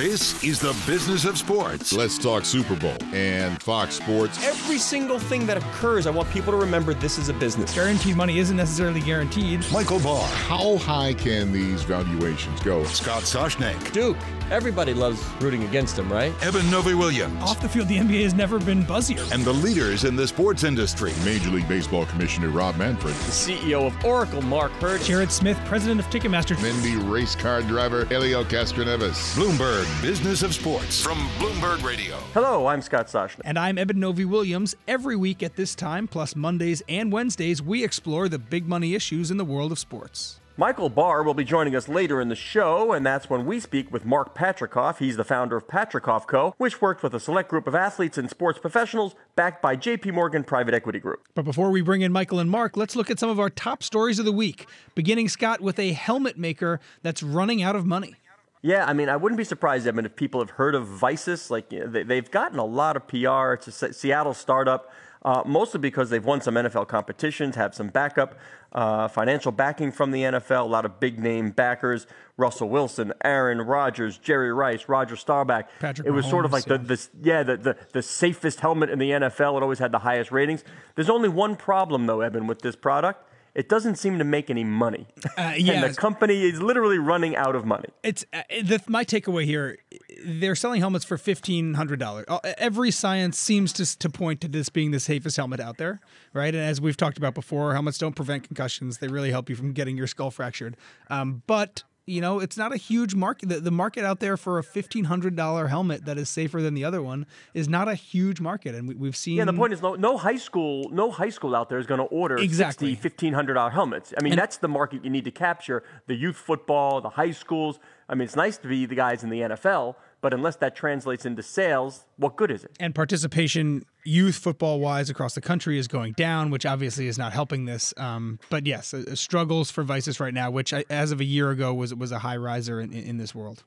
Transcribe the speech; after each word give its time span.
This 0.00 0.42
is 0.42 0.58
the 0.58 0.74
business 0.90 1.26
of 1.26 1.36
sports. 1.36 1.92
Let's 1.92 2.16
talk 2.16 2.46
Super 2.46 2.74
Bowl 2.74 2.96
and 3.12 3.62
Fox 3.62 3.96
Sports. 3.96 4.42
Every 4.42 4.78
single 4.78 5.18
thing 5.18 5.44
that 5.44 5.58
occurs, 5.58 6.06
I 6.06 6.10
want 6.10 6.30
people 6.30 6.52
to 6.52 6.56
remember 6.56 6.94
this 6.94 7.18
is 7.18 7.28
a 7.28 7.34
business. 7.34 7.74
Guaranteed 7.74 8.16
money 8.16 8.38
isn't 8.38 8.56
necessarily 8.56 9.00
guaranteed. 9.02 9.62
Michael 9.70 10.00
Barr, 10.00 10.26
How 10.26 10.78
high 10.78 11.12
can 11.12 11.52
these 11.52 11.82
valuations 11.82 12.60
go? 12.60 12.82
Scott 12.84 13.24
Soshnick, 13.24 13.92
Duke, 13.92 14.16
everybody 14.50 14.92
loves 14.94 15.22
rooting 15.40 15.62
against 15.64 15.98
him, 15.98 16.10
right? 16.12 16.32
Eben 16.42 16.68
Novy-Williams, 16.70 17.42
Off 17.42 17.60
the 17.60 17.68
field, 17.68 17.88
the 17.88 17.98
NBA 17.98 18.22
has 18.22 18.34
never 18.34 18.58
been 18.58 18.82
buzzier. 18.84 19.30
and 19.32 19.44
the 19.44 19.52
leaders 19.52 20.04
in 20.04 20.16
the 20.16 20.26
sports 20.26 20.64
industry. 20.64 21.12
Major 21.24 21.50
League 21.50 21.68
Baseball 21.68 22.06
Commissioner 22.06 22.48
Rob 22.48 22.76
Manfred. 22.76 23.14
The 23.14 23.30
CEO 23.32 23.86
of 23.86 24.04
Oracle, 24.04 24.42
Mark 24.42 24.72
Hurd. 24.72 25.00
Jared 25.02 25.30
Smith, 25.30 25.58
president 25.66 26.00
of 26.00 26.06
Ticketmaster. 26.10 26.60
Mindy 26.62 26.96
race 27.08 27.34
car 27.34 27.62
driver 27.62 28.04
Helio 28.06 28.44
Castroneves. 28.44 29.34
Bloomberg 29.36 30.02
Business 30.02 30.42
of 30.42 30.54
Sports 30.54 31.00
from 31.02 31.18
Bloomberg 31.38 31.82
Radio. 31.84 32.16
Hello, 32.34 32.66
I'm 32.66 32.82
Scott 32.82 33.06
Soshnick. 33.06 33.40
And 33.44 33.58
I'm 33.58 33.78
Eben 33.78 34.00
Novy-Williams. 34.00 34.74
Every 34.88 35.16
week 35.16 35.42
at 35.42 35.56
this 35.56 35.74
time, 35.74 36.08
plus 36.08 36.34
Mondays 36.34 36.82
and 36.88 37.12
Wednesdays, 37.12 37.62
we 37.62 37.84
explore 37.84 38.28
the 38.28 38.38
big 38.38 38.66
money 38.66 38.94
issues 38.94 39.30
in 39.30 39.36
the 39.36 39.44
world 39.44 39.70
of 39.72 39.78
sports. 39.78 40.39
Michael 40.60 40.90
Barr 40.90 41.22
will 41.22 41.32
be 41.32 41.42
joining 41.42 41.74
us 41.74 41.88
later 41.88 42.20
in 42.20 42.28
the 42.28 42.34
show, 42.34 42.92
and 42.92 43.06
that's 43.06 43.30
when 43.30 43.46
we 43.46 43.60
speak 43.60 43.90
with 43.90 44.04
Mark 44.04 44.34
Patricof. 44.34 44.98
He's 44.98 45.16
the 45.16 45.24
founder 45.24 45.56
of 45.56 45.66
Patricof 45.66 46.26
Co., 46.26 46.54
which 46.58 46.82
works 46.82 47.02
with 47.02 47.14
a 47.14 47.18
select 47.18 47.48
group 47.48 47.66
of 47.66 47.74
athletes 47.74 48.18
and 48.18 48.28
sports 48.28 48.58
professionals 48.58 49.14
backed 49.36 49.62
by 49.62 49.74
JP 49.74 50.12
Morgan 50.12 50.44
Private 50.44 50.74
Equity 50.74 50.98
Group. 50.98 51.26
But 51.34 51.46
before 51.46 51.70
we 51.70 51.80
bring 51.80 52.02
in 52.02 52.12
Michael 52.12 52.40
and 52.40 52.50
Mark, 52.50 52.76
let's 52.76 52.94
look 52.94 53.10
at 53.10 53.18
some 53.18 53.30
of 53.30 53.40
our 53.40 53.48
top 53.48 53.82
stories 53.82 54.18
of 54.18 54.26
the 54.26 54.32
week. 54.32 54.66
Beginning, 54.94 55.30
Scott, 55.30 55.62
with 55.62 55.78
a 55.78 55.92
helmet 55.92 56.36
maker 56.36 56.78
that's 57.02 57.22
running 57.22 57.62
out 57.62 57.74
of 57.74 57.86
money. 57.86 58.16
Yeah, 58.62 58.84
I 58.84 58.92
mean, 58.92 59.08
I 59.08 59.16
wouldn't 59.16 59.38
be 59.38 59.44
surprised, 59.44 59.86
Eben, 59.86 60.04
if 60.04 60.16
people 60.16 60.40
have 60.40 60.50
heard 60.50 60.74
of 60.74 60.86
Vicis. 60.86 61.50
Like, 61.50 61.72
you 61.72 61.80
know, 61.80 61.86
they, 61.86 62.02
they've 62.02 62.30
gotten 62.30 62.58
a 62.58 62.64
lot 62.64 62.96
of 62.96 63.06
PR. 63.08 63.54
It's 63.54 63.82
a 63.82 63.92
Seattle 63.92 64.34
startup, 64.34 64.92
uh, 65.22 65.42
mostly 65.46 65.80
because 65.80 66.10
they've 66.10 66.24
won 66.24 66.42
some 66.42 66.56
NFL 66.56 66.86
competitions, 66.86 67.56
have 67.56 67.74
some 67.74 67.88
backup, 67.88 68.38
uh, 68.72 69.08
financial 69.08 69.50
backing 69.50 69.92
from 69.92 70.10
the 70.10 70.22
NFL, 70.22 70.60
a 70.60 70.68
lot 70.68 70.84
of 70.84 71.00
big 71.00 71.18
name 71.18 71.50
backers 71.50 72.06
Russell 72.40 72.70
Wilson, 72.70 73.12
Aaron 73.22 73.60
Rodgers, 73.60 74.18
Jerry 74.18 74.52
Rice, 74.52 74.88
Roger 74.88 75.14
Staubach. 75.14 75.68
Patrick 75.78 76.08
it 76.08 76.10
was 76.10 76.26
sort 76.26 76.44
of 76.44 76.52
like 76.52 76.64
the, 76.64 76.74
yeah. 76.74 76.78
the, 76.78 77.08
yeah, 77.22 77.42
the, 77.42 77.56
the, 77.56 77.76
the 77.92 78.02
safest 78.02 78.60
helmet 78.60 78.88
in 78.90 78.98
the 78.98 79.10
NFL. 79.10 79.58
It 79.58 79.62
always 79.62 79.78
had 79.78 79.92
the 79.92 79.98
highest 79.98 80.32
ratings. 80.32 80.64
There's 80.94 81.10
only 81.10 81.28
one 81.28 81.54
problem, 81.54 82.06
though, 82.06 82.22
Eben, 82.22 82.46
with 82.46 82.62
this 82.62 82.74
product. 82.74 83.29
It 83.54 83.68
doesn't 83.68 83.96
seem 83.96 84.18
to 84.18 84.24
make 84.24 84.50
any 84.50 84.64
money. 84.64 85.06
Uh, 85.36 85.54
yeah. 85.56 85.72
and 85.84 85.92
the 85.94 85.96
company 85.96 86.42
is 86.42 86.62
literally 86.62 86.98
running 86.98 87.36
out 87.36 87.54
of 87.54 87.64
money. 87.64 87.88
It's 88.02 88.24
uh, 88.32 88.42
the, 88.62 88.80
my 88.86 89.04
takeaway 89.04 89.44
here. 89.44 89.78
They're 90.24 90.54
selling 90.54 90.80
helmets 90.80 91.04
for 91.04 91.16
fifteen 91.18 91.74
hundred 91.74 91.98
dollars. 91.98 92.26
Every 92.58 92.90
science 92.90 93.38
seems 93.38 93.72
to 93.74 93.98
to 93.98 94.10
point 94.10 94.40
to 94.42 94.48
this 94.48 94.68
being 94.68 94.90
the 94.90 95.00
safest 95.00 95.36
helmet 95.36 95.60
out 95.60 95.78
there, 95.78 96.00
right? 96.32 96.54
And 96.54 96.62
as 96.62 96.80
we've 96.80 96.96
talked 96.96 97.18
about 97.18 97.34
before, 97.34 97.72
helmets 97.72 97.98
don't 97.98 98.14
prevent 98.14 98.44
concussions. 98.44 98.98
They 98.98 99.08
really 99.08 99.30
help 99.30 99.48
you 99.48 99.56
from 99.56 99.72
getting 99.72 99.96
your 99.96 100.06
skull 100.06 100.30
fractured. 100.30 100.76
Um, 101.08 101.42
but 101.46 101.84
you 102.10 102.20
know, 102.20 102.40
it's 102.40 102.56
not 102.56 102.72
a 102.72 102.76
huge 102.76 103.14
market. 103.14 103.48
The, 103.48 103.60
the 103.60 103.70
market 103.70 104.04
out 104.04 104.20
there 104.20 104.36
for 104.36 104.58
a 104.58 104.64
fifteen 104.64 105.04
hundred 105.04 105.36
dollar 105.36 105.68
helmet 105.68 106.04
that 106.04 106.18
is 106.18 106.28
safer 106.28 106.60
than 106.60 106.74
the 106.74 106.84
other 106.84 107.00
one 107.02 107.26
is 107.54 107.68
not 107.68 107.88
a 107.88 107.94
huge 107.94 108.40
market, 108.40 108.74
and 108.74 108.88
we, 108.88 108.94
we've 108.94 109.16
seen. 109.16 109.36
Yeah, 109.36 109.44
the 109.44 109.52
point 109.52 109.72
is 109.72 109.80
no, 109.80 109.94
no 109.94 110.16
high 110.16 110.36
school, 110.36 110.88
no 110.90 111.10
high 111.10 111.30
school 111.30 111.54
out 111.54 111.68
there 111.68 111.78
is 111.78 111.86
going 111.86 112.00
to 112.00 112.06
order 112.06 112.36
Exactly. 112.36 112.94
60, 112.94 113.30
$1,500 113.30 113.72
helmets. 113.72 114.12
I 114.18 114.22
mean, 114.22 114.36
that's 114.36 114.56
the 114.56 114.68
market 114.68 115.04
you 115.04 115.10
need 115.10 115.24
to 115.24 115.30
capture, 115.30 115.82
the 116.06 116.14
youth 116.14 116.36
football, 116.36 117.00
the 117.00 117.10
high 117.10 117.30
schools. 117.30 117.78
I 118.08 118.14
mean, 118.14 118.22
it's 118.22 118.36
nice 118.36 118.58
to 118.58 118.68
be 118.68 118.86
the 118.86 118.96
guys 118.96 119.22
in 119.22 119.30
the 119.30 119.40
NFL, 119.40 119.94
but 120.20 120.34
unless 120.34 120.56
that 120.56 120.76
translates 120.76 121.24
into 121.24 121.42
sales, 121.42 122.04
what 122.16 122.36
good 122.36 122.50
is 122.50 122.64
it? 122.64 122.76
and 122.78 122.94
participation 122.94 123.84
youth 124.04 124.36
football 124.36 124.80
wise 124.80 125.10
across 125.10 125.34
the 125.34 125.40
country 125.40 125.78
is 125.78 125.88
going 125.88 126.12
down, 126.14 126.50
which 126.50 126.64
obviously 126.64 127.06
is 127.06 127.18
not 127.18 127.32
helping 127.32 127.64
this. 127.64 127.92
Um, 127.96 128.38
but 128.48 128.66
yes, 128.66 128.94
uh, 128.94 129.14
struggles 129.14 129.70
for 129.70 129.82
Vicis 129.84 130.20
right 130.20 130.34
now, 130.34 130.50
which 130.50 130.72
I, 130.72 130.84
as 130.90 131.12
of 131.12 131.20
a 131.20 131.24
year 131.24 131.50
ago 131.50 131.74
was 131.74 131.94
was 131.94 132.12
a 132.12 132.20
high 132.20 132.36
riser 132.36 132.80
in, 132.80 132.92
in, 132.92 133.18
this 133.18 133.34
world. 133.34 133.64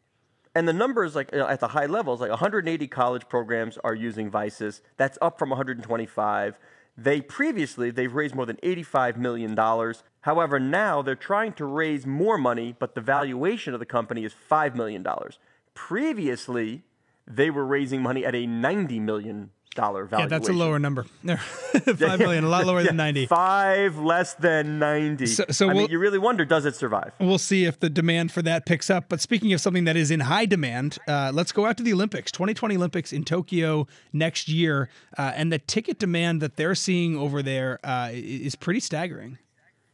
And 0.55 0.67
the 0.67 0.73
numbers, 0.73 1.15
like 1.15 1.31
you 1.31 1.39
know, 1.39 1.47
at 1.47 1.59
the 1.59 1.69
high 1.69 1.85
levels, 1.85 2.21
like 2.21 2.29
180 2.29 2.87
college 2.87 3.27
programs 3.27 3.77
are 3.83 3.95
using 3.95 4.29
Vicis. 4.29 4.81
That's 4.97 5.17
up 5.21 5.39
from 5.39 5.49
125. 5.49 6.59
They 6.95 7.21
previously 7.21 7.89
they've 7.89 8.13
raised 8.13 8.35
more 8.35 8.45
than 8.45 8.57
85 8.61 9.17
million 9.17 9.55
dollars. 9.55 10.03
However, 10.21 10.59
now 10.59 11.01
they're 11.01 11.15
trying 11.15 11.53
to 11.53 11.65
raise 11.65 12.05
more 12.05 12.37
money, 12.37 12.75
but 12.77 12.95
the 12.95 13.01
valuation 13.01 13.73
of 13.73 13.79
the 13.79 13.85
company 13.85 14.23
is 14.23 14.33
five 14.33 14.75
million 14.75 15.03
dollars. 15.03 15.39
Previously, 15.73 16.83
they 17.27 17.49
were 17.49 17.65
raising 17.65 18.01
money 18.01 18.25
at 18.25 18.35
a 18.35 18.45
90 18.45 18.99
million 18.99 19.51
dollar 19.73 20.07
Yeah, 20.11 20.27
that's 20.27 20.49
a 20.49 20.53
lower 20.53 20.79
number. 20.79 21.03
Five 21.23 22.19
million, 22.19 22.43
a 22.43 22.47
lot 22.49 22.65
lower 22.65 22.83
than 22.83 22.93
Yeah, 22.95 23.03
ninety. 23.05 23.25
Five 23.25 23.97
less 23.97 24.33
than 24.35 24.79
90. 24.79 25.25
So- 25.25 25.45
so 25.49 25.65
I 25.65 25.69
mean, 25.69 25.77
we'll- 25.77 25.89
you 25.91 25.99
really 25.99 26.19
wonder, 26.19 26.45
does 26.45 26.65
it 26.65 26.75
survive? 26.75 27.11
We'll 27.19 27.37
see 27.37 27.65
if 27.65 27.79
the 27.79 27.89
demand 27.89 28.31
for 28.31 28.41
that 28.43 28.65
picks 28.65 28.89
up. 28.89 29.05
But 29.09 29.19
speaking 29.21 29.51
of 29.53 29.61
something 29.61 29.85
that 29.85 29.95
is 29.97 30.11
in 30.11 30.21
high 30.21 30.45
demand, 30.45 30.99
uh, 31.07 31.31
let's 31.33 31.51
go 31.51 31.65
out 31.65 31.77
to 31.77 31.83
the 31.83 31.93
Olympics, 31.93 32.31
2020 32.31 32.75
Olympics 32.75 33.11
in 33.11 33.23
Tokyo 33.23 33.87
next 34.11 34.47
year, 34.47 34.89
uh, 35.17 35.31
and 35.35 35.51
the 35.51 35.59
ticket 35.59 35.99
demand 35.99 36.41
that 36.41 36.55
they're 36.55 36.75
seeing 36.75 37.17
over 37.17 37.41
there 37.41 37.79
uh, 37.83 38.09
is 38.13 38.55
pretty 38.55 38.79
staggering. 38.79 39.37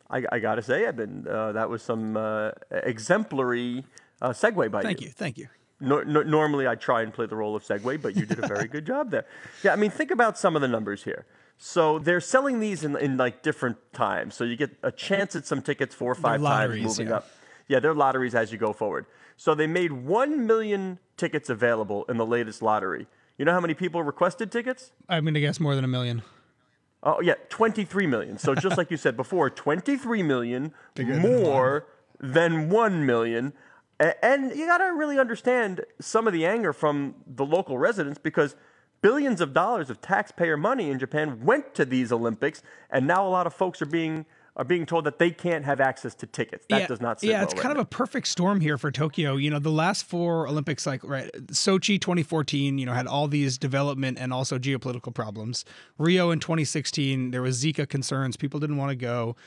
I, 0.09 0.23
I 0.31 0.40
got 0.40 0.56
to 0.56 0.61
say, 0.63 0.88
I've 0.88 0.96
been, 0.97 1.28
uh, 1.28 1.51
that 1.53 1.69
was 1.69 1.84
some 1.84 2.17
uh, 2.17 2.51
exemplary 2.72 3.85
uh, 4.22 4.29
segue 4.29 4.72
by 4.72 4.79
you. 4.81 4.84
Thank 4.84 5.01
you. 5.01 5.07
you, 5.07 5.13
thank 5.13 5.38
you. 5.38 5.47
Nor 5.81 6.03
no, 6.06 6.23
normally 6.23 6.67
I 6.67 6.75
try 6.75 7.01
and 7.01 7.13
play 7.13 7.25
the 7.25 7.35
role 7.35 7.56
of 7.56 7.63
segue, 7.63 8.01
but 8.01 8.16
you 8.16 8.25
did 8.25 8.44
a 8.44 8.47
very 8.47 8.67
good 8.67 8.85
job 8.85 9.12
there. 9.12 9.25
Yeah, 9.63 9.73
I 9.73 9.75
mean, 9.75 9.91
think 9.91 10.12
about 10.12 10.38
some 10.38 10.56
of 10.56 10.62
the 10.62 10.67
numbers 10.67 11.03
here. 11.03 11.25
So 11.57 12.00
they're 12.00 12.22
selling 12.22 12.59
these 12.59 12.84
in, 12.84 12.95
in 12.97 13.17
like 13.17 13.44
different 13.44 13.78
times. 13.94 14.35
So 14.35 14.44
you 14.44 14.56
get 14.56 14.72
a 14.84 14.91
chance 14.91 15.35
at 15.35 15.45
some 15.45 15.62
tickets 15.62 15.94
four 15.94 16.12
or 16.12 16.16
five 16.16 16.41
times 16.41 16.81
moving 16.81 17.07
yeah. 17.07 17.17
up. 17.17 17.29
Yeah, 17.67 17.79
they're 17.79 17.94
lotteries 17.94 18.34
as 18.34 18.51
you 18.51 18.57
go 18.57 18.73
forward. 18.73 19.06
So 19.38 19.56
they 19.56 19.67
made 19.67 19.91
1 19.91 20.47
million 20.47 21.00
tickets 21.17 21.50
available 21.50 22.06
in 22.06 22.17
the 22.17 22.25
latest 22.25 22.61
lottery. 22.61 23.07
You 23.38 23.46
know 23.46 23.53
how 23.53 23.61
many 23.61 23.73
people 23.73 24.03
requested 24.03 24.51
tickets? 24.51 24.91
I'm 25.07 25.23
going 25.23 25.34
to 25.34 25.40
guess 25.40 25.59
more 25.59 25.75
than 25.75 25.85
a 25.85 25.88
million. 25.88 26.23
Oh 27.03 27.22
yeah, 27.22 27.35
23 27.47 28.07
million. 28.07 28.38
So 28.38 28.53
just 28.56 28.78
like 28.78 28.91
you 28.91 28.97
said 28.97 29.16
before, 29.16 29.50
23 29.50 30.23
million 30.23 30.73
more 30.97 31.88
than 32.19 32.69
1 32.69 33.06
million. 33.06 33.53
And 34.00 34.56
you 34.56 34.66
got 34.66 34.78
to 34.78 34.94
really 34.94 35.20
understand 35.20 35.82
some 36.00 36.26
of 36.26 36.34
the 36.34 36.46
anger 36.46 36.72
from 36.72 37.16
the 37.28 37.46
local 37.46 37.78
residents 37.78 38.18
because 38.18 38.56
billions 39.02 39.42
of 39.42 39.54
dollars 39.54 39.90
of 39.90 40.02
taxpayer 40.02 40.58
money 40.58 40.90
in 40.90 41.00
Japan 41.00 41.44
went 41.44 41.74
to 41.76 41.86
these 41.86 42.12
Olympics 42.12 42.62
and 42.90 43.08
now 43.08 43.28
a 43.28 43.30
lot 43.30 43.46
of 43.48 43.54
folks 43.54 43.82
are 43.82 43.86
being 43.86 44.26
are 44.56 44.66
being 44.66 44.86
told 44.86 45.06
that 45.06 45.20
they 45.20 45.32
can't 45.32 45.64
have 45.64 45.80
access 45.80 46.14
to 46.16 46.28
tickets. 46.28 46.66
That 46.70 46.82
yeah, 46.82 46.88
does 46.88 47.00
not 47.00 47.22
sit 47.22 47.28
Yeah, 47.28 47.36
well 47.36 47.44
it's 47.46 47.54
right 47.54 47.62
kind 47.64 47.76
now. 47.76 47.82
of 47.82 47.86
a 47.86 47.90
perfect 47.90 48.28
storm 48.28 48.59
here 48.59 48.78
for 48.78 48.92
Tokyo. 48.92 49.38
You 49.38 49.50
know, 49.50 49.59
the 49.59 49.72
last 49.72 50.04
four 50.04 50.50
Olympics, 50.50 50.86
like 50.86 51.02
right, 51.04 51.32
Sochi 51.48 52.00
2014, 52.00 52.78
you 52.78 52.86
know, 52.86 52.92
had 52.92 53.08
all 53.08 53.30
these 53.30 53.58
development 53.58 54.18
and 54.20 54.34
also 54.34 54.59
geopolitical 54.59 55.14
problems. 55.14 55.64
Rio 55.98 56.30
in 56.32 56.40
2016, 56.40 57.32
there 57.32 57.42
was 57.42 57.64
Zika 57.64 57.88
concerns. 57.88 58.36
People 58.36 58.59
didn't 58.59 58.76
want 58.76 58.90
to 58.90 58.98
go. 58.98 59.38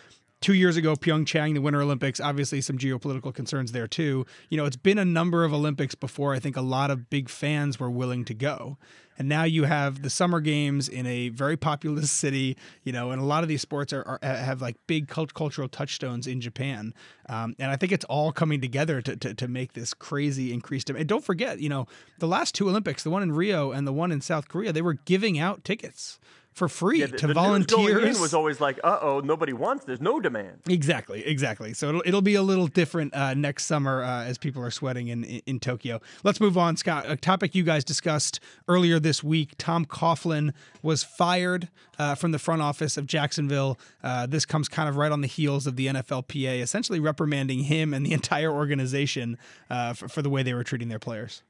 Two 0.42 0.54
years 0.54 0.76
ago, 0.76 0.96
Pyeongchang, 0.96 1.54
the 1.54 1.60
Winter 1.60 1.80
Olympics, 1.80 2.18
obviously 2.18 2.60
some 2.60 2.76
geopolitical 2.76 3.32
concerns 3.32 3.70
there 3.70 3.86
too. 3.86 4.26
You 4.50 4.56
know, 4.56 4.64
it's 4.64 4.74
been 4.74 4.98
a 4.98 5.04
number 5.04 5.44
of 5.44 5.54
Olympics 5.54 5.94
before 5.94 6.34
I 6.34 6.40
think 6.40 6.56
a 6.56 6.60
lot 6.60 6.90
of 6.90 7.08
big 7.08 7.28
fans 7.28 7.78
were 7.78 7.88
willing 7.88 8.24
to 8.24 8.34
go. 8.34 8.76
And 9.16 9.28
now 9.28 9.44
you 9.44 9.64
have 9.64 10.02
the 10.02 10.10
summer 10.10 10.40
games 10.40 10.88
in 10.88 11.06
a 11.06 11.28
very 11.28 11.56
populous 11.56 12.10
city, 12.24 12.56
you 12.82 12.90
know, 12.90 13.12
and 13.12 13.22
a 13.22 13.24
lot 13.24 13.44
of 13.44 13.48
these 13.48 13.62
sports 13.62 13.92
are, 13.92 14.18
are 14.20 14.26
have 14.26 14.60
like 14.60 14.74
big 14.88 15.06
cult- 15.06 15.32
cultural 15.32 15.68
touchstones 15.68 16.26
in 16.26 16.40
Japan. 16.40 16.92
Um, 17.28 17.54
and 17.60 17.70
I 17.70 17.76
think 17.76 17.92
it's 17.92 18.06
all 18.06 18.32
coming 18.32 18.60
together 18.60 19.00
to, 19.00 19.14
to, 19.14 19.34
to 19.34 19.46
make 19.46 19.74
this 19.74 19.94
crazy 19.94 20.52
increased 20.52 20.88
demand. 20.88 21.02
And 21.02 21.08
don't 21.08 21.24
forget, 21.24 21.60
you 21.60 21.68
know, 21.68 21.86
the 22.18 22.26
last 22.26 22.56
two 22.56 22.68
Olympics, 22.68 23.04
the 23.04 23.10
one 23.10 23.22
in 23.22 23.30
Rio 23.30 23.70
and 23.70 23.86
the 23.86 23.92
one 23.92 24.10
in 24.10 24.20
South 24.20 24.48
Korea, 24.48 24.72
they 24.72 24.82
were 24.82 24.94
giving 24.94 25.38
out 25.38 25.62
tickets 25.62 26.18
for 26.52 26.68
free 26.68 27.00
Yeah, 27.00 27.06
the, 27.06 27.16
to 27.18 27.26
the 27.28 27.34
volunteers. 27.34 28.20
was 28.20 28.34
always 28.34 28.60
like, 28.60 28.78
uh 28.84 28.98
oh, 29.00 29.20
nobody 29.20 29.52
wants. 29.52 29.84
There's 29.84 30.00
no 30.00 30.20
demand. 30.20 30.58
Exactly, 30.68 31.24
exactly. 31.26 31.72
So 31.74 31.88
it'll, 31.88 32.02
it'll 32.04 32.22
be 32.22 32.34
a 32.34 32.42
little 32.42 32.66
different 32.66 33.14
uh, 33.14 33.34
next 33.34 33.64
summer 33.64 34.02
uh, 34.02 34.24
as 34.24 34.38
people 34.38 34.62
are 34.62 34.70
sweating 34.70 35.08
in, 35.08 35.24
in, 35.24 35.42
in 35.46 35.60
Tokyo. 35.60 36.00
Let's 36.24 36.40
move 36.40 36.58
on, 36.58 36.76
Scott. 36.76 37.04
A 37.08 37.16
topic 37.16 37.54
you 37.54 37.62
guys 37.62 37.84
discussed 37.84 38.40
earlier 38.68 38.98
this 39.00 39.22
week 39.24 39.52
Tom 39.58 39.84
Coughlin 39.86 40.52
was 40.82 41.02
fired 41.02 41.68
uh, 41.98 42.14
from 42.14 42.32
the 42.32 42.38
front 42.38 42.62
office 42.62 42.96
of 42.96 43.06
Jacksonville. 43.06 43.78
Uh, 44.02 44.26
this 44.26 44.44
comes 44.44 44.68
kind 44.68 44.88
of 44.88 44.96
right 44.96 45.12
on 45.12 45.20
the 45.20 45.26
heels 45.28 45.66
of 45.66 45.76
the 45.76 45.86
NFLPA 45.86 46.60
essentially 46.60 47.00
reprimanding 47.00 47.60
him 47.64 47.94
and 47.94 48.04
the 48.04 48.12
entire 48.22 48.52
organization 48.52 49.38
uh, 49.70 49.92
for, 49.94 50.08
for 50.08 50.22
the 50.22 50.30
way 50.30 50.42
they 50.42 50.54
were 50.54 50.64
treating 50.64 50.88
their 50.88 50.98
players. 50.98 51.42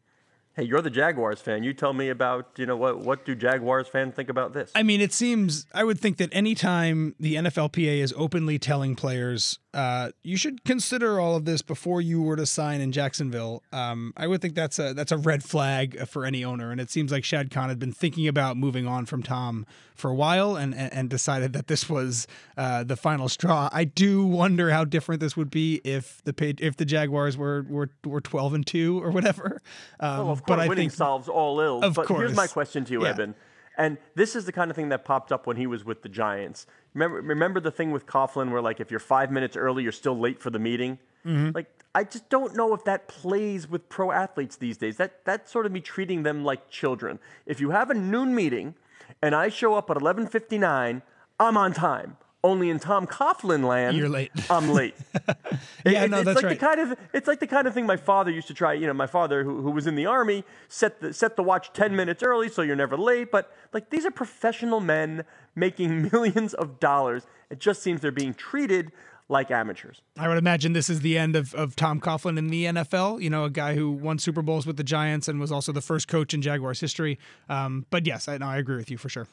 Hey, 0.54 0.64
you're 0.64 0.82
the 0.82 0.90
Jaguars 0.90 1.40
fan. 1.40 1.62
You 1.62 1.72
tell 1.72 1.94
me 1.94 2.10
about, 2.10 2.50
you 2.56 2.66
know, 2.66 2.76
what 2.76 2.98
what 3.00 3.24
do 3.24 3.34
Jaguars 3.34 3.88
fans 3.88 4.14
think 4.14 4.28
about 4.28 4.52
this? 4.52 4.70
I 4.74 4.82
mean, 4.82 5.00
it 5.00 5.12
seems 5.12 5.66
I 5.72 5.82
would 5.82 5.98
think 5.98 6.18
that 6.18 6.28
anytime 6.32 7.14
the 7.18 7.36
NFLPA 7.36 7.98
is 7.98 8.12
openly 8.16 8.58
telling 8.58 8.94
players, 8.94 9.58
uh, 9.72 10.10
you 10.22 10.36
should 10.36 10.62
consider 10.64 11.18
all 11.18 11.36
of 11.36 11.46
this 11.46 11.62
before 11.62 12.02
you 12.02 12.20
were 12.20 12.36
to 12.36 12.44
sign 12.44 12.82
in 12.82 12.92
Jacksonville. 12.92 13.62
Um, 13.72 14.12
I 14.14 14.26
would 14.26 14.42
think 14.42 14.54
that's 14.54 14.78
a 14.78 14.92
that's 14.92 15.12
a 15.12 15.16
red 15.16 15.42
flag 15.42 16.06
for 16.06 16.26
any 16.26 16.44
owner. 16.44 16.70
And 16.70 16.80
it 16.82 16.90
seems 16.90 17.10
like 17.12 17.24
Shad 17.24 17.50
Khan 17.50 17.70
had 17.70 17.78
been 17.78 17.92
thinking 17.92 18.28
about 18.28 18.58
moving 18.58 18.86
on 18.86 19.06
from 19.06 19.22
Tom 19.22 19.64
for 19.94 20.10
a 20.10 20.14
while, 20.14 20.56
and 20.56 20.74
and, 20.74 20.92
and 20.92 21.08
decided 21.08 21.54
that 21.54 21.68
this 21.68 21.88
was 21.88 22.26
uh, 22.58 22.84
the 22.84 22.96
final 22.96 23.30
straw. 23.30 23.70
I 23.72 23.84
do 23.84 24.26
wonder 24.26 24.70
how 24.70 24.84
different 24.84 25.22
this 25.22 25.34
would 25.34 25.50
be 25.50 25.80
if 25.82 26.22
the 26.24 26.34
if 26.58 26.76
the 26.76 26.84
Jaguars 26.84 27.38
were 27.38 27.64
were 27.70 27.88
were 28.04 28.20
twelve 28.20 28.52
and 28.52 28.66
two 28.66 29.02
or 29.02 29.10
whatever. 29.10 29.62
Um, 29.98 30.26
Well, 30.26 30.41
of 30.42 30.46
but 30.46 30.54
course, 30.56 30.64
I 30.64 30.68
winning 30.68 30.90
think 30.90 30.96
solves 30.96 31.28
all 31.28 31.60
ills. 31.60 31.84
Of 31.84 31.94
but 31.94 32.08
here's 32.08 32.36
my 32.36 32.46
question 32.46 32.84
to 32.84 32.92
you, 32.92 33.02
Yeah. 33.02 33.10
Eben. 33.10 33.34
And 33.78 33.96
this 34.14 34.36
is 34.36 34.44
the 34.44 34.52
kind 34.52 34.70
of 34.70 34.76
thing 34.76 34.90
that 34.90 35.04
popped 35.04 35.32
up 35.32 35.46
when 35.46 35.56
he 35.56 35.66
was 35.66 35.82
with 35.82 36.02
the 36.02 36.08
Giants. 36.08 36.66
Remember, 36.92 37.22
remember 37.22 37.58
the 37.58 37.70
thing 37.70 37.90
with 37.90 38.04
Coughlin 38.06 38.50
where, 38.50 38.60
like, 38.60 38.80
if 38.80 38.90
you're 38.90 39.00
five 39.00 39.30
minutes 39.30 39.56
early, 39.56 39.82
you're 39.82 39.92
still 39.92 40.18
late 40.18 40.38
for 40.38 40.50
the 40.50 40.58
meeting? 40.58 40.98
Mm-hmm. 41.26 41.52
Like, 41.54 41.70
I 41.94 42.04
just 42.04 42.28
don't 42.28 42.54
know 42.54 42.74
if 42.74 42.84
that 42.84 43.08
plays 43.08 43.68
with 43.68 43.88
pro 43.88 44.12
athletes 44.12 44.56
these 44.56 44.76
days. 44.76 44.98
That 44.98 45.24
That's 45.24 45.50
sort 45.50 45.64
of 45.64 45.72
me 45.72 45.80
treating 45.80 46.22
them 46.22 46.44
like 46.44 46.68
children. 46.68 47.18
If 47.46 47.60
you 47.60 47.70
have 47.70 47.88
a 47.88 47.94
noon 47.94 48.34
meeting 48.34 48.74
and 49.22 49.34
I 49.34 49.48
show 49.48 49.74
up 49.74 49.90
at 49.90 49.96
11.59, 49.96 51.02
I'm 51.40 51.56
on 51.56 51.72
time. 51.72 52.18
Only 52.44 52.70
in 52.70 52.80
Tom 52.80 53.06
Coughlin 53.06 53.64
land, 53.64 53.96
You're 53.96 54.08
late. 54.08 54.32
I'm 54.50 54.70
late. 54.70 54.94
Yeah, 55.84 56.04
It- 56.04 56.10
no, 56.10 56.18
it's 56.18 56.26
that's 56.26 56.36
like 56.36 56.44
right. 56.44 56.60
The 56.60 56.66
kind 56.66 56.80
of, 56.80 56.98
it's 57.12 57.26
like 57.28 57.40
the 57.40 57.46
kind 57.46 57.66
of 57.66 57.74
thing 57.74 57.86
my 57.86 57.96
father 57.96 58.30
used 58.30 58.46
to 58.48 58.54
try. 58.54 58.72
You 58.72 58.86
know, 58.86 58.92
my 58.94 59.06
father, 59.06 59.44
who, 59.44 59.62
who 59.62 59.70
was 59.70 59.86
in 59.86 59.94
the 59.96 60.06
army, 60.06 60.44
set 60.68 61.00
the, 61.00 61.12
set 61.12 61.36
the 61.36 61.42
watch 61.42 61.72
10 61.72 61.94
minutes 61.94 62.22
early 62.22 62.48
so 62.48 62.62
you're 62.62 62.76
never 62.76 62.96
late. 62.96 63.30
But, 63.30 63.52
like, 63.72 63.90
these 63.90 64.04
are 64.06 64.10
professional 64.10 64.80
men 64.80 65.24
making 65.54 66.08
millions 66.12 66.54
of 66.54 66.78
dollars. 66.80 67.24
It 67.50 67.58
just 67.60 67.82
seems 67.82 68.00
they're 68.00 68.10
being 68.12 68.34
treated 68.34 68.92
like 69.28 69.50
amateurs. 69.50 70.02
I 70.18 70.28
would 70.28 70.36
imagine 70.38 70.72
this 70.72 70.90
is 70.90 71.00
the 71.00 71.16
end 71.18 71.36
of, 71.36 71.54
of 71.54 71.74
Tom 71.76 72.00
Coughlin 72.00 72.38
in 72.38 72.48
the 72.48 72.64
NFL. 72.66 73.22
You 73.22 73.30
know, 73.30 73.44
a 73.44 73.50
guy 73.50 73.74
who 73.74 73.90
won 73.90 74.18
Super 74.18 74.42
Bowls 74.42 74.66
with 74.66 74.76
the 74.76 74.84
Giants 74.84 75.26
and 75.28 75.40
was 75.40 75.50
also 75.52 75.72
the 75.72 75.80
first 75.80 76.06
coach 76.08 76.34
in 76.34 76.42
Jaguars 76.42 76.80
history. 76.80 77.18
Um, 77.48 77.86
but 77.90 78.04
yes, 78.06 78.28
I, 78.28 78.38
no, 78.38 78.46
I 78.46 78.58
agree 78.58 78.76
with 78.76 78.90
you 78.90 78.98
for 78.98 79.08
sure. 79.08 79.26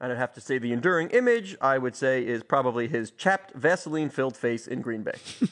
And 0.00 0.12
I'd 0.12 0.18
have 0.18 0.34
to 0.34 0.40
say 0.40 0.58
the 0.58 0.72
enduring 0.72 1.08
image, 1.10 1.56
I 1.60 1.78
would 1.78 1.96
say, 1.96 2.26
is 2.26 2.42
probably 2.42 2.86
his 2.86 3.10
chapped, 3.10 3.54
Vaseline 3.54 4.10
filled 4.10 4.36
face 4.36 4.66
in 4.66 4.82
Green 4.82 5.02
Bay. 5.02 5.14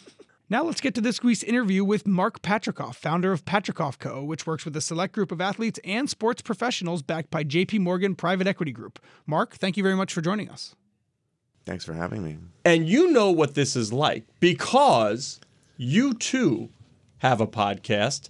Now 0.51 0.63
let's 0.63 0.83
get 0.83 0.95
to 0.97 1.01
this 1.01 1.23
week's 1.23 1.43
interview 1.43 1.83
with 1.85 2.07
Mark 2.07 2.43
Patricof, 2.43 2.97
founder 2.97 3.33
of 3.33 3.47
Patricof 3.47 3.99
Co., 3.99 4.23
which 4.23 4.47
works 4.47 4.67
with 4.67 4.77
a 4.77 4.81
select 4.83 5.15
group 5.15 5.33
of 5.33 5.41
athletes 5.41 5.81
and 5.85 6.09
sports 6.09 6.43
professionals 6.43 7.01
backed 7.01 7.31
by 7.31 7.45
JP 7.45 7.81
Morgan 7.81 8.15
Private 8.15 8.47
Equity 8.47 8.71
Group. 8.71 8.99
Mark, 9.27 9.55
thank 9.55 9.79
you 9.79 9.83
very 9.83 9.97
much 9.97 10.13
for 10.13 10.21
joining 10.21 10.51
us. 10.51 10.77
Thanks 11.65 11.83
for 11.85 11.95
having 11.95 12.23
me. 12.23 12.37
And 12.63 12.87
you 12.87 13.11
know 13.11 13.31
what 13.31 13.55
this 13.55 13.75
is 13.75 13.91
like 13.91 14.25
because 14.39 15.41
you 15.79 16.13
too 16.13 16.69
have 17.19 17.41
a 17.41 17.47
podcast. 17.47 18.29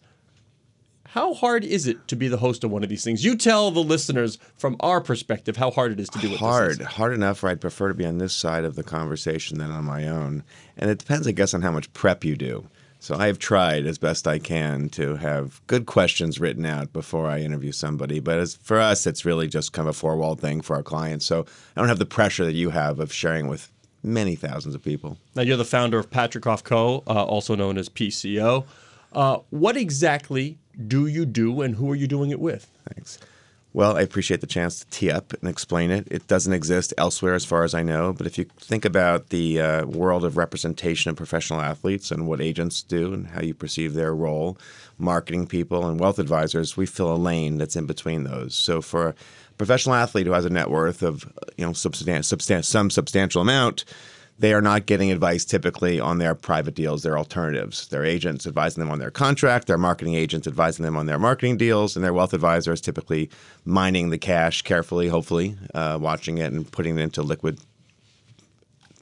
How 1.07 1.35
hard 1.35 1.65
is 1.65 1.87
it 1.87 2.09
to 2.09 2.17
be 2.17 2.29
the 2.29 2.39
host 2.39 2.65
of 2.65 2.71
one 2.71 2.83
of 2.83 2.89
these 2.89 3.05
things? 3.05 3.25
You 3.25 3.37
tell 3.37 3.71
the 3.71 3.83
listeners 3.83 4.39
from 4.57 4.77
our 4.81 5.01
perspective 5.01 5.57
how 5.57 5.71
hard 5.71 5.93
it 5.93 6.01
is 6.01 6.09
to 6.11 6.19
do 6.19 6.31
what 6.31 6.41
Hard, 6.41 6.71
this 6.73 6.81
is. 6.81 6.87
hard 6.87 7.13
enough 7.15 7.43
where 7.43 7.53
I'd 7.53 7.61
prefer 7.61 7.89
to 7.89 7.95
be 7.95 8.05
on 8.07 8.19
this 8.19 8.35
side 8.35 8.65
of 8.65 8.75
the 8.75 8.83
conversation 8.83 9.59
than 9.59 9.71
on 9.71 9.85
my 9.85 10.09
own. 10.09 10.43
And 10.77 10.91
it 10.91 10.99
depends, 10.99 11.27
I 11.29 11.33
guess, 11.33 11.55
on 11.55 11.63
how 11.63 11.71
much 11.71 11.93
prep 11.93 12.25
you 12.25 12.37
do. 12.37 12.67
So 12.99 13.15
I've 13.17 13.39
tried 13.39 13.85
as 13.87 13.99
best 13.99 14.27
I 14.27 14.39
can 14.39 14.89
to 14.91 15.17
have 15.17 15.61
good 15.67 15.85
questions 15.85 16.41
written 16.41 16.65
out 16.65 16.93
before 16.93 17.27
I 17.27 17.41
interview 17.41 17.71
somebody. 17.71 18.19
But 18.19 18.39
as 18.39 18.57
for 18.57 18.81
us, 18.81 19.07
it's 19.07 19.27
really 19.27 19.47
just 19.47 19.73
kind 19.75 19.87
of 19.87 19.95
a 19.95 19.99
four 19.99 20.17
wall 20.17 20.37
thing 20.37 20.63
for 20.63 20.75
our 20.75 20.83
clients. 20.83 21.27
So 21.27 21.45
I 21.77 21.81
don't 21.81 21.89
have 21.89 21.99
the 21.99 22.07
pressure 22.07 22.47
that 22.47 22.55
you 22.55 22.71
have 22.71 22.99
of 22.99 23.13
sharing 23.13 23.47
with 23.47 23.71
many 24.03 24.37
thousands 24.37 24.75
of 24.75 24.83
people. 24.83 25.19
Now, 25.37 25.43
you're 25.43 25.59
the 25.59 25.65
founder 25.67 25.99
of 25.99 26.09
Patricof 26.11 26.65
Co., 26.65 27.03
uh, 27.07 27.25
also 27.25 27.55
known 27.55 27.77
as 27.77 27.89
PCO. 27.91 28.65
Uh, 29.13 29.39
what 29.51 29.77
exactly 29.77 30.59
do 30.87 31.07
you 31.07 31.25
do 31.25 31.63
and 31.63 31.77
who 31.77 31.91
are 31.91 31.95
you 31.95 32.07
doing 32.07 32.31
it 32.31 32.41
with? 32.41 32.69
Thanks. 32.95 33.19
Well, 33.75 33.97
I 33.97 34.03
appreciate 34.03 34.41
the 34.41 34.47
chance 34.47 34.79
to 34.79 34.87
tee 34.87 35.11
up 35.11 35.33
and 35.33 35.51
explain 35.51 35.91
it. 35.91 36.07
It 36.09 36.29
doesn't 36.29 36.53
exist 36.53 36.95
elsewhere, 36.97 37.35
as 37.35 37.45
far 37.45 37.65
as 37.65 37.75
I 37.75 37.83
know. 37.83 38.13
But 38.13 38.29
if 38.29 38.39
you 38.39 38.45
think 38.61 38.85
about 38.85 39.31
the 39.31 39.61
uh, 39.61 39.87
world 39.87 40.25
of 40.25 40.37
representation 40.37 41.11
of 41.11 41.17
professional 41.17 41.61
athletes 41.61 42.13
and 42.13 42.29
what 42.29 42.41
agents 42.41 42.83
do 42.83 43.13
and 43.13 43.27
how 43.27 43.43
you 43.43 43.53
perceive 43.53 43.95
their 43.95 44.15
role, 44.15 44.57
marketing 44.97 45.49
people 45.49 45.89
and 45.89 45.99
wealth 45.99 46.21
advisors, 46.21 46.77
we 46.77 46.87
fill 46.87 47.13
a 47.13 47.17
lane 47.19 47.59
that's 47.59 47.75
in 47.75 47.85
between 47.85 48.23
those. 48.23 48.55
So 48.55 48.81
for 48.81 49.09
a 49.09 49.15
professional 49.59 49.97
athlete 49.97 50.27
who 50.27 50.33
has 50.35 50.45
a 50.45 50.51
net 50.51 50.71
worth 50.71 51.03
of 51.03 51.25
you 51.57 51.67
know 51.67 51.73
substan- 51.73 52.65
some 52.65 52.91
substantial 52.91 53.43
amount, 53.43 53.85
they 54.39 54.53
are 54.53 54.63
not 54.63 54.87
getting 54.87 55.13
advice 55.13 55.45
typically 55.45 56.01
on 56.01 56.19
their 56.19 56.35
private 56.35 56.75
deals, 56.75 57.03
their 57.03 57.17
alternatives. 57.17 57.87
Their 57.89 58.05
agents 58.05 58.47
advising 58.47 58.83
them 58.83 58.91
on 58.91 58.99
their 58.99 59.11
contract, 59.11 59.67
their 59.67 59.79
marketing 59.79 60.15
agents 60.15 60.47
advising 60.47 60.85
them 60.85 60.97
on 60.97 61.07
their 61.07 61.19
marketing 61.19 61.57
deals, 61.57 61.95
and 61.95 62.05
their 62.05 62.13
wealth 62.13 62.35
advisors 62.35 62.81
typically 62.81 63.31
mining 63.65 64.11
the 64.11 64.19
cash 64.19 64.63
carefully, 64.63 65.09
hopefully, 65.09 65.57
uh, 65.75 65.99
watching 66.01 66.39
it 66.39 66.53
and 66.53 66.71
putting 66.71 66.99
it 66.99 67.03
into 67.03 67.23
liquid 67.23 67.59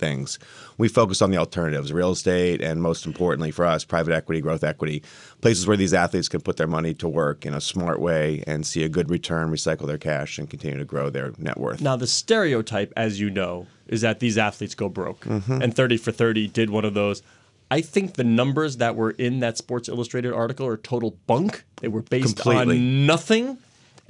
things. 0.03 0.39
We 0.79 0.89
focus 0.89 1.23
on 1.23 1.31
the 1.31 1.39
alternatives, 1.39 1.93
real 1.93 2.11
estate, 2.11 2.61
and 2.61 2.83
most 2.83 3.07
importantly 3.07 3.53
for 3.53 3.65
us, 3.65 3.85
private 3.85 4.13
equity, 4.13 4.41
growth 4.41 4.65
equity, 4.65 5.03
places 5.41 5.67
where 5.67 5.77
these 5.77 5.95
athletes 5.95 6.29
can 6.29 6.41
put 6.41 6.57
their 6.57 6.67
money 6.67 6.93
to 6.95 7.09
work 7.09 7.47
in 7.47 7.55
a 7.55 7.61
smart 7.61 8.01
way 8.01 8.43
and 8.47 8.67
see 8.67 8.83
a 8.83 8.89
good 8.89 9.09
return, 9.09 9.51
recycle 9.51 9.87
their 9.87 9.99
cash, 9.99 10.39
and 10.39 10.51
continue 10.51 10.77
to 10.77 10.85
grow 10.85 11.09
their 11.09 11.33
net 11.39 11.57
worth. 11.57 11.81
Now, 11.81 11.95
the 11.95 12.09
stereotype, 12.09 12.93
as 12.97 13.21
you 13.21 13.31
know, 13.31 13.69
is 13.87 14.01
that 14.01 14.19
these 14.19 14.37
athletes 14.37 14.75
go 14.75 14.89
broke. 14.89 15.21
Mm-hmm. 15.21 15.63
And 15.63 15.77
30 15.77 15.97
for 15.99 16.11
30 16.11 16.49
did 16.49 16.71
one 16.71 16.85
of 16.85 16.95
those. 16.95 17.23
I 17.71 17.81
think 17.81 18.15
the 18.15 18.25
numbers 18.25 18.79
that 18.79 18.97
were 18.97 19.13
in 19.13 19.41
that 19.41 19.57
Sports 19.57 19.89
Illustrated 19.89 20.33
article 20.33 20.67
are 20.67 20.77
total 20.77 21.17
bunk. 21.27 21.65
They 21.81 21.89
were 21.89 22.03
based 22.03 22.37
Completely. 22.37 22.77
on 22.77 23.07
nothing. 23.07 23.59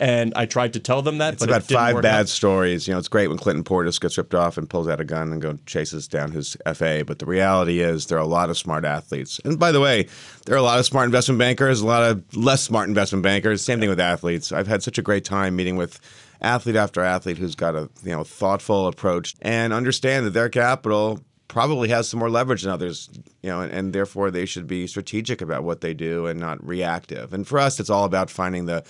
And 0.02 0.32
I 0.34 0.46
tried 0.46 0.72
to 0.72 0.80
tell 0.80 1.00
them 1.00 1.18
that, 1.18 1.34
It's 1.34 1.42
but 1.42 1.48
about 1.48 1.70
it 1.70 1.74
five 1.74 2.02
bad 2.02 2.20
out. 2.22 2.28
stories. 2.28 2.88
You 2.88 2.92
know, 2.92 2.98
it's 2.98 3.06
great 3.06 3.28
when 3.28 3.38
Clinton 3.38 3.62
Portis 3.62 4.00
gets 4.00 4.18
ripped 4.18 4.34
off 4.34 4.58
and 4.58 4.68
pulls 4.68 4.88
out 4.88 5.00
a 5.00 5.04
gun 5.04 5.30
and 5.32 5.40
go 5.40 5.56
chases 5.64 6.08
down 6.08 6.32
his 6.32 6.56
FA. 6.74 7.04
But 7.06 7.20
the 7.20 7.26
reality 7.26 7.78
is, 7.78 8.06
there 8.06 8.18
are 8.18 8.20
a 8.20 8.26
lot 8.26 8.50
of 8.50 8.58
smart 8.58 8.84
athletes. 8.84 9.40
And 9.44 9.60
by 9.60 9.70
the 9.70 9.78
way, 9.80 10.08
there 10.44 10.56
are 10.56 10.58
a 10.58 10.62
lot 10.62 10.80
of 10.80 10.86
smart 10.86 11.04
investment 11.04 11.38
bankers, 11.38 11.82
a 11.82 11.86
lot 11.86 12.02
of 12.02 12.36
less 12.36 12.62
smart 12.64 12.88
investment 12.88 13.22
bankers. 13.22 13.62
Same 13.62 13.78
thing 13.78 13.90
with 13.90 14.00
athletes. 14.00 14.50
I've 14.50 14.66
had 14.66 14.82
such 14.82 14.98
a 14.98 15.02
great 15.02 15.24
time 15.24 15.54
meeting 15.54 15.76
with 15.76 16.00
athlete 16.40 16.74
after 16.74 17.00
athlete 17.00 17.38
who's 17.38 17.54
got 17.54 17.76
a 17.76 17.88
you 18.02 18.10
know 18.10 18.24
thoughtful 18.24 18.88
approach 18.88 19.36
and 19.42 19.72
understand 19.72 20.26
that 20.26 20.30
their 20.30 20.48
capital 20.48 21.20
probably 21.46 21.90
has 21.90 22.08
some 22.08 22.18
more 22.18 22.30
leverage 22.30 22.62
than 22.62 22.72
others, 22.72 23.08
you 23.42 23.50
know, 23.50 23.60
and, 23.60 23.70
and 23.72 23.92
therefore 23.92 24.30
they 24.30 24.46
should 24.46 24.66
be 24.66 24.86
strategic 24.86 25.40
about 25.42 25.62
what 25.62 25.80
they 25.82 25.92
do 25.94 26.26
and 26.26 26.40
not 26.40 26.66
reactive. 26.66 27.32
And 27.32 27.46
for 27.46 27.58
us, 27.58 27.78
it's 27.78 27.90
all 27.90 28.04
about 28.04 28.30
finding 28.30 28.64
the 28.66 28.82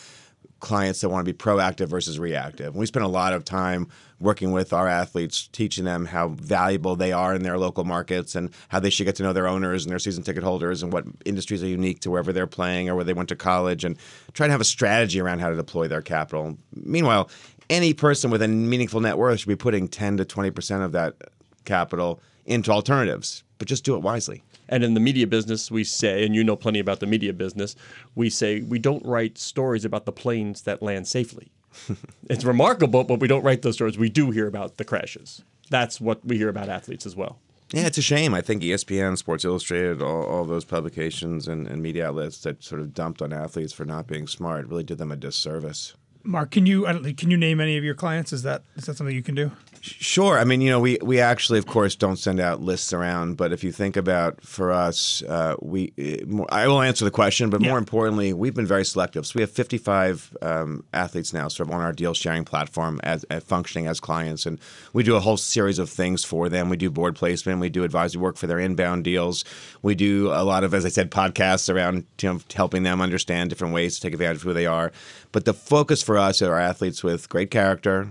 clients 0.62 1.00
that 1.00 1.08
want 1.10 1.26
to 1.26 1.31
be 1.31 1.36
proactive 1.36 1.88
versus 1.88 2.19
reactive. 2.19 2.74
We 2.74 2.86
spend 2.86 3.04
a 3.04 3.08
lot 3.08 3.32
of 3.34 3.44
time 3.44 3.88
working 4.20 4.52
with 4.52 4.72
our 4.72 4.86
athletes, 4.86 5.48
teaching 5.52 5.84
them 5.84 6.06
how 6.06 6.28
valuable 6.28 6.94
they 6.94 7.10
are 7.10 7.34
in 7.34 7.42
their 7.42 7.58
local 7.58 7.82
markets 7.82 8.36
and 8.36 8.48
how 8.69 8.78
they 8.78 8.88
should 8.88 9.04
get 9.04 9.16
to 9.16 9.24
know 9.24 9.32
their 9.32 9.48
owners 9.48 9.84
and 9.84 9.90
their 9.90 9.98
season 9.98 10.22
ticket 10.22 10.44
holders 10.44 10.82
and 10.82 10.92
what 10.92 11.04
industries 11.24 11.62
are 11.64 11.66
unique 11.66 11.98
to 11.98 12.10
wherever 12.10 12.32
they're 12.32 12.46
playing 12.46 12.88
or 12.88 12.94
where 12.94 13.04
they 13.04 13.12
went 13.12 13.28
to 13.28 13.36
college 13.36 13.84
and 13.84 13.98
try 14.32 14.46
to 14.46 14.52
have 14.52 14.60
a 14.60 14.64
strategy 14.64 15.20
around 15.20 15.40
how 15.40 15.50
to 15.50 15.56
deploy 15.56 15.88
their 15.88 16.00
capital. 16.00 16.56
Meanwhile, 16.72 17.28
any 17.69 17.92
person 17.92 18.31
with 18.31 18.40
a 18.40 18.48
meaningful 18.48 19.00
net 19.00 19.19
worth 19.19 19.40
should 19.40 19.48
be 19.48 19.56
putting 19.56 19.88
10 19.88 20.19
to 20.19 20.24
20% 20.24 20.84
of 20.84 20.92
that 20.92 21.16
capital 21.64 22.20
into 22.46 22.70
alternatives, 22.70 23.42
but 23.58 23.66
just 23.66 23.84
do 23.84 23.96
it 23.96 24.02
wisely. 24.02 24.44
And 24.72 24.82
in 24.82 24.94
the 24.94 25.00
media 25.00 25.26
business, 25.26 25.70
we 25.70 25.84
say, 25.84 26.24
and 26.24 26.34
you 26.34 26.43
know 26.43 26.56
plenty 26.56 26.79
about 26.79 27.00
the 27.00 27.06
media 27.06 27.34
business, 27.34 27.76
we 28.14 28.31
say 28.31 28.62
we 28.62 28.79
don't 28.79 29.05
write 29.05 29.36
stories 29.36 29.84
about 29.84 30.06
the 30.06 30.12
planes 30.12 30.62
that 30.62 30.82
land 30.82 31.06
safely. 31.06 31.52
it's 32.31 32.43
remarkable, 32.43 33.05
but 33.05 33.20
we 33.20 33.29
don't 33.29 33.43
write 33.43 33.60
those 33.60 33.74
stories. 33.74 33.98
We 33.98 34.08
do 34.08 34.31
hear 34.31 34.46
about 34.46 34.79
the 34.79 34.84
crashes. 34.84 35.43
That's 35.69 36.00
what 36.00 36.24
we 36.24 36.38
hear 36.38 36.48
about 36.48 36.70
athletes 36.70 37.05
as 37.05 37.14
well. 37.14 37.38
Yeah, 37.70 37.86
it's 37.86 37.98
a 37.98 38.02
shame. 38.02 38.32
I 38.32 38.41
think 38.41 38.62
ESPN, 38.62 39.19
Sports 39.19 39.44
Illustrated, 39.44 40.00
all, 40.00 40.24
all 40.24 40.44
those 40.46 40.64
publications 40.64 41.48
and, 41.48 41.67
and 41.67 41.82
media 41.82 42.08
outlets 42.08 42.41
that 42.41 42.64
sort 42.64 42.81
of 42.81 42.94
dumped 42.94 43.20
on 43.20 43.31
athletes 43.31 43.74
for 43.74 43.84
not 43.84 44.06
being 44.06 44.26
smart 44.26 44.67
really 44.69 44.84
did 44.84 44.96
them 44.96 45.12
a 45.12 45.17
disservice. 45.17 45.94
Mark, 46.24 46.50
can 46.50 46.64
you 46.64 46.84
can 47.14 47.31
you 47.31 47.36
name 47.36 47.60
any 47.60 47.76
of 47.76 47.84
your 47.84 47.94
clients? 47.94 48.32
Is 48.32 48.43
that 48.43 48.62
is 48.76 48.86
that 48.86 48.96
something 48.96 49.14
you 49.14 49.22
can 49.22 49.34
do? 49.34 49.50
Sure. 49.84 50.39
I 50.39 50.44
mean, 50.44 50.60
you 50.60 50.70
know, 50.70 50.79
we, 50.79 50.96
we 51.03 51.19
actually, 51.19 51.58
of 51.58 51.67
course, 51.67 51.96
don't 51.96 52.15
send 52.17 52.39
out 52.39 52.62
lists 52.62 52.93
around. 52.93 53.36
But 53.36 53.53
if 53.53 53.65
you 53.65 53.72
think 53.72 53.96
about 53.96 54.41
for 54.41 54.70
us, 54.70 55.24
uh, 55.24 55.56
we 55.60 55.93
eh, 55.98 56.19
I 56.51 56.69
will 56.69 56.81
answer 56.81 57.05
the 57.05 57.10
question. 57.10 57.51
But 57.51 57.62
Yeah. 57.62 57.70
more 57.70 57.79
importantly, 57.79 58.32
we've 58.32 58.55
been 58.55 58.67
very 58.67 58.84
selective. 58.84 59.27
So 59.27 59.32
we 59.34 59.41
have 59.41 59.51
55 59.51 60.36
um, 60.41 60.84
athletes 60.94 61.32
now, 61.32 61.48
sort 61.48 61.69
of 61.69 61.74
on 61.74 61.81
our 61.81 61.93
deal 61.93 62.15
sharing 62.15 62.44
platform, 62.44 63.01
as, 63.03 63.24
as 63.24 63.43
functioning 63.43 63.89
as 63.89 63.98
clients, 63.98 64.46
and 64.46 64.60
we 64.93 65.03
do 65.03 65.17
a 65.17 65.20
whole 65.20 65.36
series 65.36 65.81
of 65.81 65.91
things 65.91 66.22
for 66.24 66.48
them. 66.48 66.69
We 66.69 66.77
do 66.77 66.89
board 66.89 67.17
placement, 67.17 67.58
we 67.58 67.69
do 67.69 67.82
advisory 67.82 68.20
work 68.22 68.36
for 68.36 68.46
their 68.46 68.60
inbound 68.60 69.03
deals. 69.03 69.44
We 69.82 69.96
do 69.96 70.29
a 70.29 70.44
lot 70.44 70.62
of, 70.62 70.74
as 70.74 70.84
I 70.86 70.91
said, 70.91 71.10
podcasts 71.10 71.72
around 71.72 72.06
you 72.20 72.29
know, 72.34 72.41
helping 72.55 72.84
them 72.84 73.01
understand 73.01 73.51
different 73.51 73.74
ways 73.74 73.96
to 73.96 74.03
take 74.03 74.12
advantage 74.12 74.36
of 74.36 74.43
who 74.43 74.53
they 74.53 74.67
are. 74.67 74.93
But 75.32 75.44
the 75.44 75.55
focus 75.55 76.05
for 76.05 76.19
us 76.19 76.41
are 76.41 76.56
athletes 76.56 77.03
with 77.03 77.29
great 77.29 77.51
character, 77.51 78.10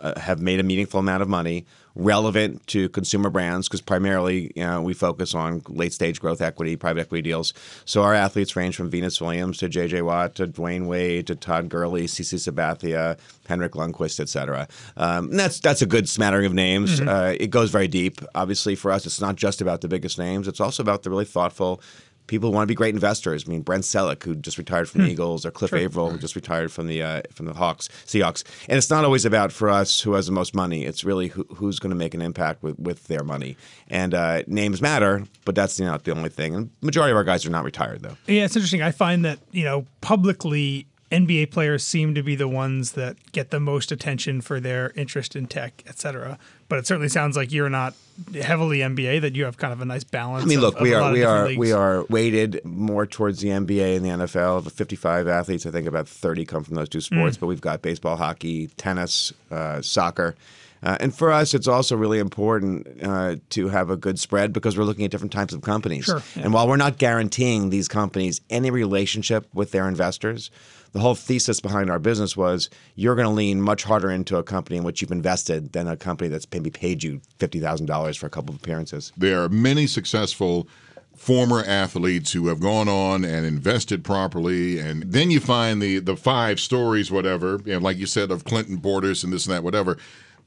uh, 0.00 0.18
have 0.18 0.40
made 0.40 0.60
a 0.60 0.62
meaningful 0.62 1.00
amount 1.00 1.22
of 1.22 1.28
money, 1.28 1.64
relevant 1.96 2.66
to 2.66 2.88
consumer 2.88 3.30
brands, 3.30 3.68
because 3.68 3.80
primarily 3.80 4.52
you 4.56 4.64
know, 4.64 4.82
we 4.82 4.94
focus 4.94 5.34
on 5.34 5.62
late 5.68 5.92
stage 5.92 6.20
growth 6.20 6.40
equity, 6.40 6.76
private 6.76 7.02
equity 7.02 7.22
deals. 7.22 7.54
So 7.84 8.02
our 8.02 8.14
athletes 8.14 8.56
range 8.56 8.76
from 8.76 8.90
Venus 8.90 9.20
Williams 9.20 9.58
to 9.58 9.68
JJ 9.68 10.02
Watt 10.04 10.34
to 10.36 10.46
Dwyane 10.46 10.86
Wade 10.86 11.28
to 11.28 11.36
Todd 11.36 11.68
Gurley, 11.68 12.06
CC 12.06 12.38
Sabathia, 12.38 13.18
Henrik 13.48 13.72
Lundqvist, 13.72 14.18
et 14.20 14.28
cetera. 14.28 14.66
Um, 14.96 15.30
and 15.30 15.38
that's 15.38 15.60
that's 15.60 15.82
a 15.82 15.86
good 15.86 16.08
smattering 16.08 16.46
of 16.46 16.54
names. 16.54 17.00
Uh, 17.00 17.36
it 17.38 17.50
goes 17.50 17.70
very 17.70 17.88
deep. 17.88 18.20
Obviously, 18.34 18.74
for 18.74 18.90
us, 18.90 19.06
it's 19.06 19.20
not 19.20 19.36
just 19.36 19.60
about 19.60 19.80
the 19.80 19.88
biggest 19.88 20.18
names. 20.18 20.48
It's 20.48 20.60
also 20.60 20.82
about 20.82 21.02
the 21.02 21.10
really 21.10 21.24
thoughtful 21.24 21.80
people 22.26 22.50
who 22.50 22.54
want 22.54 22.64
to 22.64 22.66
be 22.66 22.74
great 22.74 22.94
investors. 22.94 23.44
I 23.46 23.50
mean, 23.50 23.62
Brent 23.62 23.84
Celek, 23.84 24.22
who 24.22 24.34
just 24.34 24.58
retired 24.58 24.88
from 24.88 25.02
the 25.02 25.10
Eagles, 25.10 25.44
or 25.44 25.50
Cliff 25.50 25.72
Avril, 25.72 26.10
who 26.10 26.18
just 26.18 26.34
retired 26.36 26.72
from 26.72 26.86
the 26.86 27.02
uh, 27.02 27.22
from 27.32 27.46
the 27.46 27.54
Hawks, 27.54 27.88
Seahawks. 28.06 28.44
And 28.68 28.78
it's 28.78 28.90
not 28.90 29.04
always 29.04 29.24
about 29.24 29.52
for 29.52 29.70
us 29.70 30.00
who 30.00 30.14
has 30.14 30.26
the 30.26 30.32
most 30.32 30.54
money. 30.54 30.84
It's 30.84 31.04
really 31.04 31.28
who, 31.28 31.46
who's 31.54 31.78
going 31.78 31.90
to 31.90 31.96
make 31.96 32.14
an 32.14 32.22
impact 32.22 32.62
with, 32.62 32.78
with 32.78 33.06
their 33.08 33.24
money. 33.24 33.56
And 33.88 34.14
uh, 34.14 34.42
names 34.46 34.80
matter, 34.80 35.24
but 35.44 35.54
that's 35.54 35.78
not 35.78 36.04
the 36.04 36.12
only 36.12 36.30
thing. 36.30 36.54
And 36.54 36.70
majority 36.80 37.10
of 37.12 37.16
our 37.16 37.24
guys 37.24 37.44
are 37.46 37.50
not 37.50 37.64
retired 37.64 38.02
though. 38.02 38.16
Yeah, 38.26 38.44
it's 38.44 38.56
interesting. 38.56 38.82
I 38.82 38.90
find 38.90 39.24
that 39.24 39.38
you 39.52 39.64
know 39.64 39.86
publicly 40.00 40.86
NBA 41.14 41.50
players 41.52 41.84
seem 41.84 42.14
to 42.14 42.22
be 42.22 42.34
the 42.34 42.48
ones 42.48 42.92
that 42.92 43.16
get 43.32 43.50
the 43.50 43.60
most 43.60 43.92
attention 43.92 44.40
for 44.40 44.58
their 44.58 44.92
interest 44.96 45.36
in 45.36 45.46
tech, 45.46 45.84
et 45.86 45.98
cetera. 45.98 46.38
But 46.68 46.80
it 46.80 46.86
certainly 46.86 47.08
sounds 47.08 47.36
like 47.36 47.52
you're 47.52 47.70
not 47.70 47.94
heavily 48.34 48.78
NBA; 48.78 49.20
that 49.20 49.36
you 49.36 49.44
have 49.44 49.56
kind 49.56 49.72
of 49.72 49.80
a 49.80 49.84
nice 49.84 50.02
balance. 50.02 50.44
I 50.44 50.46
mean, 50.46 50.60
look, 50.60 50.76
of 50.76 50.80
we 50.80 50.92
are 50.92 51.12
we 51.12 51.22
are 51.22 51.46
we 51.54 51.72
are 51.72 52.04
weighted 52.06 52.64
more 52.64 53.06
towards 53.06 53.40
the 53.40 53.48
NBA 53.48 53.96
and 53.96 54.04
the 54.04 54.26
NFL. 54.26 54.66
Of 54.66 54.72
55 54.72 55.28
athletes, 55.28 55.66
I 55.66 55.70
think 55.70 55.86
about 55.86 56.08
30 56.08 56.44
come 56.44 56.64
from 56.64 56.74
those 56.74 56.88
two 56.88 57.00
sports. 57.00 57.36
But 57.36 57.46
we've 57.46 57.60
got 57.60 57.82
baseball, 57.82 58.16
hockey, 58.16 58.68
tennis, 58.76 59.32
uh, 59.50 59.82
soccer. 59.82 60.34
Uh, 60.84 60.98
and 61.00 61.14
for 61.14 61.32
us, 61.32 61.54
it's 61.54 61.66
also 61.66 61.96
really 61.96 62.18
important 62.18 62.86
uh, 63.02 63.36
to 63.48 63.68
have 63.68 63.88
a 63.88 63.96
good 63.96 64.18
spread 64.18 64.52
because 64.52 64.76
we're 64.76 64.84
looking 64.84 65.04
at 65.04 65.10
different 65.10 65.32
types 65.32 65.54
of 65.54 65.62
companies. 65.62 66.04
Sure, 66.04 66.22
yeah. 66.36 66.42
And 66.42 66.52
while 66.52 66.68
we're 66.68 66.76
not 66.76 66.98
guaranteeing 66.98 67.70
these 67.70 67.88
companies 67.88 68.42
any 68.50 68.70
relationship 68.70 69.48
with 69.54 69.70
their 69.70 69.88
investors, 69.88 70.50
the 70.92 71.00
whole 71.00 71.14
thesis 71.14 71.60
behind 71.60 71.90
our 71.90 71.98
business 71.98 72.36
was 72.36 72.68
you're 72.94 73.16
going 73.16 73.26
to 73.26 73.32
lean 73.32 73.60
much 73.60 73.82
harder 73.82 74.10
into 74.10 74.36
a 74.36 74.42
company 74.42 74.76
in 74.76 74.84
which 74.84 75.00
you've 75.00 75.10
invested 75.10 75.72
than 75.72 75.88
a 75.88 75.96
company 75.96 76.28
that's 76.28 76.46
maybe 76.52 76.70
paid 76.70 77.02
you 77.02 77.20
$50,000 77.40 78.18
for 78.18 78.26
a 78.26 78.30
couple 78.30 78.54
of 78.54 78.60
appearances. 78.60 79.10
There 79.16 79.42
are 79.42 79.48
many 79.48 79.86
successful 79.86 80.68
former 81.16 81.64
athletes 81.64 82.32
who 82.32 82.48
have 82.48 82.60
gone 82.60 82.88
on 82.88 83.24
and 83.24 83.46
invested 83.46 84.04
properly, 84.04 84.78
and 84.78 85.04
then 85.04 85.30
you 85.30 85.40
find 85.40 85.80
the 85.80 85.98
the 85.98 86.16
five 86.16 86.60
stories, 86.60 87.10
whatever, 87.10 87.60
you 87.64 87.72
know, 87.72 87.78
like 87.78 87.96
you 87.96 88.06
said, 88.06 88.30
of 88.30 88.44
Clinton 88.44 88.78
Portis 88.78 89.24
and 89.24 89.32
this 89.32 89.46
and 89.46 89.54
that, 89.54 89.62
whatever. 89.62 89.96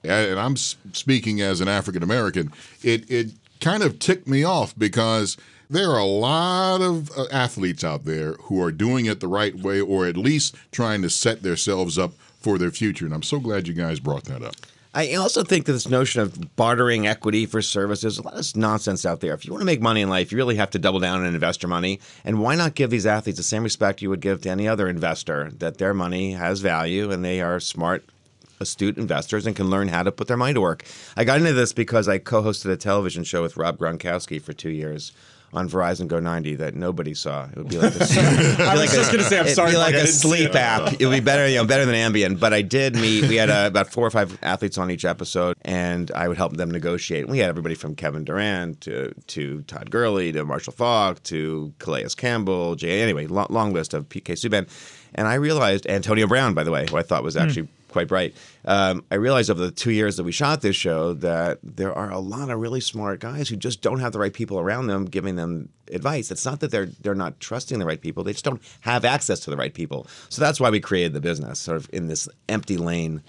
And 0.04 0.40
I'm 0.40 0.56
speaking 0.56 1.42
as 1.42 1.62
an 1.62 1.68
African 1.68 2.04
American. 2.04 2.52
It 2.84 3.10
it 3.10 3.32
kind 3.60 3.84
of 3.84 4.00
ticked 4.00 4.28
me 4.28 4.44
off 4.44 4.78
because 4.78 5.38
there 5.70 5.90
are 5.92 6.00
a 6.00 6.06
lot 6.06 6.82
of 6.82 7.12
uh, 7.18 7.26
athletes 7.32 7.84
out 7.84 8.06
there 8.06 8.34
who 8.44 8.62
are 8.62 8.72
doing 8.72 9.06
it 9.06 9.20
the 9.20 9.28
right 9.28 9.56
way, 9.56 9.82
or 9.82 10.06
at 10.06 10.16
least 10.16 10.56
trying 10.72 11.02
to 11.02 11.10
set 11.10 11.44
themselves 11.44 11.98
up 11.98 12.14
for 12.40 12.58
their 12.58 12.72
future. 12.72 13.06
And 13.06 13.14
I'm 13.14 13.24
so 13.24 13.40
glad 13.40 13.68
you 13.68 13.74
guys 13.74 14.00
brought 14.00 14.26
that 14.26 14.42
up. 14.44 14.56
I 14.94 15.14
also 15.14 15.44
think 15.44 15.66
that 15.66 15.74
this 15.74 15.88
notion 15.88 16.22
of 16.22 16.56
bartering 16.56 17.06
equity 17.06 17.46
for 17.46 17.62
services, 17.62 18.18
a 18.18 18.24
lot 18.24 18.34
of 18.34 18.56
nonsense 18.56 19.06
out 19.06 19.20
there. 19.20 19.34
If 19.34 19.46
you 19.46 19.52
want 19.52 19.62
to 19.62 19.66
make 19.66 19.82
money 19.82 20.02
in 20.02 20.10
life, 20.10 20.32
you 20.32 20.38
really 20.38 20.56
have 20.56 20.72
to 20.72 20.80
double 20.80 21.00
down 21.00 21.24
and 21.24 21.36
invest 21.36 21.62
your 21.62 21.70
money. 21.70 22.00
And 22.26 22.40
why 22.40 22.56
not 22.56 22.74
give 22.74 22.90
these 22.90 23.06
athletes 23.06 23.38
the 23.38 23.44
same 23.44 23.64
respect 23.64 24.02
you 24.02 24.10
would 24.10 24.22
give 24.22 24.42
to 24.42 24.50
any 24.50 24.68
other 24.68 24.88
investor 24.88 25.52
that 25.58 25.78
their 25.78 25.94
money 25.94 26.32
has 26.32 26.62
value 26.62 27.12
and 27.12 27.24
they 27.24 27.42
are 27.42 27.60
smart, 27.60 28.06
astute 28.60 28.98
investors 28.98 29.46
and 29.46 29.56
can 29.56 29.70
learn 29.70 29.88
how 29.88 30.04
to 30.04 30.12
put 30.12 30.28
their 30.28 30.38
money 30.38 30.54
to 30.54 30.62
work. 30.62 30.84
I 31.16 31.24
got 31.24 31.40
into 31.40 31.54
this 31.54 31.74
because 31.74 32.08
I 32.08 32.18
co 32.18 32.42
hosted 32.42 32.72
a 32.72 32.78
television 32.78 33.24
show 33.24 33.42
with 33.42 33.58
Rob 33.58 33.78
Gronkowski 33.78 34.42
for 34.42 34.54
two 34.54 34.70
years. 34.72 35.12
On 35.54 35.70
Verizon 35.70 36.10
Go 36.10 36.20
90 36.20 36.56
that 36.56 36.76
nobody 36.76 37.14
saw. 37.14 37.46
It 37.46 37.56
would 37.56 37.70
be 37.70 37.78
like 37.78 37.96
a, 37.96 38.00
I 38.60 38.76
was 38.76 38.92
just 38.92 39.14
gonna 39.14 39.24
say, 39.24 39.40
I'm 39.40 39.46
it'd 39.46 39.56
sorry, 39.56 39.72
be 39.72 39.78
like 39.78 39.96
I 39.96 40.00
a 40.00 40.08
sleep 40.08 40.50
it. 40.50 40.56
app. 40.58 41.00
It 41.00 41.06
would 41.06 41.14
be 41.14 41.20
better, 41.22 41.48
you 41.48 41.56
know, 41.56 41.66
better 41.66 41.86
than 41.86 41.96
Ambien. 41.96 42.38
But 42.38 42.54
I 42.54 42.62
did 42.62 42.96
meet. 42.98 43.30
We 43.30 43.38
had 43.38 43.50
uh, 43.50 43.64
about 43.66 43.88
four 43.90 44.06
or 44.06 44.10
five 44.12 44.38
athletes 44.44 44.78
on 44.78 44.92
each 44.92 45.06
episode, 45.06 45.56
and 45.62 46.12
I 46.12 46.28
would 46.28 46.36
help 46.36 46.58
them 46.58 46.70
negotiate. 46.70 47.30
We 47.30 47.38
had 47.38 47.48
everybody 47.48 47.76
from 47.76 47.96
Kevin 47.96 48.26
Durant 48.26 48.82
to 48.82 49.14
to 49.14 49.62
Todd 49.62 49.90
Gurley 49.90 50.34
to 50.34 50.44
Marshall 50.44 50.74
Faulk 50.74 51.24
to 51.24 51.74
Calais 51.80 52.10
Campbell. 52.18 52.76
Jay, 52.76 53.02
anyway, 53.02 53.28
long, 53.28 53.48
long 53.50 53.72
list 53.72 53.94
of 53.94 54.10
PK 54.10 54.34
Subban. 54.34 54.68
And 55.16 55.30
I 55.30 55.36
realized 55.36 55.88
Antonio 55.88 56.28
Brown, 56.28 56.56
by 56.56 56.66
the 56.66 56.72
way, 56.72 56.88
who 56.90 56.98
I 56.98 57.04
thought 57.04 57.24
was 57.24 57.38
actually 57.38 57.70
quite 57.98 58.08
bright. 58.08 58.36
Um, 58.64 59.04
I 59.10 59.16
realized 59.16 59.50
over 59.50 59.60
the 59.60 59.72
two 59.72 59.90
years 59.90 60.18
that 60.18 60.24
we 60.24 60.32
shot 60.32 60.62
this 60.62 60.76
show 60.76 61.14
that 61.14 61.58
there 61.64 61.92
are 61.92 62.12
a 62.12 62.20
lot 62.20 62.52
of 62.52 62.60
really 62.60 62.80
smart 62.80 63.20
guys 63.20 63.50
who 63.50 63.56
just 63.56 63.82
don't 63.82 64.00
have 64.02 64.12
the 64.12 64.20
right 64.20 64.32
people 64.32 64.60
around 64.60 64.86
them 64.86 65.06
giving 65.06 65.36
them 65.36 65.70
advice. 65.92 66.30
It's 66.30 66.46
not 66.46 66.60
that 66.60 66.70
they're 66.70 66.86
they're 67.02 67.16
not 67.16 67.40
trusting 67.40 67.80
the 67.80 67.88
right 67.88 68.00
people; 68.00 68.24
they 68.24 68.34
just 68.34 68.46
don't 68.46 68.62
have 68.82 69.04
access 69.04 69.40
to 69.42 69.50
the 69.50 69.58
right 69.58 69.74
people. 69.74 70.06
So 70.30 70.42
that's 70.44 70.60
why 70.60 70.70
we 70.70 70.80
created 70.80 71.14
the 71.14 71.22
business, 71.22 71.58
sort 71.58 71.78
of 71.78 71.90
in 71.92 72.06
this 72.06 72.30
empty 72.48 72.78
lane. 72.78 73.24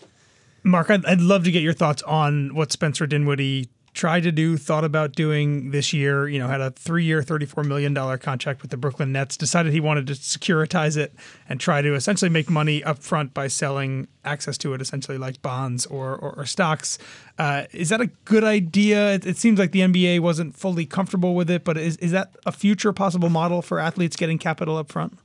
Mark, 0.64 0.90
I'd, 0.90 1.06
I'd 1.06 1.22
love 1.22 1.44
to 1.44 1.50
get 1.50 1.62
your 1.62 1.72
thoughts 1.72 2.02
on 2.02 2.54
what 2.54 2.70
Spencer 2.70 3.06
Dinwiddie 3.06 3.70
tried 3.94 4.22
to 4.24 4.32
do, 4.32 4.56
thought 4.56 4.84
about 4.84 5.12
doing 5.12 5.70
this 5.70 5.92
year. 5.92 6.28
You 6.28 6.38
know, 6.38 6.48
had 6.48 6.60
a 6.60 6.70
three-year, 6.70 7.22
thirty-four 7.22 7.64
million 7.64 7.94
dollar 7.94 8.18
contract 8.18 8.62
with 8.62 8.70
the 8.70 8.76
Brooklyn 8.76 9.12
Nets. 9.12 9.36
Decided 9.36 9.72
he 9.72 9.80
wanted 9.80 10.06
to 10.08 10.14
securitize 10.14 10.96
it 10.96 11.14
and 11.48 11.60
try 11.60 11.82
to 11.82 11.94
essentially 11.94 12.28
make 12.28 12.48
money 12.50 12.82
up 12.84 12.98
front 12.98 13.34
by 13.34 13.48
selling 13.48 14.08
access 14.24 14.58
to 14.58 14.74
it, 14.74 14.80
essentially 14.80 15.18
like 15.18 15.40
bonds 15.42 15.86
or 15.86 16.16
or, 16.16 16.34
or 16.38 16.46
stocks. 16.46 16.98
Uh, 17.38 17.64
is 17.72 17.88
that 17.88 18.00
a 18.00 18.06
good 18.24 18.44
idea? 18.44 19.14
It, 19.14 19.26
it 19.26 19.36
seems 19.36 19.58
like 19.58 19.72
the 19.72 19.80
NBA 19.80 20.20
wasn't 20.20 20.56
fully 20.56 20.86
comfortable 20.86 21.34
with 21.34 21.50
it, 21.50 21.64
but 21.64 21.76
is 21.76 21.96
is 21.98 22.12
that 22.12 22.34
a 22.46 22.52
future 22.52 22.92
possible 22.92 23.28
model 23.30 23.62
for 23.62 23.78
athletes 23.78 24.16
getting 24.16 24.38
capital 24.38 24.76
up 24.76 24.90
front? 24.90 25.18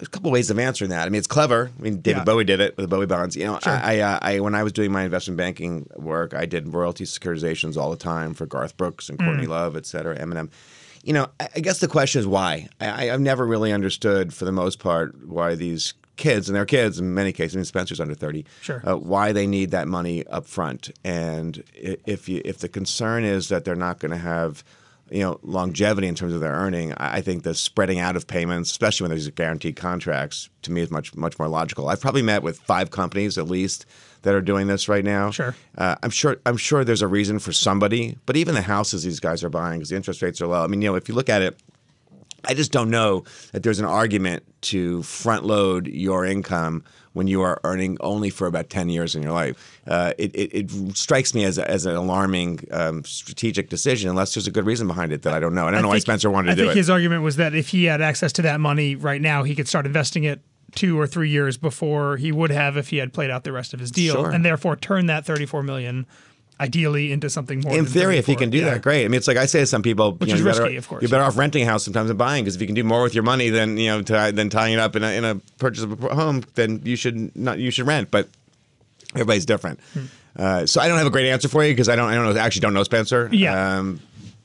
There's 0.00 0.08
a 0.08 0.10
couple 0.12 0.30
ways 0.30 0.48
of 0.48 0.58
answering 0.58 0.88
that. 0.90 1.06
I 1.06 1.10
mean, 1.10 1.18
it's 1.18 1.26
clever. 1.26 1.70
I 1.78 1.82
mean, 1.82 2.00
David 2.00 2.20
Yeah. 2.20 2.24
Bowie 2.24 2.44
did 2.44 2.58
it 2.58 2.74
with 2.74 2.84
the 2.84 2.88
Bowie 2.88 3.04
bonds. 3.04 3.36
You 3.36 3.44
know, 3.44 3.58
I, 3.64 3.96
I, 3.96 3.98
uh, 4.00 4.18
I 4.22 4.40
when 4.40 4.54
I 4.54 4.62
was 4.62 4.72
doing 4.72 4.90
my 4.90 5.02
investment 5.02 5.36
banking 5.36 5.86
work, 5.94 6.32
I 6.32 6.46
did 6.46 6.72
royalty 6.72 7.04
securitizations 7.04 7.76
all 7.76 7.90
the 7.90 7.98
time 7.98 8.32
for 8.32 8.46
Garth 8.46 8.78
Brooks 8.78 9.10
and 9.10 9.18
Courtney 9.18 9.46
Love, 9.46 9.76
et 9.76 9.84
cetera, 9.84 10.18
Eminem. 10.18 10.50
You 11.02 11.12
know, 11.12 11.28
I, 11.38 11.48
I 11.56 11.60
guess 11.60 11.80
the 11.80 11.88
question 11.88 12.18
is 12.20 12.26
why. 12.26 12.68
I, 12.80 13.10
I've 13.10 13.20
never 13.20 13.46
really 13.46 13.72
understood, 13.72 14.32
for 14.32 14.46
the 14.46 14.52
most 14.52 14.78
part, 14.78 15.14
why 15.26 15.54
these 15.54 15.92
kids 16.16 16.48
and 16.48 16.56
they're 16.56 16.64
kids 16.66 16.98
in 16.98 17.12
many 17.12 17.32
cases. 17.32 17.56
I 17.56 17.58
mean, 17.58 17.64
Spencer's 17.66 18.00
under 18.00 18.14
thirty. 18.14 18.46
Sure. 18.62 18.82
Uh, 18.86 18.96
why 18.96 19.32
they 19.32 19.46
need 19.46 19.70
that 19.72 19.86
money 19.86 20.26
up 20.28 20.46
front, 20.46 20.90
and 21.04 21.62
if 21.74 22.26
you 22.26 22.40
if 22.44 22.58
the 22.58 22.68
concern 22.70 23.24
is 23.24 23.50
that 23.50 23.66
they're 23.66 23.74
not 23.74 23.98
going 23.98 24.12
to 24.12 24.18
have 24.18 24.64
you 25.10 25.20
know 25.20 25.38
longevity 25.42 26.06
in 26.06 26.14
terms 26.14 26.32
of 26.32 26.40
their 26.40 26.52
earning. 26.52 26.94
I 26.94 27.20
think 27.20 27.42
the 27.42 27.54
spreading 27.54 27.98
out 27.98 28.16
of 28.16 28.26
payments, 28.26 28.70
especially 28.70 29.04
when 29.04 29.10
there's 29.10 29.28
guaranteed 29.30 29.76
contracts, 29.76 30.48
to 30.62 30.72
me 30.72 30.80
is 30.80 30.90
much 30.90 31.14
much 31.14 31.38
more 31.38 31.48
logical. 31.48 31.88
I've 31.88 32.00
probably 32.00 32.22
met 32.22 32.42
with 32.42 32.58
five 32.58 32.90
companies 32.90 33.38
at 33.38 33.48
least 33.48 33.86
that 34.22 34.34
are 34.34 34.40
doing 34.40 34.66
this 34.66 34.88
right 34.88 35.04
now. 35.04 35.30
Sure. 35.30 35.54
Uh, 35.76 35.96
I'm 36.02 36.10
sure 36.10 36.36
I'm 36.46 36.56
sure 36.56 36.84
there's 36.84 37.02
a 37.02 37.08
reason 37.08 37.38
for 37.38 37.52
somebody, 37.52 38.18
but 38.26 38.36
even 38.36 38.54
the 38.54 38.62
houses 38.62 39.02
these 39.02 39.20
guys 39.20 39.42
are 39.42 39.50
buying 39.50 39.78
because 39.78 39.90
the 39.90 39.96
interest 39.96 40.22
rates 40.22 40.40
are 40.40 40.46
low. 40.46 40.62
I 40.62 40.66
mean, 40.66 40.82
you 40.82 40.90
know, 40.90 40.96
if 40.96 41.08
you 41.08 41.14
look 41.14 41.28
at 41.28 41.42
it. 41.42 41.60
I 42.42 42.54
just 42.54 42.72
don't 42.72 42.88
know 42.88 43.24
that 43.52 43.62
there's 43.62 43.80
an 43.80 43.84
argument 43.84 44.44
to 44.62 45.02
front 45.02 45.44
load 45.44 45.86
your 45.86 46.24
income 46.24 46.84
when 47.12 47.26
you 47.26 47.42
are 47.42 47.60
earning 47.64 47.96
only 48.00 48.30
for 48.30 48.46
about 48.46 48.70
10 48.70 48.88
years 48.88 49.14
in 49.16 49.22
your 49.22 49.32
life. 49.32 49.80
Uh, 49.86 50.12
it, 50.16 50.34
it, 50.34 50.54
it 50.70 50.96
strikes 50.96 51.34
me 51.34 51.44
as, 51.44 51.58
a, 51.58 51.68
as 51.68 51.84
an 51.86 51.96
alarming 51.96 52.60
um, 52.70 53.02
strategic 53.04 53.68
decision, 53.68 54.08
unless 54.08 54.32
there's 54.34 54.46
a 54.46 54.50
good 54.52 54.64
reason 54.64 54.86
behind 54.86 55.12
it 55.12 55.22
that 55.22 55.32
I 55.32 55.40
don't 55.40 55.54
know. 55.54 55.66
I 55.66 55.70
don't 55.72 55.82
know 55.82 55.88
why 55.88 55.98
Spencer 55.98 56.30
wanted 56.30 56.50
I 56.50 56.54
to 56.54 56.56
do 56.56 56.62
think 56.66 56.76
it. 56.76 56.78
his 56.78 56.88
argument 56.90 57.22
was 57.22 57.36
that 57.36 57.54
if 57.54 57.68
he 57.68 57.84
had 57.84 58.00
access 58.00 58.32
to 58.34 58.42
that 58.42 58.60
money 58.60 58.94
right 58.94 59.20
now, 59.20 59.42
he 59.42 59.54
could 59.56 59.66
start 59.66 59.86
investing 59.86 60.24
it 60.24 60.40
two 60.76 61.00
or 61.00 61.04
three 61.04 61.28
years 61.28 61.56
before 61.56 62.16
he 62.16 62.30
would 62.30 62.50
have 62.52 62.76
if 62.76 62.90
he 62.90 62.98
had 62.98 63.12
played 63.12 63.28
out 63.28 63.42
the 63.42 63.50
rest 63.50 63.74
of 63.74 63.80
his 63.80 63.90
deal, 63.90 64.14
Sure. 64.14 64.30
and 64.30 64.44
therefore 64.44 64.76
turn 64.76 65.06
that 65.06 65.26
thirty-four 65.26 65.64
million 65.64 66.06
ideally 66.60 67.10
into 67.10 67.28
something 67.30 67.60
more. 67.60 67.72
In 67.72 67.84
than 67.84 67.92
theory, 67.92 68.18
if 68.18 68.28
you 68.28 68.36
can 68.36 68.50
do 68.50 68.58
Yeah. 68.58 68.70
that, 68.74 68.82
great. 68.82 69.04
I 69.04 69.08
mean, 69.08 69.16
it's 69.16 69.26
like 69.26 69.36
I 69.38 69.46
say 69.46 69.60
to 69.60 69.66
some 69.66 69.82
people, 69.82 70.12
Which 70.12 70.28
you 70.28 70.34
know, 70.34 70.38
is 70.38 70.40
you're 70.44 70.52
better, 70.52 70.62
risky, 70.64 70.76
of 70.76 70.88
course. 70.88 71.02
You're 71.02 71.08
better 71.08 71.24
off 71.24 71.36
renting 71.38 71.62
a 71.62 71.66
house 71.66 71.84
sometimes 71.84 72.08
than 72.08 72.16
buying 72.16 72.44
because 72.44 72.54
if 72.54 72.60
you 72.60 72.66
can 72.66 72.76
do 72.76 72.84
more 72.84 73.02
with 73.02 73.14
your 73.14 73.24
money 73.24 73.48
than 73.50 73.76
you 73.78 73.88
know 73.90 74.02
to, 74.02 74.32
than 74.34 74.50
tying 74.50 74.74
it 74.74 74.78
up 74.78 74.94
in 74.94 75.02
a, 75.02 75.10
in 75.12 75.24
a 75.24 75.36
purchase 75.58 75.82
of 75.82 76.04
a 76.04 76.14
home, 76.14 76.44
then 76.54 76.82
you 76.84 76.96
should 76.96 77.34
not 77.36 77.58
you 77.58 77.70
should 77.70 77.86
rent. 77.86 78.10
But 78.10 78.28
everybody's 79.14 79.46
different. 79.46 79.80
Hmm. 79.94 80.04
Uh, 80.36 80.66
so 80.66 80.80
I 80.80 80.86
don't 80.86 80.98
have 80.98 81.06
a 81.06 81.10
great 81.10 81.28
answer 81.28 81.48
for 81.48 81.64
you 81.64 81.72
because 81.72 81.88
I 81.88 81.96
don't 81.96 82.08
I 82.08 82.14
don't 82.14 82.32
know 82.32 82.40
actually 82.40 82.60
don't 82.60 82.74
know 82.74 82.84
Spencer. 82.84 83.28
Yeah. 83.32 83.78
Um, 83.78 84.00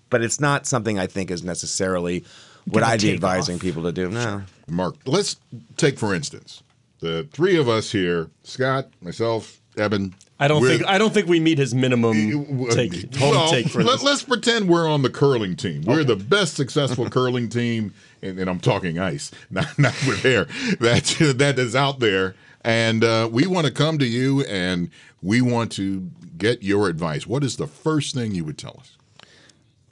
but 0.10 0.24
it's 0.24 0.39
not 0.39 0.65
something 0.65 0.98
I 0.98 1.07
think 1.07 1.29
is 1.31 1.43
necessarily 1.43 2.24
what 2.65 2.81
I'd 2.84 3.01
be 3.01 3.13
advising 3.13 3.55
off. 3.55 3.62
people 3.62 3.84
to 3.84 3.91
do. 3.91 4.10
No. 4.10 4.41
Mark, 4.67 4.95
let's 5.05 5.36
take 5.77 6.00
for 6.00 6.15
instance 6.15 6.63
the 7.00 7.27
three 7.31 7.57
of 7.57 7.67
us 7.69 7.91
here: 7.91 8.29
Scott, 8.43 8.89
myself, 9.01 9.60
Eben. 9.77 10.13
I 10.39 10.48
don't 10.50 10.63
think 10.63 10.86
I 10.86 10.98
don't 10.98 11.13
think 11.13 11.27
we 11.27 11.39
meet 11.39 11.58
his 11.58 11.74
minimum 11.74 12.70
take 12.72 13.15
home 13.15 13.32
Well, 13.32 13.50
take 13.50 13.70
for 13.70 13.84
let, 13.84 14.01
this. 14.01 14.05
us 14.05 14.24
pretend 14.24 14.67
we're 14.67 14.88
on 14.89 15.01
the 15.01 15.10
curling 15.10 15.55
team. 15.55 15.84
We're 15.84 16.03
the 16.03 16.17
best 16.17 16.55
successful 16.55 17.10
curling 17.10 17.48
team, 17.48 17.94
and, 18.22 18.38
and 18.38 18.50
I'm 18.50 18.60
talking 18.60 19.00
ice, 19.00 19.32
not 19.50 19.77
not 19.79 19.94
with 20.05 20.24
hair. 20.24 20.46
That 20.79 21.36
that 21.38 21.58
is 21.58 21.75
out 21.75 22.00
there, 22.00 22.36
and 22.63 23.03
uh, 23.03 23.29
we 23.32 23.48
want 23.48 23.65
to 23.67 23.72
come 23.72 23.98
to 24.00 24.05
you, 24.05 24.41
and 24.41 24.89
we 25.22 25.41
want 25.41 25.72
to 25.74 26.10
get 26.38 26.63
your 26.63 26.89
advice. 26.89 27.25
What 27.25 27.44
is 27.44 27.55
the 27.55 27.67
first 27.67 28.13
thing 28.13 28.36
you 28.36 28.44
would 28.44 28.58
tell 28.58 28.75
us? 28.79 28.98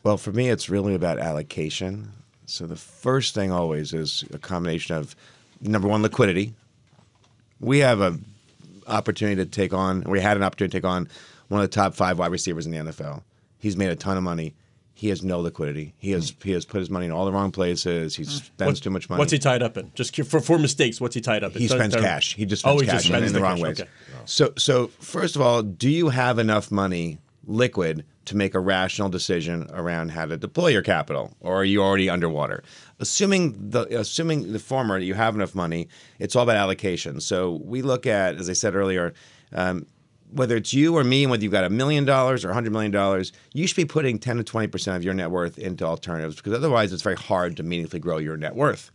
Well, 0.03 0.17
for 0.17 0.33
me, 0.33 0.49
it's 0.49 0.69
really 0.69 0.93
about 0.93 1.19
allocation. 1.19 2.11
So 2.45 2.67
the 2.67 2.75
first 2.75 3.33
thing 3.33 3.51
always 3.51 3.93
is 3.93 4.25
a 4.33 4.37
combination 4.37 4.97
of 4.97 5.15
number 5.61 5.87
one, 5.87 6.01
liquidity. 6.01 6.53
We 7.61 7.79
have 7.79 8.01
a 8.01 8.19
opportunity 8.87 9.43
to 9.43 9.49
take 9.49 9.73
on. 9.73 10.03
We 10.03 10.19
had 10.19 10.37
an 10.37 10.43
opportunity 10.43 10.71
to 10.71 10.77
take 10.81 10.89
on 10.89 11.07
one 11.47 11.61
of 11.61 11.69
the 11.69 11.73
top 11.75 11.95
five 11.95 12.19
wide 12.19 12.31
receivers 12.31 12.65
in 12.65 12.71
the 12.71 12.77
NFL. 12.91 13.23
He's 13.59 13.77
made 13.77 13.89
a 13.89 13.95
ton 13.95 14.17
of 14.17 14.23
money. 14.23 14.55
He 14.95 15.09
has 15.09 15.23
no 15.23 15.39
liquidity. 15.39 15.93
He 15.97 16.11
has 16.11 16.33
he 16.43 16.51
has 16.51 16.65
put 16.65 16.79
his 16.79 16.89
money 16.89 17.07
in 17.07 17.11
all 17.11 17.25
the 17.25 17.31
wrong 17.31 17.51
places. 17.51 18.15
He 18.15 18.23
mm-hmm. 18.23 18.31
spends 18.31 18.79
What- 18.79 18.83
too 18.83 18.89
much 18.91 19.09
money. 19.09 19.19
What's 19.19 19.31
he 19.31 19.39
tied 19.39 19.63
up 19.63 19.75
in? 19.77 19.91
Just 19.95 20.15
for 20.23 20.39
for 20.39 20.59
mistakes. 20.59 21.01
What's 21.01 21.15
he 21.15 21.21
tied 21.21 21.43
up 21.43 21.55
in? 21.55 21.61
He 21.61 21.67
spends 21.67 21.93
don't- 21.93 22.03
cash. 22.03 22.35
He 22.35 22.45
just 22.45 22.65
Oh, 22.65 22.77
spends 22.77 22.81
he 22.81 22.87
cash 22.87 22.95
just 22.95 23.07
spends 23.07 23.27
in 23.27 23.33
the, 23.33 23.39
the 23.39 23.43
wrong 23.43 23.57
cash, 23.57 23.63
ways. 23.63 23.81
okay. 23.81 23.89
So, 24.25 24.53
so 24.57 24.87
first 24.99 25.35
of 25.35 25.41
all, 25.41 25.63
do 25.63 25.89
you 25.89 26.09
have 26.09 26.39
enough 26.39 26.71
money 26.71 27.17
liquid 27.45 28.05
to 28.25 28.37
make 28.37 28.55
a 28.55 28.59
rational 28.59 29.09
decision 29.09 29.67
around 29.73 30.11
how 30.11 30.25
to 30.25 30.37
deploy 30.37 30.67
your 30.67 30.81
capital, 30.81 31.35
or 31.41 31.55
are 31.55 31.65
you 31.65 31.81
already 31.81 32.09
underwater? 32.09 32.63
Assuming 32.99 33.69
the 33.69 33.99
assuming 33.99 34.53
the 34.53 34.59
former, 34.59 34.97
you 34.97 35.13
have 35.13 35.35
enough 35.35 35.55
money. 35.55 35.87
It's 36.19 36.35
all 36.35 36.43
about 36.43 36.55
allocation. 36.55 37.19
So 37.21 37.61
we 37.63 37.81
look 37.81 38.05
at, 38.07 38.35
as 38.35 38.49
I 38.49 38.53
said 38.53 38.75
earlier. 38.75 39.13
Um, 39.53 39.85
whether 40.31 40.57
it's 40.57 40.73
you 40.73 40.97
or 40.97 41.03
me, 41.03 41.23
and 41.23 41.29
whether 41.29 41.43
you've 41.43 41.51
got 41.51 41.63
a 41.63 41.69
million 41.69 42.05
dollars 42.05 42.43
or 42.43 42.49
a 42.49 42.53
hundred 42.55 42.73
million 42.73 42.91
dollars, 42.91 43.31
you 43.53 43.67
should 43.67 43.75
be 43.75 43.85
putting 43.85 44.17
10 44.17 44.37
to 44.37 44.43
20% 44.43 44.95
of 44.95 45.03
your 45.03 45.13
net 45.13 45.29
worth 45.29 45.59
into 45.59 45.85
alternatives 45.85 46.37
because 46.37 46.53
otherwise 46.53 46.91
it's 46.91 47.03
very 47.03 47.15
hard 47.15 47.55
to 47.57 47.61
meaningfully 47.61 47.99
grow 47.99 48.17
your 48.17 48.35
net 48.35 48.55
worth. 48.55 48.91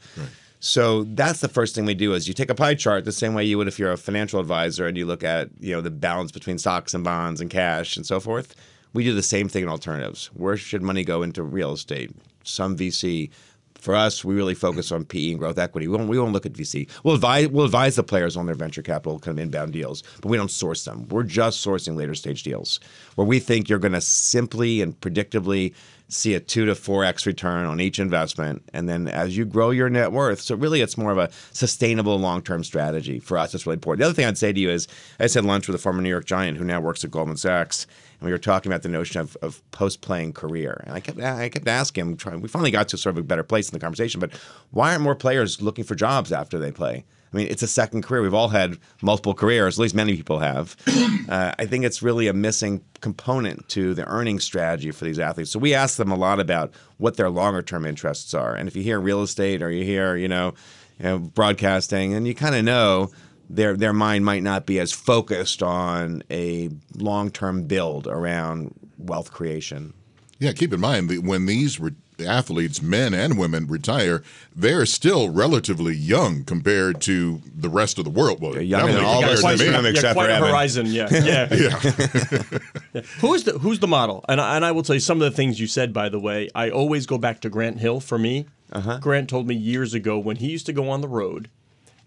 So 0.60 1.04
that's 1.04 1.40
the 1.40 1.48
first 1.48 1.74
thing 1.74 1.84
we 1.84 1.94
do 1.94 2.12
is 2.14 2.26
you 2.26 2.34
take 2.34 2.50
a 2.50 2.54
pie 2.54 2.74
chart 2.74 3.04
the 3.04 3.12
same 3.12 3.34
way 3.34 3.44
you 3.44 3.56
would 3.58 3.68
if 3.68 3.78
you're 3.78 3.92
a 3.92 3.96
financial 3.96 4.40
advisor 4.40 4.86
and 4.86 4.96
you 4.96 5.06
look 5.06 5.22
at, 5.22 5.50
you 5.60 5.72
know, 5.72 5.80
the 5.80 5.90
balance 5.90 6.32
between 6.32 6.58
stocks 6.58 6.94
and 6.94 7.04
bonds 7.04 7.40
and 7.40 7.50
cash 7.50 7.96
and 7.96 8.04
so 8.04 8.18
forth. 8.18 8.56
We 8.92 9.04
do 9.04 9.14
the 9.14 9.22
same 9.22 9.48
thing 9.48 9.62
in 9.62 9.68
alternatives. 9.68 10.26
Where 10.34 10.56
should 10.56 10.82
money 10.82 11.04
go 11.04 11.22
into 11.22 11.42
real 11.42 11.72
estate? 11.72 12.10
Some 12.44 12.76
VC. 12.76 13.30
For 13.74 13.94
us, 13.94 14.24
we 14.24 14.34
really 14.34 14.56
focus 14.56 14.90
on 14.90 15.04
PE 15.04 15.30
and 15.30 15.38
growth 15.38 15.56
equity. 15.56 15.86
We 15.86 15.96
won't, 15.96 16.08
we 16.08 16.18
won't 16.18 16.32
look 16.32 16.46
at 16.46 16.52
VC. 16.52 16.88
We'll 17.04 17.14
advise, 17.14 17.46
we'll 17.46 17.64
advise 17.64 17.94
the 17.94 18.02
players 18.02 18.36
on 18.36 18.46
their 18.46 18.56
venture 18.56 18.82
capital 18.82 19.20
kind 19.20 19.38
of 19.38 19.42
inbound 19.42 19.72
deals, 19.72 20.02
but 20.20 20.28
we 20.30 20.36
don't 20.36 20.50
source 20.50 20.84
them. 20.84 21.06
We're 21.08 21.22
just 21.22 21.64
sourcing 21.64 21.94
later 21.94 22.16
stage 22.16 22.42
deals 22.42 22.80
where 23.14 23.26
we 23.26 23.38
think 23.38 23.68
you're 23.68 23.78
going 23.78 23.92
to 23.92 24.00
simply 24.00 24.82
and 24.82 25.00
predictably 25.00 25.74
see 26.08 26.34
a 26.34 26.40
two 26.40 26.64
to 26.66 26.74
four 26.74 27.04
x 27.04 27.26
return 27.26 27.66
on 27.66 27.80
each 27.80 27.98
investment, 27.98 28.62
and 28.72 28.88
then 28.88 29.08
as 29.08 29.36
you 29.36 29.44
grow 29.44 29.70
your 29.70 29.90
net 29.90 30.10
worth, 30.10 30.40
so 30.40 30.54
really 30.54 30.80
it's 30.80 30.96
more 30.96 31.12
of 31.12 31.18
a 31.18 31.30
sustainable 31.52 32.18
long 32.18 32.42
term 32.42 32.64
strategy 32.64 33.18
for 33.18 33.38
us. 33.38 33.54
It's 33.54 33.66
really 33.66 33.74
important. 33.74 34.00
The 34.00 34.06
other 34.06 34.14
thing 34.14 34.24
I'd 34.24 34.38
say 34.38 34.52
to 34.52 34.60
you 34.60 34.70
is 34.70 34.88
I 35.20 35.24
just 35.24 35.34
had 35.34 35.44
lunch 35.44 35.68
with 35.68 35.76
a 35.76 35.78
former 35.78 36.02
New 36.02 36.08
York 36.08 36.24
Giant 36.24 36.58
who 36.58 36.64
now 36.64 36.80
works 36.80 37.04
at 37.04 37.10
Goldman 37.10 37.36
Sachs, 37.36 37.86
and 38.20 38.26
we 38.26 38.32
were 38.32 38.38
talking 38.38 38.70
about 38.70 38.82
the 38.82 38.88
notion 38.88 39.20
of, 39.20 39.36
of 39.42 39.68
post 39.70 40.00
playing 40.00 40.32
career, 40.32 40.82
and 40.84 40.94
I 40.94 41.00
kept 41.00 41.20
I 41.20 41.48
kept 41.48 41.68
asking 41.68 42.06
him. 42.06 42.16
Trying, 42.16 42.40
we 42.40 42.48
finally 42.48 42.70
got 42.70 42.88
to 42.88 42.98
sort 42.98 43.16
of 43.16 43.18
a 43.18 43.26
better 43.26 43.42
place 43.42 43.68
in 43.68 43.72
the 43.72 43.80
conversation, 43.80 44.20
but 44.20 44.32
why 44.70 44.90
aren't 44.90 45.02
more 45.02 45.14
players 45.14 45.62
looking 45.62 45.84
for 45.84 45.94
jobs 45.94 46.32
after 46.32 46.58
they 46.58 46.72
play? 46.72 47.04
I 47.32 47.36
mean, 47.36 47.48
it's 47.48 47.62
a 47.62 47.68
second 47.68 48.02
career. 48.02 48.22
We've 48.22 48.34
all 48.34 48.48
had 48.48 48.78
multiple 49.02 49.34
careers, 49.34 49.78
at 49.78 49.82
least 49.82 49.94
many 49.94 50.16
people 50.16 50.38
have. 50.38 50.76
Uh, 51.28 51.52
I 51.58 51.66
think 51.66 51.84
it's 51.84 52.02
really 52.02 52.26
a 52.26 52.32
missing 52.32 52.82
component 53.02 53.68
to 53.68 53.92
the 53.92 54.06
earning 54.06 54.40
strategy 54.40 54.90
for 54.92 55.04
these 55.04 55.18
athletes. 55.18 55.50
So 55.50 55.58
we 55.58 55.74
ask 55.74 55.98
them 55.98 56.10
a 56.10 56.16
lot 56.16 56.40
about 56.40 56.72
what 56.96 57.18
their 57.18 57.28
longer 57.28 57.60
term 57.60 57.84
interests 57.84 58.32
are. 58.32 58.54
And 58.54 58.66
if 58.66 58.74
you 58.74 58.82
hear 58.82 58.98
real 58.98 59.20
estate 59.20 59.62
or 59.62 59.70
you 59.70 59.84
hear, 59.84 60.16
you 60.16 60.26
know, 60.26 60.54
you 60.98 61.04
know 61.04 61.18
broadcasting, 61.18 62.14
and 62.14 62.26
you 62.26 62.34
kind 62.34 62.54
of 62.54 62.64
know 62.64 63.10
their 63.48 63.76
their 63.76 63.92
mind 63.92 64.24
might 64.24 64.42
not 64.42 64.66
be 64.66 64.78
as 64.78 64.92
focused 64.92 65.62
on 65.62 66.22
a 66.30 66.70
long 66.96 67.30
term 67.30 67.64
build 67.64 68.06
around 68.06 68.74
wealth 68.98 69.32
creation. 69.32 69.94
Yeah, 70.38 70.52
keep 70.52 70.72
in 70.72 70.80
mind 70.80 71.10
that 71.10 71.22
when 71.24 71.46
these 71.46 71.80
re- 71.80 71.92
athletes, 72.24 72.80
men 72.82 73.14
and 73.14 73.38
women, 73.38 73.66
retire, 73.66 74.22
they're 74.54 74.86
still 74.86 75.30
relatively 75.30 75.94
young 75.94 76.44
compared 76.44 77.00
to 77.02 77.40
the 77.56 77.68
rest 77.68 77.98
of 77.98 78.04
the 78.04 78.10
world. 78.10 78.40
Well, 78.40 78.52
They're 78.52 78.62
younger 78.62 78.92
than 78.92 79.02
definitely 79.02 79.14
all 79.14 79.24
of 79.24 79.30
us 79.30 79.40
compared 79.40 79.52
in 79.52 79.58
to 79.58 79.64
this 79.64 79.70
me. 79.72 79.76
room 79.76 79.86
except 79.86 80.14
quite 80.14 80.26
for 80.26 80.30
a 80.30 80.34
Eben. 80.36 80.48
horizon. 80.48 80.86
Yeah, 80.86 81.08
yeah. 81.12 81.54
Yeah. 81.54 83.00
Who's 83.20 83.44
the 83.44 83.58
Who's 83.58 83.78
the 83.80 83.86
model? 83.88 84.24
And 84.28 84.40
I, 84.40 84.56
and 84.56 84.64
I 84.64 84.72
will 84.72 84.82
tell 84.82 84.94
you 84.94 85.00
some 85.00 85.20
of 85.20 85.30
the 85.30 85.36
things 85.36 85.58
you 85.60 85.66
said. 85.66 85.92
By 85.92 86.08
the 86.08 86.20
way, 86.20 86.48
I 86.54 86.70
always 86.70 87.06
go 87.06 87.18
back 87.18 87.40
to 87.40 87.50
Grant 87.50 87.80
Hill 87.80 88.00
for 88.00 88.18
me. 88.18 88.46
Uh-huh. 88.72 88.98
Grant 88.98 89.28
told 89.30 89.46
me 89.46 89.54
years 89.54 89.94
ago 89.94 90.18
when 90.18 90.36
he 90.36 90.50
used 90.50 90.66
to 90.66 90.72
go 90.72 90.90
on 90.90 91.00
the 91.00 91.08
road, 91.08 91.48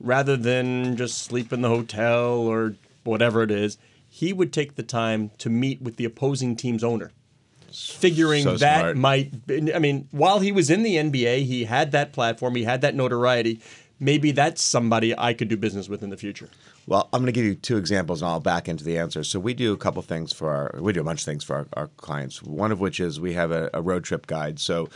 rather 0.02 0.36
than 0.36 0.98
just 0.98 1.20
sleep 1.20 1.54
in 1.54 1.62
the 1.62 1.70
hotel 1.70 2.34
or 2.34 2.76
whatever 3.04 3.44
it 3.44 3.52
is, 3.52 3.78
he 4.10 4.34
would 4.34 4.52
take 4.52 4.76
the 4.76 4.84
time 4.84 5.32
to 5.38 5.50
meet 5.50 5.82
with 5.82 5.96
the 5.96 6.06
opposing 6.06 6.56
team's 6.56 6.84
owner. 6.84 7.12
Figuring 7.72 8.44
So 8.44 8.58
that 8.58 8.80
smart. 8.80 8.98
might, 8.98 9.32
I 9.74 9.80
mean, 9.80 10.08
while 10.12 10.40
he 10.40 10.52
was 10.52 10.70
in 10.70 10.84
the 10.84 10.96
NBA, 10.96 11.46
he 11.46 11.64
had 11.64 11.94
that 11.94 12.12
platform, 12.12 12.56
he 12.56 12.66
had 12.66 12.82
that 12.82 12.96
notoriety. 12.96 13.62
Maybe 13.98 14.32
that's 14.32 14.62
somebody 14.62 15.18
I 15.18 15.34
could 15.34 15.48
do 15.48 15.56
business 15.56 15.88
with 15.88 16.04
in 16.04 16.10
the 16.10 16.18
future. 16.18 16.50
Well, 16.88 17.08
I'm 17.14 17.22
going 17.22 17.28
to 17.28 17.32
give 17.32 17.46
you 17.46 17.56
two 17.56 17.78
examples, 17.78 18.22
and 18.22 18.30
I'll 18.30 18.40
back 18.40 18.68
into 18.68 18.84
the 18.84 18.98
answer. 18.98 19.24
So 19.24 19.40
we 19.40 19.54
do 19.54 19.72
a 19.72 19.78
couple 19.78 20.02
things 20.02 20.34
for 20.34 20.50
our, 20.50 20.82
we 20.82 20.92
do 20.92 21.02
a 21.02 21.04
bunch 21.04 21.22
of 21.22 21.26
things 21.26 21.44
for 21.44 21.56
our, 21.56 21.68
our 21.74 21.88
clients. 21.98 22.42
One 22.42 22.72
of 22.72 22.80
which 22.80 23.00
is 23.00 23.20
we 23.20 23.34
have 23.34 23.52
a, 23.52 23.70
a 23.74 23.82
road 23.82 24.04
trip 24.04 24.28
guide. 24.28 24.60
So 24.60 24.90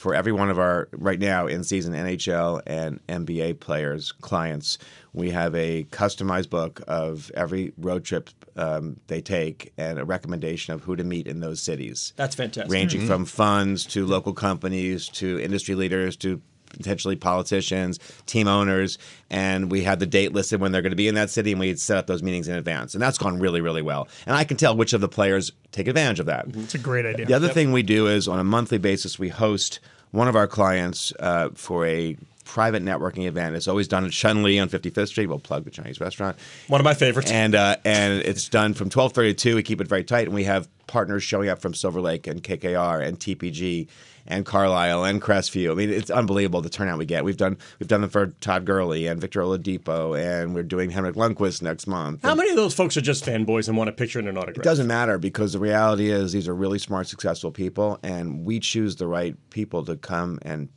for 0.00 0.14
every 0.14 0.32
one 0.32 0.48
of 0.48 0.58
our 0.58 0.88
right 0.92 1.20
now 1.20 1.46
in 1.46 1.62
season 1.62 1.92
NHL 1.92 2.62
and 2.66 3.06
NBA 3.06 3.60
players 3.60 4.12
clients, 4.12 4.78
we 5.12 5.28
have 5.28 5.54
a 5.54 5.84
customized 5.90 6.48
book 6.48 6.80
of 6.88 7.30
every 7.34 7.74
road 7.76 8.02
trip 8.02 8.30
um, 8.56 8.98
they 9.08 9.20
take 9.20 9.74
and 9.76 9.98
a 9.98 10.04
recommendation 10.06 10.72
of 10.72 10.82
who 10.84 10.96
to 10.96 11.04
meet 11.04 11.26
in 11.26 11.40
those 11.40 11.60
cities 11.60 12.14
That's 12.16 12.34
fantastic. 12.34 12.72
ranging 12.72 13.06
from 13.06 13.26
funds 13.26 13.84
to 13.88 14.06
local 14.06 14.32
companies 14.32 15.06
to 15.08 15.38
industry 15.38 15.74
leaders 15.74 16.16
to 16.18 16.40
potentially 16.70 17.16
politicians, 17.16 17.98
team 18.26 18.48
owners, 18.48 18.98
and 19.28 19.70
we 19.70 19.82
had 19.82 20.00
the 20.00 20.06
date 20.06 20.32
listed 20.32 20.60
when 20.60 20.72
they're 20.72 20.82
going 20.82 20.90
to 20.90 20.96
be 20.96 21.08
in 21.08 21.14
that 21.14 21.30
city, 21.30 21.52
and 21.52 21.60
we 21.60 21.74
set 21.76 21.98
up 21.98 22.06
those 22.06 22.22
meetings 22.22 22.48
in 22.48 22.54
advance, 22.54 22.94
and 22.94 23.02
that's 23.02 23.18
gone 23.18 23.38
really, 23.38 23.60
really 23.60 23.82
well. 23.82 24.08
And 24.26 24.36
I 24.36 24.44
can 24.44 24.56
tell 24.56 24.76
which 24.76 24.92
of 24.92 25.00
the 25.00 25.08
players 25.08 25.52
take 25.72 25.88
advantage 25.88 26.20
of 26.20 26.26
that. 26.26 26.46
It's 26.54 26.74
a 26.74 26.78
great 26.78 27.06
idea. 27.06 27.26
The 27.26 27.34
other 27.34 27.48
thing 27.48 27.72
we 27.72 27.82
do 27.82 28.06
is 28.06 28.28
on 28.28 28.38
a 28.38 28.44
monthly 28.44 28.78
basis, 28.78 29.18
we 29.18 29.28
host 29.28 29.80
one 30.10 30.28
of 30.28 30.36
our 30.36 30.46
clients 30.46 31.12
uh, 31.20 31.50
for 31.54 31.86
a 31.86 32.16
private 32.50 32.82
networking 32.82 33.26
event. 33.26 33.54
It's 33.54 33.68
always 33.68 33.86
done 33.86 34.04
at 34.04 34.12
Shun 34.12 34.42
Lee 34.42 34.58
on 34.58 34.68
55th 34.68 35.06
Street. 35.06 35.28
We'll 35.28 35.38
plug 35.38 35.62
the 35.62 35.70
Chinese 35.70 36.00
restaurant. 36.00 36.36
One 36.66 36.80
of 36.80 36.84
my 36.84 36.94
favorites. 36.94 37.30
And 37.30 37.54
uh, 37.54 37.76
and 37.84 38.14
it's 38.22 38.48
done 38.48 38.74
from 38.74 38.90
12:30 38.90 39.14
to 39.14 39.34
2. 39.34 39.54
We 39.54 39.62
keep 39.62 39.80
it 39.80 39.86
very 39.86 40.02
tight, 40.02 40.26
and 40.26 40.34
we 40.34 40.44
have 40.44 40.68
partners 40.88 41.22
showing 41.22 41.48
up 41.48 41.60
from 41.60 41.74
Silver 41.74 42.00
Lake 42.00 42.26
and 42.26 42.42
KKR 42.42 43.06
and 43.06 43.20
TPG 43.20 43.86
and 44.26 44.44
Carlyle 44.44 45.04
and 45.04 45.22
Crestview. 45.22 45.70
I 45.70 45.74
mean, 45.74 45.90
it's 45.90 46.10
unbelievable 46.10 46.60
the 46.60 46.68
turnout 46.68 46.98
we 46.98 47.06
get. 47.06 47.24
We've 47.24 47.36
done 47.36 47.56
we've 47.78 47.88
done 47.88 48.00
them 48.00 48.10
for 48.10 48.26
Todd 48.40 48.64
Gurley 48.64 49.06
and 49.06 49.20
Victor 49.20 49.42
Oladipo, 49.42 50.18
and 50.18 50.52
we're 50.52 50.64
doing 50.64 50.90
Henrik 50.90 51.14
Lundqvist 51.14 51.62
next 51.62 51.86
month. 51.86 52.22
How 52.24 52.34
many 52.34 52.50
of 52.50 52.56
those 52.56 52.74
folks 52.74 52.96
are 52.96 53.00
just 53.00 53.24
fanboys 53.24 53.68
and 53.68 53.76
want 53.76 53.90
a 53.90 53.92
picture 53.92 54.18
and 54.18 54.26
an 54.26 54.36
autograph? 54.36 54.58
It 54.58 54.64
doesn't 54.64 54.88
matter 54.88 55.18
because 55.18 55.52
the 55.52 55.60
reality 55.60 56.10
is 56.10 56.32
these 56.32 56.48
are 56.48 56.54
really 56.54 56.80
smart, 56.80 57.06
successful 57.06 57.52
people, 57.52 58.00
and 58.02 58.44
we 58.44 58.58
choose 58.58 58.96
the 58.96 59.06
right 59.06 59.36
people 59.50 59.84
to 59.84 59.94
come 59.94 60.40
and 60.42 60.68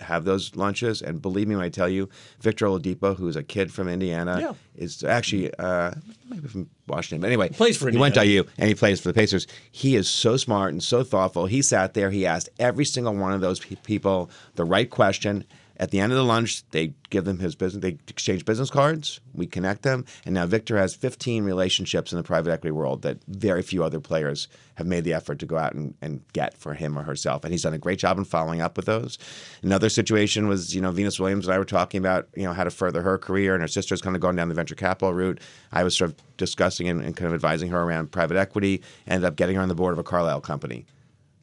have 0.00 0.24
those 0.24 0.54
lunches. 0.56 1.02
And 1.02 1.20
believe 1.22 1.48
me 1.48 1.56
when 1.56 1.64
I 1.64 1.68
tell 1.68 1.88
you, 1.88 2.08
Victor 2.40 2.66
Oladipo, 2.66 3.16
who's 3.16 3.36
a 3.36 3.42
kid 3.42 3.72
from 3.72 3.88
Indiana, 3.88 4.38
Yeah. 4.40 4.52
is 4.76 5.02
actually 5.04 5.52
uh, 5.58 5.92
maybe 6.28 6.48
from 6.48 6.68
Washington, 6.86 7.20
but 7.20 7.26
anyway, 7.28 7.48
Plays 7.50 7.76
for 7.76 7.90
he 7.90 7.96
went 7.98 8.14
to. 8.14 8.24
IU 8.26 8.44
and 8.56 8.68
he 8.68 8.74
plays 8.74 9.00
for 9.00 9.08
the 9.08 9.14
Pacers. 9.14 9.46
He 9.70 9.94
is 9.96 10.08
so 10.08 10.36
smart 10.36 10.72
and 10.72 10.82
so 10.82 11.04
thoughtful. 11.04 11.46
He 11.46 11.60
sat 11.62 11.94
there, 11.94 12.10
he 12.10 12.24
asked 12.26 12.48
every 12.58 12.84
single 12.84 13.14
one 13.14 13.32
of 13.32 13.40
those 13.40 13.60
pe- 13.60 13.76
people 13.76 14.30
the 14.54 14.64
right 14.64 14.88
question. 14.88 15.44
At 15.80 15.92
the 15.92 16.00
end 16.00 16.10
of 16.10 16.18
the 16.18 16.24
lunch, 16.24 16.68
they 16.70 16.94
give 17.10 17.24
them 17.24 17.38
his 17.38 17.54
business. 17.54 17.82
They 17.82 17.98
exchange 18.08 18.44
business 18.44 18.68
cards. 18.68 19.20
We 19.32 19.46
connect 19.46 19.82
them, 19.82 20.04
and 20.24 20.34
now 20.34 20.46
Victor 20.46 20.76
has 20.76 20.94
15 20.94 21.44
relationships 21.44 22.12
in 22.12 22.18
the 22.18 22.24
private 22.24 22.50
equity 22.50 22.72
world 22.72 23.02
that 23.02 23.18
very 23.28 23.62
few 23.62 23.84
other 23.84 24.00
players 24.00 24.48
have 24.74 24.86
made 24.86 25.04
the 25.04 25.14
effort 25.14 25.38
to 25.38 25.46
go 25.46 25.56
out 25.56 25.74
and, 25.74 25.94
and 26.02 26.22
get 26.32 26.56
for 26.56 26.74
him 26.74 26.98
or 26.98 27.02
herself. 27.02 27.44
And 27.44 27.52
he's 27.52 27.62
done 27.62 27.74
a 27.74 27.78
great 27.78 27.98
job 28.00 28.18
in 28.18 28.24
following 28.24 28.60
up 28.60 28.76
with 28.76 28.86
those. 28.86 29.18
Another 29.62 29.88
situation 29.88 30.48
was, 30.48 30.74
you 30.74 30.80
know, 30.80 30.90
Venus 30.90 31.20
Williams 31.20 31.46
and 31.46 31.54
I 31.54 31.58
were 31.58 31.64
talking 31.64 31.98
about, 31.98 32.28
you 32.34 32.44
know, 32.44 32.52
how 32.52 32.64
to 32.64 32.70
further 32.70 33.02
her 33.02 33.16
career, 33.16 33.54
and 33.54 33.62
her 33.62 33.68
sister's 33.68 34.02
kind 34.02 34.16
of 34.16 34.22
going 34.22 34.36
down 34.36 34.48
the 34.48 34.54
venture 34.54 34.74
capital 34.74 35.14
route. 35.14 35.40
I 35.70 35.84
was 35.84 35.96
sort 35.96 36.10
of 36.10 36.36
discussing 36.36 36.88
and, 36.88 37.02
and 37.02 37.16
kind 37.16 37.28
of 37.28 37.34
advising 37.34 37.70
her 37.70 37.80
around 37.80 38.10
private 38.10 38.36
equity. 38.36 38.82
Ended 39.06 39.26
up 39.26 39.36
getting 39.36 39.56
her 39.56 39.62
on 39.62 39.68
the 39.68 39.74
board 39.76 39.92
of 39.92 39.98
a 39.98 40.04
Carlyle 40.04 40.40
company. 40.40 40.86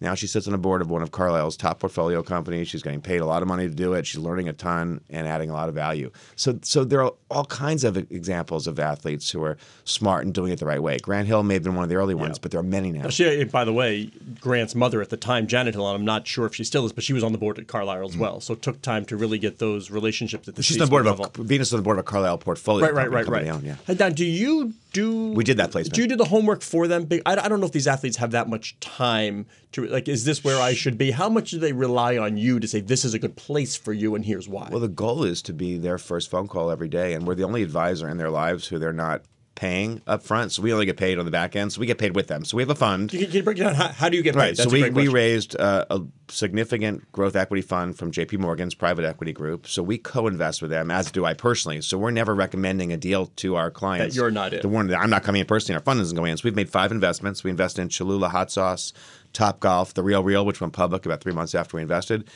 Now 0.01 0.13
she 0.13 0.27
sits 0.27 0.45
on 0.47 0.51
the 0.51 0.57
board 0.57 0.81
of 0.81 0.89
one 0.89 1.01
of 1.01 1.11
Carlyle's 1.11 1.57
top 1.57 1.79
portfolio 1.79 2.21
companies. 2.21 2.67
She's 2.67 2.83
getting 2.83 3.01
paid 3.01 3.21
a 3.21 3.25
lot 3.25 3.41
of 3.41 3.47
money 3.47 3.67
to 3.67 3.73
do 3.73 3.93
it. 3.93 4.05
She's 4.05 4.19
learning 4.19 4.49
a 4.49 4.53
ton 4.53 5.01
and 5.09 5.27
adding 5.27 5.49
a 5.49 5.53
lot 5.53 5.69
of 5.69 5.75
value. 5.75 6.11
So, 6.35 6.59
so 6.61 6.83
there 6.83 7.03
are 7.03 7.13
all 7.31 7.45
kinds 7.45 7.83
of 7.83 7.97
examples 7.97 8.67
of 8.67 8.79
athletes 8.79 9.31
who 9.31 9.43
are 9.43 9.57
smart 9.83 10.25
and 10.25 10.33
doing 10.33 10.51
it 10.51 10.59
the 10.59 10.65
right 10.65 10.81
way. 10.81 10.99
Grant 10.99 11.27
Hill 11.27 11.43
may 11.43 11.55
have 11.55 11.63
been 11.63 11.75
one 11.75 11.83
of 11.83 11.89
the 11.89 11.95
early 11.95 12.13
ones, 12.15 12.37
but 12.39 12.51
there 12.51 12.59
are 12.59 12.63
many 12.63 12.91
now. 12.91 13.09
She, 13.09 13.43
by 13.45 13.65
the 13.65 13.73
way, 13.73 14.11
Grant's 14.39 14.75
mother 14.75 15.01
at 15.01 15.09
the 15.09 15.17
time, 15.17 15.47
Janet 15.47 15.73
Hill, 15.73 15.87
and 15.87 15.95
I'm 15.95 16.05
not 16.05 16.27
sure 16.27 16.45
if 16.45 16.53
she 16.53 16.63
still 16.63 16.85
is, 16.85 16.93
but 16.93 17.03
she 17.03 17.13
was 17.13 17.23
on 17.23 17.31
the 17.31 17.37
board 17.37 17.57
at 17.57 17.67
Carlyle 17.67 17.95
Mm-hmm. 17.95 18.13
as 18.13 18.17
well. 18.17 18.41
So 18.41 18.53
it 18.53 18.61
took 18.61 18.81
time 18.81 19.05
to 19.05 19.15
really 19.17 19.37
get 19.39 19.59
those 19.59 19.89
relationships 19.89 20.47
at 20.47 20.55
the 20.55 20.63
She's 20.63 20.79
on 20.81 20.85
the 20.85 20.89
board 20.89 21.07
of 21.07 21.19
a. 21.19 21.43
Venus 21.43 21.71
on 21.71 21.77
the 21.77 21.83
board 21.83 21.97
of 21.97 22.01
a 22.01 22.03
Carlyle 22.03 22.37
portfolio. 22.37 22.85
Right, 22.85 22.93
right, 22.93 23.03
company, 23.03 23.15
right, 23.15 23.25
company 23.25 23.49
right. 23.49 23.55
owned, 23.55 23.63
yeah. 23.63 23.75
Hey, 23.87 23.93
Don, 23.95 24.13
do 24.13 24.25
you 24.25 24.73
do? 24.91 25.31
We 25.33 25.43
did 25.43 25.57
that 25.57 25.71
placement. 25.71 25.95
Do 25.95 26.01
you 26.01 26.07
do 26.07 26.15
the 26.15 26.25
homework 26.25 26.61
for 26.61 26.87
them? 26.87 27.07
I, 27.25 27.37
I 27.37 27.47
don't 27.47 27.59
know 27.59 27.65
if 27.65 27.71
these 27.71 27.87
athletes 27.87 28.17
have 28.17 28.31
that 28.31 28.49
much 28.49 28.79
time 28.79 29.45
to 29.73 29.84
like. 29.89 30.07
Is 30.07 30.25
this 30.25 30.43
where 30.43 30.61
I 30.61 30.73
should 30.73 30.97
be? 30.97 31.11
How 31.11 31.29
much 31.29 31.51
do 31.51 31.59
they 31.59 31.73
rely 31.73 32.17
on 32.17 32.37
you 32.37 32.59
to 32.59 32.67
say 32.67 32.79
this 32.81 33.03
is 33.05 33.13
a 33.13 33.19
good 33.19 33.35
place 33.35 33.75
for 33.75 33.93
you 33.93 34.15
and 34.15 34.25
here's 34.25 34.47
why? 34.49 34.67
Well, 34.71 34.79
the 34.79 34.87
goal 34.87 35.23
is 35.23 35.41
to 35.43 35.53
be 35.53 35.77
their 35.77 35.97
first 35.97 36.29
phone 36.29 36.47
call 36.47 36.69
every 36.71 36.89
day, 36.89 37.13
and 37.13 37.25
we're 37.27 37.35
the 37.35 37.43
only 37.43 37.63
advisor 37.63 38.07
in 38.09 38.17
their 38.17 38.29
lives 38.31 38.67
who 38.67 38.79
they're 38.79 38.93
not 38.93 39.21
paying 39.55 40.01
up 40.05 40.21
front. 40.21 40.51
So 40.51 40.61
we 40.61 40.73
only 40.73 40.85
get 40.85 40.97
paid 40.97 41.17
on 41.17 41.23
the 41.23 41.31
back 41.31 41.55
end. 41.55 41.71
So 41.71 41.79
we 41.79 41.85
get 41.87 41.97
paid 41.97 42.13
with 42.13 42.27
them. 42.27 42.43
So 42.43 42.57
we 42.57 42.63
have 42.63 42.69
a 42.69 42.75
fund. 42.75 43.09
can, 43.09 43.21
you- 43.21 43.25
can 43.27 43.35
you 43.37 43.43
break 43.43 43.57
it 43.57 43.63
down? 43.63 43.73
How, 43.73 43.87
how 43.87 44.09
do 44.09 44.17
you 44.17 44.21
get 44.23 44.33
paid? 44.33 44.39
Right. 44.41 44.57
That's 44.57 44.69
so 44.69 44.73
we, 44.73 44.89
we 44.89 45.07
raised 45.07 45.55
uh, 45.57 45.85
a 45.89 46.01
significant 46.27 47.09
growth 47.13 47.37
equity 47.37 47.61
fund 47.61 47.97
from 47.97 48.11
JP 48.11 48.39
Morgan's 48.39 48.75
private 48.75 49.05
equity 49.05 49.31
group. 49.31 49.65
So 49.65 49.81
we 49.81 49.97
co-invest 49.97 50.61
with 50.61 50.71
them, 50.71 50.91
as 50.91 51.09
do 51.09 51.23
I 51.23 51.33
personally. 51.33 51.79
So 51.81 51.97
we're 51.97 52.11
never 52.11 52.35
recommending 52.35 52.91
a 52.91 52.97
deal 52.97 53.27
to 53.37 53.55
our 53.55 53.71
clients. 53.71 54.13
you're 54.15 54.29
not 54.29 54.53
in. 54.53 54.61
The 54.61 54.67
one 54.67 54.87
that 54.87 54.99
I'm 54.99 55.09
not 55.09 55.23
coming 55.23 55.39
in 55.39 55.47
personally. 55.47 55.77
Our 55.77 55.83
fund 55.83 56.01
isn't 56.01 56.15
going 56.17 56.31
in. 56.31 56.37
So 56.37 56.41
we've 56.43 56.55
made 56.55 56.69
five 56.69 56.91
investments. 56.91 57.41
We 57.43 57.49
invested 57.49 57.81
in 57.83 57.87
Cholula 57.89 58.27
Hot 58.27 58.51
Sauce, 58.51 58.91
Top 59.35 59.59
Golf, 59.59 59.93
The 59.93 60.01
Real 60.01 60.23
Real, 60.23 60.45
which 60.45 60.61
went 60.61 60.73
public 60.73 61.05
about 61.05 61.21
three 61.21 61.33
months 61.33 61.53
after 61.53 61.77
we 61.77 61.83
invested. 61.83 62.27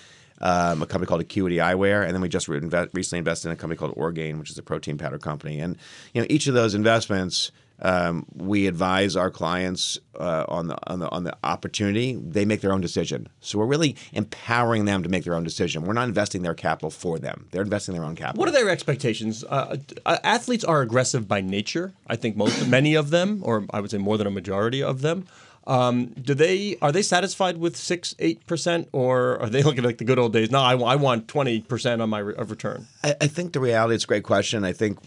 Um, 0.41 0.81
a 0.81 0.85
company 0.85 1.07
called 1.07 1.21
Acuity 1.21 1.57
Eyewear, 1.57 2.05
and 2.05 2.13
then 2.13 2.21
we 2.21 2.29
just 2.29 2.47
re- 2.47 2.59
recently 2.93 3.19
invested 3.19 3.49
in 3.49 3.53
a 3.53 3.57
company 3.57 3.77
called 3.77 3.93
Orgain, 3.97 4.39
which 4.39 4.49
is 4.49 4.57
a 4.57 4.63
protein 4.63 4.97
powder 4.97 5.17
company. 5.17 5.59
And 5.59 5.77
you 6.13 6.21
know, 6.21 6.27
each 6.29 6.47
of 6.47 6.53
those 6.53 6.75
investments, 6.75 7.51
um, 7.81 8.25
we 8.33 8.67
advise 8.67 9.15
our 9.15 9.29
clients 9.31 9.99
uh, 10.17 10.45
on 10.47 10.67
the 10.67 10.77
on 10.89 10.99
the 10.99 11.09
on 11.09 11.23
the 11.23 11.35
opportunity. 11.43 12.15
They 12.15 12.45
make 12.45 12.62
their 12.62 12.71
own 12.71 12.81
decision. 12.81 13.27
So 13.41 13.59
we're 13.59 13.65
really 13.65 13.95
empowering 14.13 14.85
them 14.85 15.03
to 15.03 15.09
make 15.09 15.23
their 15.23 15.35
own 15.35 15.43
decision. 15.43 15.83
We're 15.83 15.93
not 15.93 16.07
investing 16.07 16.41
their 16.41 16.53
capital 16.53 16.89
for 16.89 17.19
them. 17.19 17.47
They're 17.51 17.62
investing 17.62 17.95
their 17.95 18.03
own 18.03 18.15
capital. 18.15 18.39
What 18.39 18.49
are 18.49 18.53
their 18.53 18.69
expectations? 18.69 19.43
Uh, 19.43 19.77
uh, 20.05 20.17
athletes 20.23 20.63
are 20.63 20.81
aggressive 20.81 21.27
by 21.27 21.41
nature. 21.41 21.93
I 22.07 22.15
think 22.15 22.35
most, 22.35 22.67
many 22.67 22.95
of 22.95 23.09
them, 23.09 23.41
or 23.43 23.65
I 23.71 23.79
would 23.81 23.91
say 23.91 23.97
more 23.97 24.17
than 24.17 24.27
a 24.27 24.31
majority 24.31 24.83
of 24.83 25.01
them. 25.01 25.27
Um, 25.69 26.08
do 26.19 26.34
they 26.34 26.77
are 26.82 26.91
they 26.91 27.03
satisfied 27.03 27.58
with 27.58 27.77
six, 27.77 28.15
eight 28.17 28.45
percent, 28.47 28.89
or 28.91 29.39
are 29.39 29.49
they 29.49 29.62
looking 29.67 29.84
like 29.84 29.99
the 29.99 30.03
good 30.03 30.17
old 30.17 30.34
days? 30.34 30.49
No, 30.49 30.60
I, 30.60 30.75
I 30.75 30.95
want 30.95 31.27
twenty 31.27 31.62
percent 31.62 32.01
on 32.01 32.10
my 32.10 32.19
re- 32.19 32.36
of 32.36 32.49
return. 32.49 32.88
I, 33.03 33.15
I 33.21 33.27
think 33.27 33.53
the 33.53 33.60
reality 33.60 33.93
it's 33.93 34.03
a 34.03 34.08
great 34.08 34.23
question. 34.23 34.65
I 34.65 34.73
think 34.73 34.97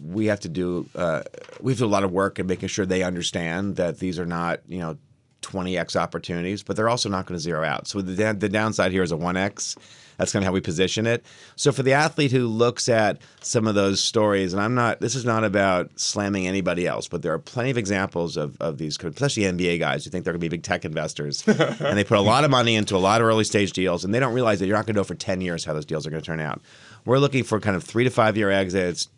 we 0.00 0.26
have 0.26 0.40
to 0.40 0.48
do 0.48 0.88
uh, 0.94 1.22
we 1.60 1.72
have 1.72 1.78
to 1.78 1.84
do 1.84 1.86
a 1.86 1.90
lot 1.90 2.04
of 2.04 2.12
work 2.12 2.38
in 2.38 2.46
making 2.46 2.68
sure 2.68 2.86
they 2.86 3.02
understand 3.02 3.76
that 3.76 3.98
these 3.98 4.18
are 4.20 4.26
not 4.26 4.60
you 4.68 4.78
know 4.78 4.96
20x 5.42 5.96
opportunities, 5.96 6.62
but 6.62 6.76
they're 6.76 6.88
also 6.88 7.08
not 7.08 7.26
going 7.26 7.36
to 7.36 7.42
zero 7.42 7.64
out. 7.64 7.86
So 7.86 8.00
the 8.00 8.32
the 8.32 8.48
downside 8.48 8.92
here 8.92 9.02
is 9.02 9.12
a 9.12 9.16
1x. 9.16 9.76
That's 10.18 10.32
kind 10.32 10.44
of 10.44 10.46
how 10.46 10.52
we 10.52 10.60
position 10.60 11.06
it. 11.06 11.24
So 11.56 11.72
for 11.72 11.82
the 11.82 11.94
athlete 11.94 12.32
who 12.32 12.46
looks 12.46 12.88
at 12.88 13.18
some 13.40 13.66
of 13.66 13.74
those 13.74 14.00
stories, 14.00 14.52
and 14.52 14.62
I'm 14.62 14.74
not, 14.74 15.00
this 15.00 15.14
is 15.14 15.24
not 15.24 15.42
about 15.42 15.98
slamming 15.98 16.46
anybody 16.46 16.86
else, 16.86 17.08
but 17.08 17.22
there 17.22 17.32
are 17.32 17.38
plenty 17.38 17.70
of 17.70 17.78
examples 17.78 18.36
of, 18.36 18.56
of 18.60 18.78
these, 18.78 18.96
especially 19.02 19.44
NBA 19.44 19.78
guys 19.78 20.04
who 20.04 20.10
think 20.10 20.24
they're 20.24 20.32
going 20.32 20.40
to 20.40 20.44
be 20.44 20.48
big 20.48 20.62
tech 20.62 20.84
investors, 20.84 21.42
and 21.48 21.98
they 21.98 22.04
put 22.04 22.18
a 22.18 22.22
lot 22.22 22.44
of 22.44 22.50
money 22.50 22.76
into 22.76 22.96
a 22.96 22.98
lot 22.98 23.20
of 23.20 23.26
early 23.26 23.44
stage 23.44 23.72
deals, 23.72 24.04
and 24.04 24.14
they 24.14 24.20
don't 24.20 24.34
realize 24.34 24.60
that 24.60 24.66
you're 24.66 24.76
not 24.76 24.86
going 24.86 24.94
to 24.94 25.00
know 25.00 25.04
for 25.04 25.14
10 25.14 25.40
years 25.40 25.64
how 25.64 25.72
those 25.72 25.86
deals 25.86 26.06
are 26.06 26.10
going 26.10 26.22
to 26.22 26.26
turn 26.26 26.40
out. 26.40 26.60
We're 27.04 27.18
looking 27.18 27.42
for 27.42 27.58
kind 27.58 27.74
of 27.74 27.82
three 27.82 28.04
to 28.04 28.10
five 28.10 28.36
year 28.36 28.50
exits, 28.50 29.08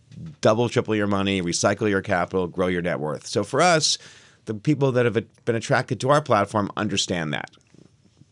double, 0.40 0.68
triple 0.68 0.94
your 0.94 1.06
money, 1.06 1.42
recycle 1.42 1.88
your 1.88 2.02
capital, 2.02 2.46
grow 2.46 2.68
your 2.68 2.82
net 2.82 3.00
worth. 3.00 3.26
So 3.26 3.44
for 3.44 3.60
us, 3.60 3.98
the 4.46 4.54
people 4.54 4.92
that 4.92 5.04
have 5.04 5.44
been 5.44 5.54
attracted 5.56 6.00
to 6.00 6.10
our 6.10 6.20
platform 6.20 6.70
understand 6.76 7.32
that. 7.32 7.50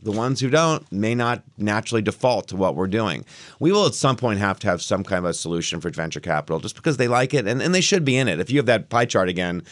The 0.02 0.12
ones 0.12 0.40
who 0.40 0.50
don't 0.50 0.90
may 0.90 1.14
not 1.14 1.44
naturally 1.56 2.02
default 2.02 2.48
to 2.48 2.56
what 2.56 2.74
we're 2.74 2.88
doing. 2.88 3.24
We 3.60 3.70
will 3.70 3.86
at 3.86 3.94
some 3.94 4.16
point 4.16 4.40
have 4.40 4.58
to 4.60 4.66
have 4.66 4.82
some 4.82 5.04
kind 5.04 5.18
of 5.18 5.30
a 5.30 5.34
solution 5.34 5.80
for 5.80 5.90
venture 5.90 6.20
capital 6.20 6.58
just 6.58 6.74
because 6.74 6.96
they 6.96 7.06
like 7.06 7.32
it 7.34 7.46
and, 7.46 7.62
and 7.62 7.72
they 7.72 7.80
should 7.80 8.04
be 8.04 8.16
in 8.16 8.26
it. 8.26 8.40
If 8.40 8.50
you 8.50 8.58
have 8.58 8.66
that 8.66 8.88
pie 8.88 9.04
chart 9.04 9.28
again, 9.28 9.62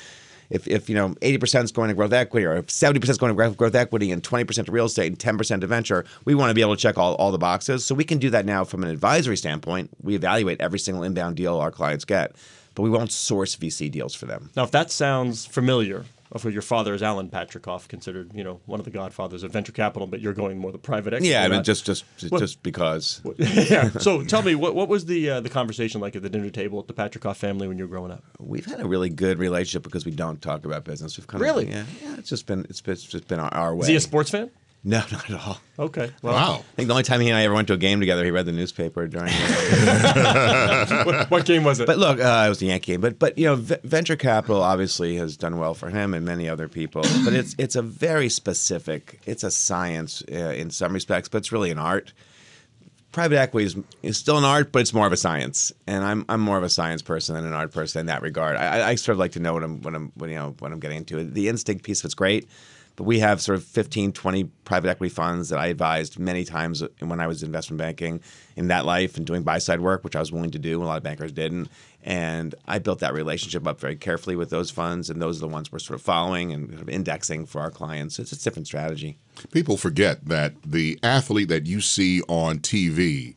if, 0.50 0.66
if 0.68 0.88
you 0.88 0.94
know 0.94 1.10
80% 1.16 1.64
is 1.64 1.72
going 1.72 1.88
to 1.88 1.94
growth 1.94 2.12
equity 2.12 2.44
or 2.44 2.56
if 2.56 2.66
70% 2.66 3.08
is 3.08 3.18
going 3.18 3.30
to 3.30 3.34
growth- 3.34 3.56
growth 3.56 3.74
equity 3.74 4.12
and 4.12 4.22
20% 4.22 4.66
to 4.66 4.72
real 4.72 4.86
estate 4.86 5.06
and 5.06 5.18
10% 5.18 5.60
to 5.60 5.66
venture, 5.66 6.04
we 6.24 6.34
want 6.34 6.50
to 6.50 6.54
be 6.54 6.60
able 6.60 6.76
to 6.76 6.82
check 6.82 6.98
all, 6.98 7.14
all 7.14 7.32
the 7.32 7.38
boxes. 7.38 7.84
So 7.84 7.94
we 7.94 8.04
can 8.04 8.18
do 8.18 8.30
that 8.30 8.44
now 8.44 8.64
from 8.64 8.84
an 8.84 8.90
advisory 8.90 9.36
standpoint. 9.36 9.90
We 10.02 10.14
evaluate 10.14 10.60
every 10.60 10.78
single 10.78 11.02
inbound 11.02 11.36
deal 11.36 11.58
our 11.58 11.70
clients 11.70 12.04
get, 12.04 12.36
but 12.74 12.82
we 12.82 12.90
won't 12.90 13.12
source 13.12 13.56
VC 13.56 13.90
deals 13.90 14.14
for 14.14 14.26
them. 14.26 14.50
Now, 14.56 14.64
if 14.64 14.72
that 14.72 14.90
sounds 14.90 15.46
familiar, 15.46 16.04
of 16.32 16.44
your 16.52 16.62
father 16.62 16.94
is 16.94 17.02
Alan 17.02 17.28
Patricof, 17.28 17.88
considered 17.88 18.30
you 18.34 18.44
know 18.44 18.60
one 18.66 18.78
of 18.80 18.84
the 18.84 18.90
godfathers 18.90 19.42
of 19.42 19.52
venture 19.52 19.72
capital, 19.72 20.06
but 20.06 20.20
you're 20.20 20.32
going 20.32 20.58
more 20.58 20.72
the 20.72 20.78
private 20.78 21.12
equity. 21.12 21.28
Yeah, 21.30 21.44
I 21.44 21.48
mean, 21.48 21.64
just 21.64 21.84
just 21.84 22.04
just, 22.16 22.32
What- 22.32 22.38
just 22.40 22.62
because. 22.62 23.20
yeah. 23.38 23.90
So 23.90 24.22
tell 24.24 24.42
me, 24.42 24.54
what, 24.54 24.74
what 24.74 24.88
was 24.88 25.06
the 25.06 25.28
uh, 25.30 25.40
the 25.40 25.48
conversation 25.48 26.00
like 26.00 26.14
at 26.16 26.22
the 26.22 26.30
dinner 26.30 26.50
table 26.50 26.78
at 26.78 26.86
the 26.86 26.94
Patricof 26.94 27.36
family 27.36 27.66
when 27.68 27.78
you 27.78 27.84
were 27.84 27.90
growing 27.90 28.12
up? 28.12 28.22
We've 28.38 28.66
had 28.66 28.80
a 28.80 28.86
really 28.86 29.08
good 29.10 29.38
relationship 29.38 29.82
because 29.82 30.04
we 30.06 30.12
don't 30.12 30.40
talk 30.40 30.64
about 30.64 30.84
business. 30.84 31.16
We've 31.18 31.26
kind 31.26 31.42
Really? 31.42 31.64
of 31.64 31.70
yeah, 31.70 31.84
yeah. 32.02 32.16
It's 32.18 32.28
just 32.28 32.46
been 32.46 32.64
it's, 32.70 32.80
been, 32.80 32.92
it's 32.92 33.04
just 33.04 33.26
been 33.28 33.40
our, 33.40 33.52
our 33.52 33.74
way. 33.74 33.82
Is 33.82 33.86
he 33.88 33.96
a 33.96 34.00
sports 34.00 34.30
fan? 34.30 34.50
No, 34.82 34.98
not 35.12 35.30
at 35.30 35.40
all. 35.40 35.60
Okay. 35.78 36.10
Well, 36.22 36.34
Wow. 36.34 36.54
I 36.54 36.62
think 36.76 36.88
the 36.88 36.94
only 36.94 37.02
time 37.04 37.20
he 37.20 37.28
and 37.28 37.36
I 37.36 37.44
ever 37.44 37.54
went 37.54 37.68
to 37.68 37.74
a 37.74 37.78
game 37.78 38.00
together, 38.00 38.24
he 38.24 38.30
read 38.30 38.46
the 38.46 38.52
newspaper 38.52 39.06
during. 39.06 39.28
The, 39.28 41.02
what, 41.06 41.30
what 41.30 41.44
game 41.44 41.64
was 41.64 41.80
it? 41.80 41.86
but 41.86 41.98
look, 41.98 42.18
uh, 42.20 42.44
it 42.46 42.48
was 42.48 42.58
the 42.58 42.66
Yankee 42.66 42.92
game. 42.92 43.00
But 43.00 43.18
but 43.18 43.36
you 43.38 43.44
know, 43.46 43.56
v- 43.56 43.76
venture 43.84 44.16
capital 44.16 44.62
obviously 44.62 45.16
has 45.16 45.36
done 45.36 45.58
well 45.58 45.74
for 45.74 45.90
him 45.90 46.14
and 46.14 46.24
many 46.24 46.48
other 46.48 46.68
people. 46.68 47.02
But 47.24 47.34
it's 47.34 47.54
it's 47.58 47.76
a 47.76 47.82
very 47.82 48.28
specific. 48.28 49.20
It's 49.26 49.44
a 49.44 49.50
science 49.50 50.22
uh, 50.30 50.34
in 50.34 50.70
some 50.70 50.92
respects, 50.94 51.28
but 51.28 51.38
it's 51.38 51.52
really 51.52 51.70
an 51.70 51.78
art. 51.78 52.12
Private 53.12 53.38
equity 53.38 53.66
is, 53.66 53.76
is 54.04 54.16
still 54.16 54.38
an 54.38 54.44
art, 54.44 54.70
but 54.70 54.78
it's 54.82 54.94
more 54.94 55.04
of 55.06 55.12
a 55.12 55.16
science, 55.16 55.72
and 55.86 56.04
I'm 56.04 56.24
I'm 56.28 56.40
more 56.40 56.56
of 56.56 56.62
a 56.62 56.68
science 56.70 57.02
person 57.02 57.34
than 57.34 57.44
an 57.44 57.52
art 57.52 57.72
person 57.72 58.00
in 58.00 58.06
that 58.06 58.22
regard. 58.22 58.56
I, 58.56 58.78
I- 58.80 58.88
I 58.90 58.94
sort 58.94 59.14
of 59.14 59.18
like 59.18 59.32
to 59.32 59.40
know 59.40 59.52
what 59.52 59.64
I'm 59.64 59.82
what 59.82 59.94
I'm 59.94 60.12
what, 60.14 60.30
you 60.30 60.36
know 60.36 60.54
what 60.60 60.70
I'm 60.72 60.78
getting 60.80 60.98
into. 60.98 61.22
The 61.24 61.48
instinct 61.48 61.84
piece 61.84 62.00
of 62.00 62.04
it's 62.06 62.14
great, 62.14 62.48
but 63.00 63.06
we 63.06 63.20
have 63.20 63.40
sort 63.40 63.56
of 63.56 63.64
15, 63.64 64.12
20 64.12 64.44
private 64.64 64.90
equity 64.90 65.08
funds 65.08 65.48
that 65.48 65.58
I 65.58 65.68
advised 65.68 66.18
many 66.18 66.44
times 66.44 66.82
when 66.98 67.18
I 67.18 67.28
was 67.28 67.42
investment 67.42 67.78
banking 67.78 68.20
in 68.56 68.68
that 68.68 68.84
life 68.84 69.16
and 69.16 69.24
doing 69.24 69.42
buy 69.42 69.56
side 69.56 69.80
work, 69.80 70.04
which 70.04 70.14
I 70.14 70.20
was 70.20 70.30
willing 70.30 70.50
to 70.50 70.58
do, 70.58 70.82
a 70.82 70.84
lot 70.84 70.98
of 70.98 71.02
bankers 71.02 71.32
didn't. 71.32 71.70
And 72.02 72.54
I 72.68 72.78
built 72.78 72.98
that 72.98 73.14
relationship 73.14 73.66
up 73.66 73.80
very 73.80 73.96
carefully 73.96 74.36
with 74.36 74.50
those 74.50 74.70
funds, 74.70 75.08
and 75.08 75.22
those 75.22 75.38
are 75.38 75.40
the 75.40 75.48
ones 75.48 75.72
we're 75.72 75.78
sort 75.78 75.98
of 75.98 76.02
following 76.02 76.52
and 76.52 76.68
sort 76.68 76.82
of 76.82 76.90
indexing 76.90 77.46
for 77.46 77.62
our 77.62 77.70
clients. 77.70 78.18
It's 78.18 78.32
a 78.32 78.38
different 78.38 78.66
strategy. 78.66 79.16
People 79.50 79.78
forget 79.78 80.26
that 80.26 80.52
the 80.62 80.98
athlete 81.02 81.48
that 81.48 81.64
you 81.64 81.80
see 81.80 82.20
on 82.28 82.58
TV 82.58 83.34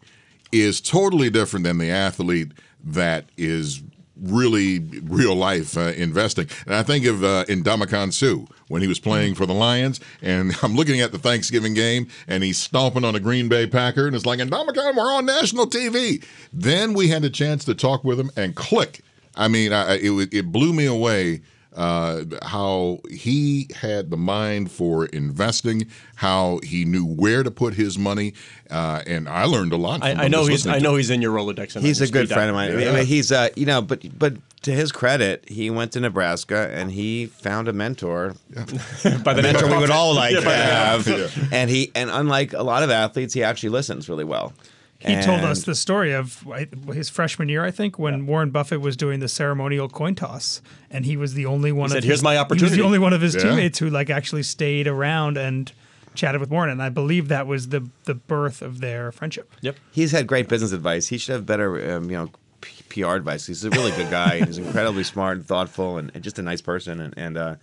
is 0.52 0.82
totally 0.82 1.30
different 1.30 1.63
than 1.63 1.78
the 1.78 1.89
athlete 1.89 2.52
that 2.84 3.30
is 3.38 3.82
really 4.23 4.79
real 4.79 5.36
life 5.36 5.77
uh, 5.77 5.93
investing. 5.95 6.47
And 6.65 6.75
I 6.75 6.83
think 6.83 7.05
of 7.05 7.23
uh, 7.23 7.45
Ndamukong 7.45 8.13
Suh 8.13 8.45
when 8.67 8.81
he 8.81 8.88
was 8.88 8.99
playing 8.99 9.36
for 9.36 9.45
the 9.45 9.53
Lions, 9.53 9.99
and 10.21 10.55
I'm 10.63 10.75
looking 10.75 11.01
at 11.01 11.12
the 11.12 11.19
Thanksgiving 11.19 11.73
game, 11.73 12.07
and 12.27 12.43
he's 12.43 12.57
stomping 12.57 13.03
on 13.03 13.15
a 13.15 13.19
Green 13.19 13.49
Bay 13.49 13.67
Packer, 13.67 14.07
and 14.07 14.15
it's 14.15 14.25
like 14.25 14.39
Indamakan, 14.39 14.95
we're 14.95 15.13
on 15.13 15.25
national 15.25 15.67
TV. 15.67 16.23
Then 16.51 16.93
we 16.93 17.09
had 17.09 17.23
a 17.23 17.29
chance 17.29 17.65
to 17.65 17.75
talk 17.75 18.03
with 18.03 18.19
him, 18.19 18.31
and 18.36 18.55
click. 18.55 19.01
I 19.36 19.47
mean, 19.47 19.73
I, 19.73 19.95
it 19.95 20.33
it 20.33 20.51
blew 20.51 20.73
me 20.73 20.86
away 20.86 21.41
uh, 21.75 22.23
how 22.43 22.99
he 23.09 23.67
had 23.75 24.09
the 24.12 24.17
mind 24.17 24.71
for 24.71 25.05
investing, 25.07 25.88
how 26.15 26.59
he 26.63 26.86
knew 26.86 27.05
where 27.05 27.43
to 27.43 27.51
put 27.51 27.73
his 27.73 27.97
money, 27.97 28.33
uh, 28.69 29.01
and 29.07 29.27
I 29.27 29.45
learned 29.45 29.73
a 29.73 29.77
lot. 29.77 29.99
From 29.99 30.07
I, 30.07 30.12
him 30.12 30.19
I 30.21 30.27
know 30.27 30.45
he's 30.45 30.67
I 30.67 30.79
know 30.79 30.95
he's 30.95 31.09
in 31.09 31.21
your 31.21 31.36
Rolodex. 31.36 31.75
and 31.75 31.86
He's 31.86 32.01
a 32.01 32.07
good 32.12 32.27
speed 32.27 32.33
friend 32.36 32.49
of 32.49 32.55
dial. 32.55 32.69
mine. 32.77 32.88
I 32.88 32.91
mean, 32.97 33.05
he's 33.05 33.31
uh, 33.31 33.49
you 33.55 33.65
know, 33.65 33.81
but 33.81 34.17
but 34.17 34.33
to 34.63 34.71
his 34.71 34.91
credit, 34.91 35.43
he 35.49 35.69
went 35.69 35.91
to 35.93 35.99
Nebraska 35.99 36.69
and 36.73 36.91
he 36.91 37.25
found 37.25 37.67
a 37.67 37.73
mentor, 37.73 38.36
By 38.53 39.33
the 39.33 39.39
a 39.39 39.41
mentor 39.43 39.67
we 39.67 39.77
would 39.77 39.89
all 39.99 40.13
like 40.15 40.33
Yeah, 40.33 40.39
to 40.39 40.45
by 40.45 40.51
the- 40.55 41.27
have. 41.27 41.53
And 41.53 41.69
he 41.69 41.91
and 41.95 42.09
unlike 42.09 42.53
a 42.53 42.63
lot 42.63 42.83
of 42.83 42.89
athletes, 42.91 43.33
he 43.33 43.43
actually 43.43 43.69
listens 43.69 44.07
really 44.09 44.23
well. 44.23 44.53
He 45.05 45.21
told 45.21 45.41
us 45.41 45.63
the 45.63 45.75
story 45.75 46.13
of 46.13 46.45
his 46.93 47.09
freshman 47.09 47.49
year, 47.49 47.63
I 47.63 47.71
think, 47.71 47.99
when 47.99 48.25
Warren 48.25 48.49
Buffett 48.51 48.81
was 48.81 48.95
doing 48.95 49.19
the 49.19 49.27
ceremonial 49.27 49.89
coin 49.89 50.15
toss, 50.15 50.61
and 50.89 51.05
he 51.05 51.17
was 51.17 51.33
the 51.33 51.45
only 51.45 51.71
one. 51.71 51.89
said, 51.89 51.99
of 51.99 52.03
"Here's 52.03 52.19
his, 52.19 52.23
my 52.23 52.33
He 52.33 52.37
was 52.37 52.41
opportunity." 52.45 52.77
the 52.77 52.83
only 52.83 52.99
one 52.99 53.13
of 53.13 53.21
his 53.21 53.35
Yeah. 53.35 53.41
teammates 53.41 53.79
who 53.79 53.89
like 53.89 54.09
actually 54.09 54.43
stayed 54.43 54.87
around 54.87 55.37
and 55.37 55.71
chatted 56.15 56.39
with 56.39 56.49
Warren, 56.51 56.69
and 56.69 56.81
I 56.81 56.89
believe 56.89 57.27
that 57.29 57.47
was 57.47 57.69
the 57.69 57.87
the 58.05 58.13
birth 58.15 58.61
of 58.61 58.79
their 58.79 59.11
friendship. 59.11 59.51
Yep. 59.61 59.75
He's 59.91 60.11
had 60.11 60.27
great 60.27 60.47
business 60.47 60.71
advice. 60.71 61.07
He 61.07 61.17
should 61.17 61.33
have 61.33 61.45
better, 61.45 61.95
um, 61.97 62.09
you 62.09 62.17
know, 62.17 62.29
P- 62.61 63.01
PR 63.01 63.15
advice. 63.15 63.47
He's 63.47 63.65
a 63.65 63.69
really 63.71 63.91
good 63.91 64.09
guy. 64.09 64.35
and 64.35 64.45
He's 64.47 64.57
incredibly 64.57 65.03
smart 65.13 65.37
and 65.37 65.45
thoughtful, 65.45 65.97
and, 65.97 66.11
and 66.13 66.23
just 66.23 66.39
a 66.39 66.41
nice 66.43 66.61
person. 66.61 67.01
And, 67.01 67.13
and 67.17 67.37
uh, 67.37 67.55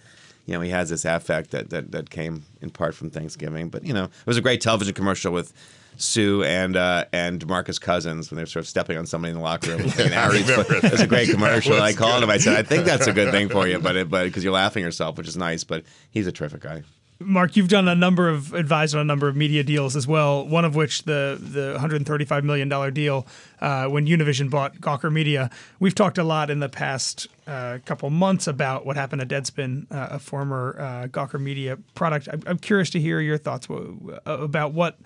you 0.47 0.53
know, 0.55 0.61
he 0.61 0.71
has 0.71 0.91
this 0.91 1.05
affect 1.05 1.53
that, 1.53 1.71
that 1.71 1.93
that 1.93 2.11
came 2.11 2.45
in 2.61 2.71
part 2.71 2.95
from 2.95 3.09
Thanksgiving. 3.11 3.69
But 3.71 3.87
you 3.87 3.95
know, 3.95 4.05
it 4.05 4.27
was 4.27 4.37
a 4.37 4.43
great 4.43 4.61
television 4.61 4.93
commercial 4.95 5.33
with. 5.33 5.55
Suh 6.01 6.43
and 6.43 6.77
uh, 6.77 7.05
and 7.13 7.45
Demarcus 7.45 7.81
Cousins 7.81 8.31
when 8.31 8.37
they're 8.37 8.47
sort 8.47 8.65
of 8.65 8.69
stepping 8.69 8.97
on 8.97 9.07
somebody 9.07 9.31
in 9.31 9.37
the 9.37 9.43
locker 9.43 9.71
room. 9.71 9.83
looking 9.87 10.07
at 10.07 10.13
Harry's 10.13 10.51
foot. 10.51 10.71
It 10.71 10.91
was 10.93 11.01
a 11.01 11.07
great 11.07 11.29
commercial. 11.31 11.81
I 11.81 11.93
called 11.93 12.21
good. 12.21 12.25
him. 12.25 12.31
I 12.31 12.39
said, 12.39 12.57
I 12.57 12.63
think 12.63 12.85
that's 12.85 13.07
a 13.07 13.13
good 13.13 13.31
thing 13.31 13.49
for 13.49 13.67
you, 13.69 13.79
but 13.79 13.97
it, 13.97 14.11
but 14.11 14.25
because 14.25 14.43
you're 14.43 14.53
laughing 14.53 14.83
yourself, 14.83 15.19
which 15.19 15.29
is 15.29 15.37
nice. 15.37 15.63
But 15.63 15.85
he's 16.11 16.27
a 16.27 16.33
terrific 16.33 16.63
guy. 16.63 16.83
Mark, 17.23 17.55
you've 17.55 17.69
done 17.69 17.87
a 17.87 17.95
number 17.95 18.31
of 18.31 18.55
advised 18.55 18.95
on 18.95 19.03
a 19.03 19.05
number 19.05 19.29
of 19.29 19.37
media 19.37 19.63
deals 19.63 19.95
as 19.95 20.07
well. 20.07 20.47
One 20.49 20.65
of 20.65 20.75
which 20.75 21.03
the 21.03 21.39
the 21.39 21.73
135 21.73 22.45
million 22.45 22.71
dollar 22.71 22.91
deal 22.91 23.27
uh, 23.61 23.87
when 23.89 24.07
Univision 24.07 24.49
bought 24.49 24.77
Gawker 24.77 25.13
Media. 25.13 25.51
We've 25.79 25.95
talked 25.95 26.17
a 26.17 26.25
lot 26.25 26.49
in 26.49 26.61
the 26.61 26.71
past 26.71 27.29
uh, 27.47 27.77
couple 27.85 28.09
months 28.09 28.47
about 28.47 28.87
what 28.87 28.97
happened 28.97 29.21
at 29.21 29.29
Deadspin, 29.29 29.85
uh, 29.93 30.09
a 30.13 30.19
former 30.19 30.77
uh, 30.79 31.09
Gawker 31.09 31.39
Media 31.39 31.77
product. 31.95 32.27
I'm, 32.33 32.43
I'm 32.47 32.59
curious 32.59 32.89
to 32.91 33.01
hear 33.01 33.21
your 33.21 33.37
thoughts 33.37 33.67
w- 33.67 34.19
about 34.25 34.73
what 34.73 34.97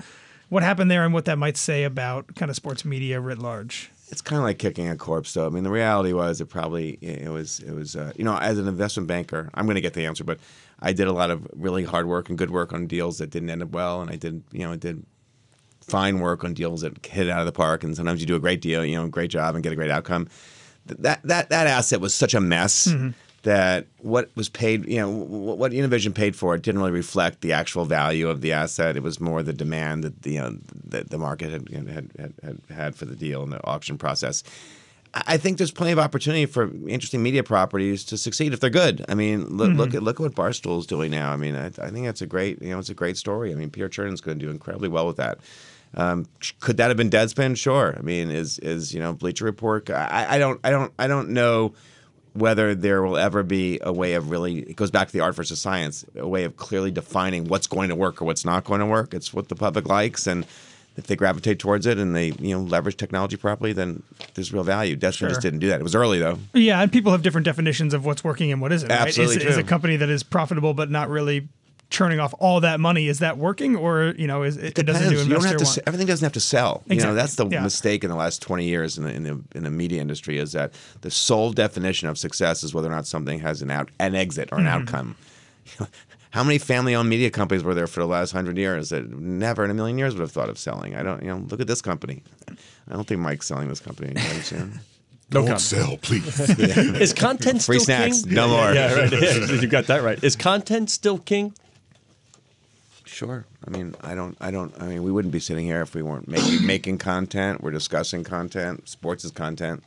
what 0.49 0.63
happened 0.63 0.91
there 0.91 1.05
and 1.05 1.13
what 1.13 1.25
that 1.25 1.39
might 1.39 1.57
say 1.57 1.85
about 1.85 2.35
kind 2.35 2.51
of 2.51 2.57
sports 2.57 2.85
media 2.85 3.21
writ 3.21 3.39
large. 3.39 3.91
It's 4.09 4.21
kind 4.21 4.39
of 4.39 4.45
like 4.45 4.59
kicking 4.59 4.89
a 4.89 4.97
corpse, 4.97 5.33
though. 5.33 5.47
I 5.47 5.51
mean, 5.51 5.65
the 5.65 5.71
reality 5.71 6.13
was 6.13 6.41
it 6.41 6.47
probably 6.47 6.99
it 7.01 7.31
was 7.31 7.61
it 7.61 7.73
was 7.73 7.97
uh, 7.97 8.13
you 8.17 8.25
know 8.25 8.37
as 8.37 8.59
an 8.59 8.69
investment 8.69 9.09
banker, 9.09 9.51
I'm 9.55 9.65
going 9.65 9.77
to 9.77 9.81
get 9.81 9.95
the 9.95 10.07
answer, 10.07 10.25
but 10.25 10.39
I 10.81 10.93
did 10.93 11.09
a 11.09 11.13
lot 11.13 11.31
of 11.31 11.47
really 11.55 11.85
hard 11.85 12.07
work 12.07 12.29
and 12.29 12.37
good 12.37 12.51
work 12.51 12.73
on 12.73 12.87
deals 12.87 13.19
that 13.19 13.31
didn't 13.31 13.51
end 13.51 13.63
up 13.63 13.71
well, 13.71 14.03
and 14.03 14.11
I 14.11 14.17
did 14.17 14.43
you 14.53 14.61
know 14.61 14.73
I 14.73 14.77
did 14.77 15.05
fine 15.81 16.21
work 16.21 16.45
on 16.45 16.55
deals 16.55 16.81
that 16.83 17.05
hit 17.05 17.29
out 17.29 17.41
of 17.41 17.47
the 17.47 17.53
park, 17.53 17.83
and 17.83 17.97
sometimes 17.97 18.21
you 18.21 18.27
do 18.27 18.37
a 18.37 18.41
great 18.41 18.61
deal, 18.61 18.85
you 18.85 18.97
know, 18.97 19.07
great 19.09 19.31
job 19.31 19.55
and 19.55 19.65
get 19.65 19.73
a 19.73 19.77
great 19.77 19.91
outcome. 19.91 20.29
That 20.87 21.23
that 21.25 21.49
that 21.49 21.67
asset 21.67 22.01
was 22.01 22.15
such 22.15 22.35
a 22.35 22.41
mess. 22.41 22.87
That 23.45 23.87
what 23.99 24.31
was 24.35 24.49
paid, 24.49 24.87
you 24.87 24.99
know, 24.99 25.11
what 25.11 25.73
Univision 25.73 26.15
paid 26.15 26.35
for 26.35 26.55
it 26.55 26.63
didn't 26.63 26.81
really 26.81 26.93
reflect 26.93 27.41
the 27.43 27.53
actual 27.53 27.85
value 27.85 28.29
of 28.29 28.41
the 28.41 28.53
asset. 28.53 28.97
It 28.97 29.03
was 29.03 29.21
more 29.21 29.43
the 29.43 29.53
demand 29.53 30.03
that 30.05 30.23
the 30.23 30.33
you 30.33 30.41
know, 30.41 30.57
that 30.87 31.11
the 31.11 31.19
market 31.19 31.51
had, 31.51 31.69
had, 31.89 32.11
had 32.43 32.59
had 32.75 32.97
for 32.97 33.05
the 33.05 33.15
deal 33.15 33.43
in 33.43 33.51
the 33.51 33.65
auction 33.67 33.99
process. 33.99 34.43
I 35.15 35.37
think 35.37 35.59
there's 35.59 35.71
plenty 35.71 35.93
of 35.93 35.99
opportunity 36.01 36.47
for 36.47 36.65
interesting 36.89 37.23
media 37.23 37.45
properties 37.45 38.03
to 38.07 38.19
succeed 38.19 38.53
if 38.53 38.59
they're 38.59 38.69
good. 38.69 39.05
I 39.09 39.15
mean, 39.15 39.45
look, 39.57 39.73
look 39.75 39.95
at 39.95 40.03
look 40.03 40.17
at 40.17 40.23
what 40.23 40.35
Barstool's 40.35 40.87
doing 40.87 41.13
now. 41.13 41.31
I 41.31 41.37
mean, 41.37 41.55
I, 41.55 41.67
I 41.67 41.91
think 41.91 42.07
that's 42.07 42.23
a 42.23 42.27
great 42.27 42.61
you 42.61 42.71
know 42.71 42.81
it's 42.81 42.91
a 42.91 42.95
great 42.95 43.17
story. 43.17 43.53
I 43.53 43.55
mean, 43.55 43.71
Peter 43.71 43.89
Chernin's 43.89 44.21
going 44.21 44.39
to 44.39 44.45
do 44.45 44.51
incredibly 44.51 44.89
well 44.89 45.07
with 45.07 45.17
that. 45.17 45.39
Um, 45.97 46.27
could 46.59 46.79
that 46.79 46.89
have 46.89 46.97
been 46.97 47.11
Deadspin? 47.11 47.57
Sure. 47.57 47.95
I 47.97 48.03
mean, 48.03 48.31
is 48.31 48.59
is 48.59 48.93
you 48.93 49.01
know 49.01 49.13
Bleacher 49.13 49.45
Report? 49.45 49.89
I, 49.91 50.27
I 50.31 50.39
don't 50.39 50.59
I 50.65 50.71
don't 50.71 50.93
I 50.99 51.07
don't 51.07 51.29
know 51.29 51.75
whether 52.35 52.75
there 52.75 53.03
will 53.03 53.17
ever 53.17 53.43
be 53.43 53.79
a 53.83 53.93
way 53.93 54.15
of 54.15 54.29
really 54.31 54.59
it 54.61 54.77
goes 54.77 54.91
back 54.91 55.07
to 55.09 55.13
the 55.13 55.21
art 55.21 55.35
versus 55.35 55.61
science 55.61 56.05
a 56.17 56.27
way 56.29 56.45
of 56.45 56.57
clearly 56.57 56.91
defining 56.91 57.45
what's 57.47 57.67
going 57.67 57.89
to 57.89 57.95
work 57.97 58.21
or 58.21 58.25
what's 58.25 58.45
not 58.45 58.65
going 58.65 58.81
to 58.81 58.87
work 58.87 59.15
it's 59.15 59.33
what 59.33 59.49
the 59.49 59.55
public 59.55 59.89
likes 59.89 60.27
and 60.27 60.45
if 60.97 61.07
they 61.09 61.17
gravitate 61.17 61.59
towards 61.59 61.87
it 61.87 61.99
and 61.99 62.15
they 62.15 62.33
you 62.41 62.55
know 62.57 62.61
leverage 62.61 62.97
technology 62.97 63.37
properly 63.37 63.73
then 63.73 64.03
there's 64.35 64.53
real 64.53 64.65
value 64.65 64.97
Deadspin 64.97 65.13
Sure. 65.15 65.29
just 65.29 65.41
didn't 65.43 65.61
do 65.61 65.69
that 65.69 65.81
it 65.81 65.83
was 65.85 65.95
early 65.95 66.19
though 66.19 66.39
Yeah, 66.53 66.81
and 66.83 66.91
people 66.93 67.13
have 67.13 67.23
different 67.23 67.45
definitions 67.45 67.95
of 67.95 68.05
what's 68.05 68.23
working 68.25 68.51
and 68.53 68.61
what 68.61 68.73
isn't. 68.73 68.89
right? 68.91 69.01
Absolutely 69.01 69.37
Is, 69.37 69.45
is 69.45 69.57
a 69.57 69.63
company 69.65 69.97
that 69.97 70.09
is 70.09 70.23
profitable 70.23 70.75
but 70.75 70.91
not 70.91 71.09
really 71.09 71.49
churning 71.95 72.19
off 72.21 72.35
all 72.41 72.61
that 72.61 72.81
money 72.81 73.09
is 73.09 73.21
that 73.21 73.39
working 73.39 73.77
or 73.77 74.15
you 74.19 74.27
know 74.27 74.43
is 74.43 74.57
it, 74.57 74.79
it 74.79 74.85
doesn't 74.85 75.03
do 75.05 75.11
Depends. 75.11 75.29
You 75.29 75.35
don't 75.35 75.45
have 75.45 75.57
to. 75.59 75.65
want? 75.65 75.79
s- 75.79 75.85
Everything 75.87 76.07
doesn't 76.07 76.25
have 76.25 76.33
to 76.33 76.41
sell. 76.41 76.83
You 76.87 76.95
Exactly. 76.95 77.15
know, 77.15 77.15
that's 77.23 77.37
the 77.37 77.47
Yeah. 77.49 77.63
mistake 77.63 78.05
in 78.05 78.11
the 78.11 78.17
last 78.17 78.43
twenty 78.43 78.65
years 78.67 78.99
in 78.99 79.05
the, 79.05 79.11
in 79.15 79.23
the 79.23 79.41
in 79.55 79.63
the 79.65 79.71
media 79.71 80.01
industry 80.01 80.39
is 80.39 80.53
that 80.53 80.73
the 81.03 81.11
sole 81.11 81.53
definition 81.53 82.09
of 82.09 82.19
success 82.19 82.63
is 82.65 82.75
whether 82.75 82.89
or 82.89 82.95
not 82.95 83.07
something 83.07 83.39
has 83.41 83.63
an 83.63 83.71
out 83.71 83.91
an 84.01 84.15
exit 84.15 84.49
or 84.53 84.59
an 84.59 84.65
Mm-hmm. 84.67 84.75
outcome. 84.83 85.17
How 86.31 86.43
many 86.43 86.59
family-owned 86.59 87.09
media 87.09 87.31
companies 87.31 87.63
were 87.63 87.75
there 87.75 87.87
for 87.87 88.01
the 88.01 88.09
last 88.09 88.33
hundred 88.33 88.59
years 88.59 88.89
that 88.91 89.09
never 89.09 89.65
in 89.65 89.71
a 89.71 89.75
million 89.75 89.97
years 89.99 90.15
would 90.15 90.21
have 90.21 90.33
thought 90.33 90.49
of 90.49 90.59
selling? 90.59 90.97
I 90.97 91.03
don't. 91.05 91.23
You 91.23 91.29
know, 91.29 91.37
look 91.49 91.61
at 91.61 91.69
this 91.69 91.81
company. 91.81 92.23
I 92.51 92.93
don't 92.93 93.07
think 93.07 93.21
Mike's 93.21 93.47
selling 93.47 93.69
this 93.69 93.79
company 93.81 94.09
anytime 94.11 94.43
soon. 94.53 94.81
No 95.33 95.41
Don't 95.41 95.45
comment. 95.47 95.61
sell, 95.63 95.97
please. 95.99 96.41
Is 96.59 97.13
content 97.15 97.63
Free 97.63 97.79
still 97.79 97.97
snacks, 97.97 98.25
king? 98.25 98.35
no 98.35 98.49
more. 98.49 98.73
Yeah, 98.75 98.95
right. 98.95 99.13
Yeah, 99.13 99.53
you 99.61 99.67
got 99.69 99.87
that 99.87 100.03
right. 100.03 100.23
Is 100.23 100.35
content 100.37 100.91
still 100.91 101.19
king? 101.19 101.55
Sure. 103.15 103.47
I 103.65 103.71
mean, 103.71 103.95
I 104.01 104.17
don't. 104.17 104.37
I 104.41 104.51
don't. 104.51 104.75
I 104.83 104.87
mean, 104.89 105.05
we 105.05 105.13
wouldn't 105.13 105.31
be 105.31 105.39
sitting 105.39 105.65
here 105.65 105.83
if 105.83 105.95
we 105.95 106.03
weren't 106.03 106.27
making 106.27 106.67
making 106.75 106.99
content. 106.99 107.63
We're 107.63 107.71
discussing 107.71 108.25
content. 108.25 108.89
Sports 108.89 109.25
is 109.25 109.31
content. 109.31 109.85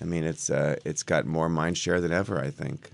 I 0.00 0.04
mean, 0.04 0.24
it's 0.24 0.50
uh, 0.50 0.76
it's 0.84 1.04
got 1.04 1.24
more 1.24 1.48
mind 1.48 1.78
share 1.78 2.00
than 2.00 2.12
ever. 2.12 2.40
I 2.40 2.50
think. 2.50 2.90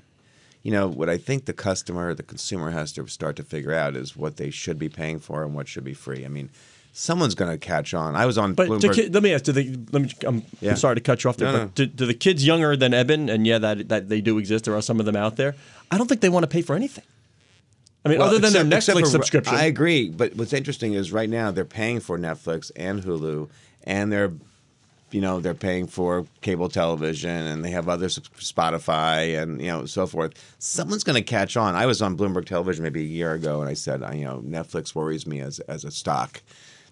You 0.62 0.72
know 0.72 0.86
what 0.86 1.08
I 1.08 1.16
think 1.16 1.46
the 1.46 1.54
customer, 1.54 2.12
the 2.12 2.22
consumer, 2.22 2.70
has 2.72 2.92
to 2.92 3.06
start 3.06 3.36
to 3.36 3.42
figure 3.42 3.72
out 3.72 3.96
is 3.96 4.14
what 4.14 4.36
they 4.36 4.50
should 4.50 4.78
be 4.78 4.90
paying 4.90 5.18
for 5.18 5.42
and 5.44 5.54
what 5.54 5.66
should 5.66 5.84
be 5.84 5.94
free. 5.94 6.26
I 6.26 6.28
mean, 6.28 6.50
someone's 6.92 7.34
going 7.34 7.50
to 7.50 7.56
catch 7.56 7.94
on. 7.94 8.16
I 8.16 8.26
was 8.26 8.36
on 8.36 8.52
But 8.52 8.68
Bloomberg. 8.68 8.92
ki- 8.94 9.08
let 9.08 9.22
me 9.22 9.32
ask: 9.32 9.44
Do 9.44 9.52
they? 9.52 9.64
Let 9.92 10.02
me. 10.02 10.10
I'm, 10.26 10.42
Yeah. 10.60 10.72
I'm 10.72 10.76
sorry 10.76 10.96
to 10.96 11.00
cut 11.00 11.24
you 11.24 11.30
off 11.30 11.38
there, 11.38 11.50
No, 11.50 11.58
but 11.58 11.64
no. 11.64 11.70
Do, 11.74 11.86
do 11.86 12.04
the 12.04 12.12
kids 12.12 12.44
younger 12.44 12.76
than 12.76 12.92
Eben, 12.92 13.30
and 13.30 13.46
yeah, 13.46 13.56
that 13.58 13.88
that 13.88 14.10
they 14.10 14.20
do 14.20 14.36
exist. 14.36 14.66
There 14.66 14.74
are 14.76 14.82
some 14.82 15.00
of 15.00 15.06
them 15.06 15.16
out 15.16 15.36
there. 15.36 15.54
I 15.90 15.96
don't 15.96 16.06
think 16.06 16.20
they 16.20 16.28
want 16.28 16.42
to 16.42 16.48
pay 16.48 16.60
for 16.60 16.76
anything. 16.76 17.04
I 18.04 18.08
mean, 18.10 18.18
Well, 18.18 18.28
other 18.28 18.38
than 18.38 18.48
except- 18.68 18.86
their 18.86 18.94
Netflix 18.96 19.00
for- 19.06 19.10
subscription. 19.10 19.54
I 19.54 19.64
agree, 19.64 20.08
but 20.08 20.34
what's 20.36 20.52
interesting 20.52 20.94
is 20.94 21.12
right 21.12 21.28
now 21.28 21.50
they're 21.50 21.64
paying 21.64 22.00
for 22.00 22.18
Netflix 22.18 22.70
and 22.76 23.02
Hulu, 23.02 23.48
and 23.84 24.12
they're, 24.12 24.32
you 25.10 25.20
know, 25.20 25.40
they're 25.40 25.54
paying 25.54 25.86
for 25.86 26.26
cable 26.40 26.68
television, 26.68 27.30
and 27.30 27.64
they 27.64 27.70
have 27.70 27.88
other 27.88 28.08
Spotify 28.08 29.40
and 29.40 29.60
you 29.60 29.68
know 29.68 29.86
so 29.86 30.06
forth. 30.06 30.32
Someone's 30.58 31.04
going 31.04 31.16
to 31.16 31.22
catch 31.22 31.56
on. 31.56 31.74
I 31.74 31.86
was 31.86 32.02
on 32.02 32.16
Bloomberg 32.16 32.46
Television 32.46 32.82
maybe 32.82 33.00
a 33.00 33.04
year 33.06 33.32
ago, 33.32 33.60
and 33.60 33.68
I 33.68 33.74
said, 33.74 34.02
I, 34.02 34.14
you 34.14 34.24
know, 34.24 34.42
Netflix 34.46 34.94
worries 34.94 35.26
me 35.26 35.40
as 35.40 35.60
as 35.60 35.84
a 35.84 35.90
stock. 35.90 36.42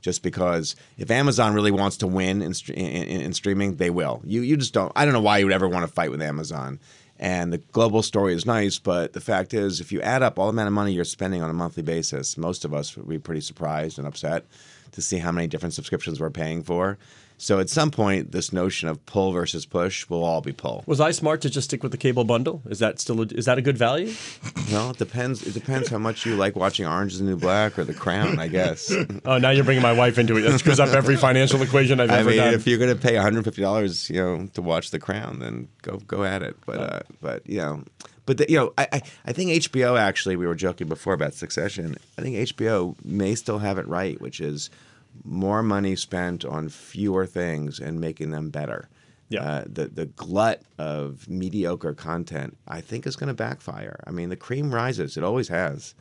Just 0.03 0.23
because 0.23 0.77
if 0.99 1.11
Amazon 1.11 1.53
really 1.53 1.73
wants 1.73 1.97
to 1.99 2.07
win 2.07 2.41
in, 2.41 2.53
in, 2.69 2.75
in, 2.77 3.21
in 3.23 3.33
streaming, 3.33 3.77
they 3.77 3.91
will. 3.91 4.21
You 4.25 4.43
you 4.43 4.57
just 4.57 4.73
don't. 4.73 4.93
I 4.95 5.05
don't 5.05 5.15
know 5.15 5.21
why 5.23 5.39
you 5.39 5.47
would 5.47 5.55
ever 5.55 5.69
want 5.69 5.87
to 5.87 5.93
fight 5.93 6.11
with 6.11 6.23
Amazon. 6.23 6.79
And 7.19 7.53
the 7.53 7.59
global 7.59 8.03
story 8.03 8.35
is 8.35 8.45
nice, 8.45 8.79
but 8.79 9.15
the 9.15 9.21
fact 9.21 9.55
is, 9.55 9.81
if 9.81 9.91
you 9.91 10.03
add 10.03 10.23
up 10.23 10.39
all 10.39 10.47
the 10.47 10.51
amount 10.51 10.67
of 10.67 10.75
money 10.75 10.93
you're 10.93 11.05
spending 11.05 11.43
on 11.43 11.49
a 11.49 11.55
monthly 11.55 11.83
basis, 11.83 12.37
most 12.37 12.65
of 12.65 12.75
us 12.75 12.97
would 12.97 13.09
be 13.09 13.19
pretty 13.19 13.41
surprised 13.41 13.99
and 13.99 14.07
upset 14.07 14.45
to 14.93 15.01
see 15.01 15.19
how 15.19 15.33
many 15.33 15.47
different 15.47 15.73
subscriptions 15.73 16.21
we're 16.21 16.31
paying 16.31 16.63
for. 16.63 16.99
So 17.39 17.61
at 17.61 17.69
some 17.69 17.91
point, 17.91 18.33
this 18.33 18.51
notion 18.51 18.89
of 18.89 19.05
pull 19.05 19.33
versus 19.33 19.67
push 19.67 20.09
will 20.09 20.25
all 20.25 20.41
be 20.41 20.53
pull. 20.53 20.83
was 20.87 21.01
I 21.01 21.11
smart 21.11 21.43
to 21.43 21.51
just 21.51 21.67
stick 21.69 21.83
with 21.83 21.93
the 21.93 21.99
cable 21.99 22.25
bundle? 22.25 22.63
Is 22.69 22.79
that 22.79 22.99
still? 22.99 23.21
A, 23.21 23.25
is 23.27 23.45
that 23.45 23.59
a 23.59 23.63
good 23.63 23.77
value? 23.77 24.15
Well, 24.73 24.91
it 24.91 24.97
depends. 24.99 25.47
It 25.47 25.53
depends 25.53 25.89
how 25.91 25.99
much 25.99 26.25
you 26.25 26.35
like 26.37 26.57
watching 26.57 26.87
Orange 26.87 27.13
is 27.13 27.19
the 27.19 27.27
New 27.27 27.37
Black 27.37 27.79
or 27.79 27.85
The 27.85 27.93
Crown, 27.95 28.39
I 28.39 28.49
guess. 28.49 28.91
Oh, 29.27 29.39
now 29.39 29.51
you're 29.51 29.65
bringing 29.65 29.83
my 29.83 29.93
wife 29.93 30.19
into 30.19 30.37
it. 30.37 30.43
That 30.43 30.59
screws 30.59 30.79
up 30.81 30.91
every 30.91 31.17
financial 31.17 31.61
equation 31.63 32.01
I've 32.01 32.11
I 32.11 32.19
ever 32.19 32.31
mean, 32.31 32.39
done. 32.39 32.55
if 32.55 32.67
you're 32.67 32.79
going 32.79 32.95
to 32.95 33.01
pay 33.01 33.15
150 33.15 33.61
dollars, 33.61 34.09
you 34.09 34.17
know, 34.23 34.47
to 34.55 34.63
watch 34.63 34.91
The 34.91 34.99
Crown, 34.99 35.39
then 35.41 35.69
go 35.83 35.99
go 35.99 36.25
at 36.25 36.43
it. 36.43 36.57
But 36.65 36.79
uh, 36.79 37.01
but 37.21 37.47
you 37.49 37.59
know, 37.59 37.83
but 38.25 38.39
the, 38.39 38.47
you 38.49 38.57
know, 38.57 38.73
I, 38.79 38.89
I 38.93 39.03
I 39.27 39.33
think 39.33 39.51
HBO 39.51 39.99
actually. 39.99 40.37
We 40.37 40.47
were 40.47 40.55
joking 40.55 40.89
before 40.89 41.13
about 41.13 41.35
Succession. 41.35 41.97
I 42.19 42.23
think 42.23 42.37
HBO 42.37 42.95
may 43.05 43.35
still 43.35 43.59
have 43.59 43.79
it 43.79 43.87
right, 43.89 44.21
which 44.21 44.41
is 44.41 44.71
more 45.25 45.63
money 45.63 45.97
spent 45.97 46.45
on 46.45 46.69
fewer 46.69 47.27
things 47.27 47.79
and 47.81 48.01
making 48.01 48.31
them 48.31 48.51
better. 48.51 48.89
Yeah. 49.29 49.43
Uh, 49.43 49.65
the 49.67 49.87
the 49.89 50.07
glut 50.07 50.63
of 50.79 51.29
mediocre 51.29 51.95
content, 51.95 52.57
I 52.69 52.81
think, 52.81 53.07
is 53.07 53.17
going 53.17 53.29
to 53.29 53.35
backfire. 53.35 53.99
I 54.07 54.11
mean, 54.11 54.29
the 54.29 54.37
cream 54.37 54.73
rises; 54.73 55.17
it 55.17 55.25
always 55.25 55.49
has. 55.49 55.95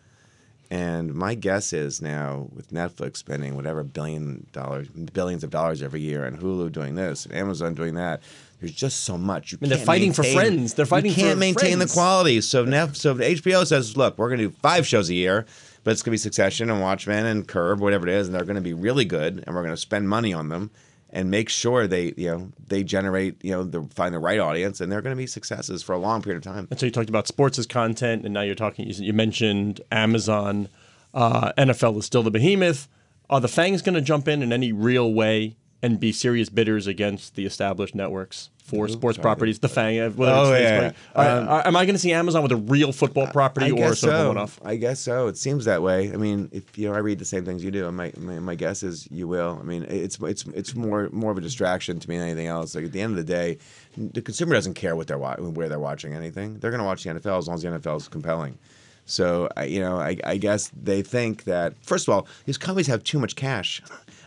And 0.72 1.14
my 1.14 1.36
guess 1.36 1.74
is 1.74 2.02
now 2.02 2.48
with 2.54 2.72
Netflix 2.72 3.18
spending 3.18 3.56
whatever 3.56 3.84
billion 3.84 4.48
dollars, 4.52 4.88
billions 4.88 5.44
of 5.44 5.52
dollars 5.52 5.84
every 5.84 6.02
year, 6.02 6.26
and 6.26 6.40
Hulu 6.40 6.72
doing 6.72 6.96
this, 6.96 7.26
and 7.26 7.36
Amazon 7.36 7.76
doing 7.76 7.96
that, 7.96 8.22
there's 8.60 8.74
just 8.74 9.02
so 9.02 9.18
much. 9.18 9.52
You 9.52 9.60
mean, 9.62 9.70
they're 9.70 9.78
fighting 9.78 10.12
for 10.12 10.24
friends. 10.24 10.74
They're 10.74 10.86
fighting 10.86 11.12
You 11.12 11.16
can't 11.16 11.40
maintain 11.40 11.78
friends. 11.78 11.92
the 11.92 11.96
quality. 11.96 12.42
So 12.42 12.66
Nef, 12.66 12.96
so 12.96 13.14
HBO 13.16 13.66
says, 13.66 13.96
look, 13.96 14.18
we're 14.18 14.30
going 14.30 14.40
to 14.40 14.48
do 14.48 14.56
five 14.62 14.88
shows 14.88 15.10
a 15.10 15.14
year, 15.14 15.46
but 15.84 15.92
it's 15.92 16.02
going 16.02 16.12
to 16.12 16.14
be 16.14 16.18
Succession 16.18 16.70
and 16.72 16.82
Watchmen 16.82 17.26
and 17.26 17.48
Curb, 17.48 17.80
whatever 17.80 18.08
it 18.08 18.14
is, 18.14 18.28
and 18.28 18.36
they're 18.36 18.46
going 18.46 18.56
to 18.56 18.62
be 18.62 18.74
really 18.74 19.06
good, 19.06 19.44
and 19.46 19.56
we're 19.56 19.62
going 19.62 19.74
to 19.76 19.78
spend 19.78 20.10
money 20.10 20.34
on 20.34 20.50
them 20.50 20.72
and 21.16 21.32
make 21.32 21.48
sure 21.48 21.88
they, 21.88 22.14
you 22.18 22.30
know, 22.30 22.52
they 22.68 22.84
generate, 22.84 23.44
you 23.44 23.52
know, 23.52 23.64
the, 23.64 23.82
find 23.96 24.14
the 24.14 24.20
right 24.20 24.40
audience, 24.40 24.82
and 24.82 24.92
they're 24.92 25.02
going 25.02 25.16
to 25.16 25.18
be 25.18 25.26
successes 25.26 25.82
for 25.82 25.94
a 25.94 25.98
long 25.98 26.22
period 26.22 26.38
of 26.38 26.44
time. 26.44 26.68
And 26.70 26.78
so 26.78 26.86
you 26.86 26.92
talked 26.92 27.08
about 27.08 27.26
sports 27.26 27.58
as 27.58 27.66
content, 27.66 28.26
and 28.26 28.34
now 28.34 28.42
you're 28.42 28.54
talking. 28.54 28.86
You 28.88 29.14
mentioned 29.14 29.80
Amazon. 29.92 30.68
Uh, 31.14 31.54
NFL 31.58 31.98
is 31.98 32.06
still 32.06 32.22
the 32.22 32.32
behemoth. 32.32 32.90
Are 33.30 33.40
the 33.40 33.48
Fangs 33.48 33.82
going 33.82 33.96
to 33.96 34.02
jump 34.02 34.28
in 34.28 34.44
in 34.44 34.52
any 34.52 34.74
real 34.74 35.14
way 35.14 35.56
and 35.82 36.02
be 36.02 36.12
serious 36.12 36.50
bidders 36.50 36.86
against 36.86 37.36
the 37.36 37.46
established 37.46 37.96
networks 37.96 38.50
for 38.66 38.88
sports 38.88 39.18
properties. 39.18 39.60
The 39.60 39.70
Fang, 39.70 40.00
Oh, 40.00 40.54
yeah. 40.56 40.92
Are- 41.16 41.40
um, 41.40 41.62
am 41.68 41.76
I 41.76 41.86
going 41.86 41.94
to 41.96 42.00
see 42.00 42.12
Amazon 42.12 42.42
with 42.44 42.52
a 42.52 42.56
real 42.56 42.92
football 42.92 43.28
property 43.28 43.72
or 43.72 43.94
sort 43.96 44.14
of 44.14 44.28
one-off? 44.28 44.60
I 44.66 44.76
guess 44.76 45.00
so. 45.00 45.28
It 45.28 45.38
seems 45.38 45.66
that 45.66 45.82
way. 45.84 46.12
I 46.12 46.18
mean, 46.18 46.50
if 46.52 46.76
you 46.78 46.90
know, 46.90 46.96
I 46.96 46.98
read 46.98 47.20
the 47.20 47.26
same 47.26 47.46
things 47.46 47.64
you 47.64 47.70
do. 47.72 47.88
and 47.88 47.96
My, 47.96 48.12
my 48.18 48.40
my 48.40 48.56
guess 48.56 48.82
is 48.82 49.08
you 49.12 49.28
will. 49.28 49.60
I 49.62 49.64
mean, 49.64 49.84
it's 49.88 50.18
it's 50.20 50.46
it's 50.48 50.76
more 50.76 51.10
more 51.12 51.32
of 51.32 51.38
a 51.38 51.42
distraction 51.42 52.00
to 52.00 52.10
me 52.10 52.18
than 52.18 52.28
anything 52.28 52.48
else. 52.48 52.74
Like 52.76 52.86
at 52.86 52.92
the 52.92 53.02
end 53.02 53.12
of 53.12 53.18
the 53.18 53.32
day, 53.34 53.60
the 53.98 54.22
consumer 54.22 54.56
doesn't 54.56 54.74
care 54.74 54.96
what 54.96 55.08
they're 55.08 55.18
wa- 55.20 55.36
where 55.38 55.70
they're 55.70 55.80
watching 55.80 56.14
anything. 56.14 56.58
They're 56.60 56.72
going 56.72 56.82
to 56.82 56.86
watch 56.86 57.04
the 57.04 57.12
NFL 57.12 57.38
as 57.38 57.48
long 57.48 57.56
as 57.56 57.62
the 57.62 57.70
NFL 57.70 57.98
is 57.98 58.08
compelling. 58.08 58.58
So 59.06 59.50
I, 59.56 59.66
you 59.66 59.80
know, 59.80 60.00
I, 60.00 60.18
I 60.24 60.38
guess 60.38 60.72
they 60.82 61.02
think 61.02 61.44
that 61.46 61.74
first 61.82 62.08
of 62.08 62.14
all, 62.14 62.28
these 62.46 62.58
companies 62.58 62.88
have 62.88 63.04
too 63.04 63.20
much 63.20 63.36
cash. 63.36 63.82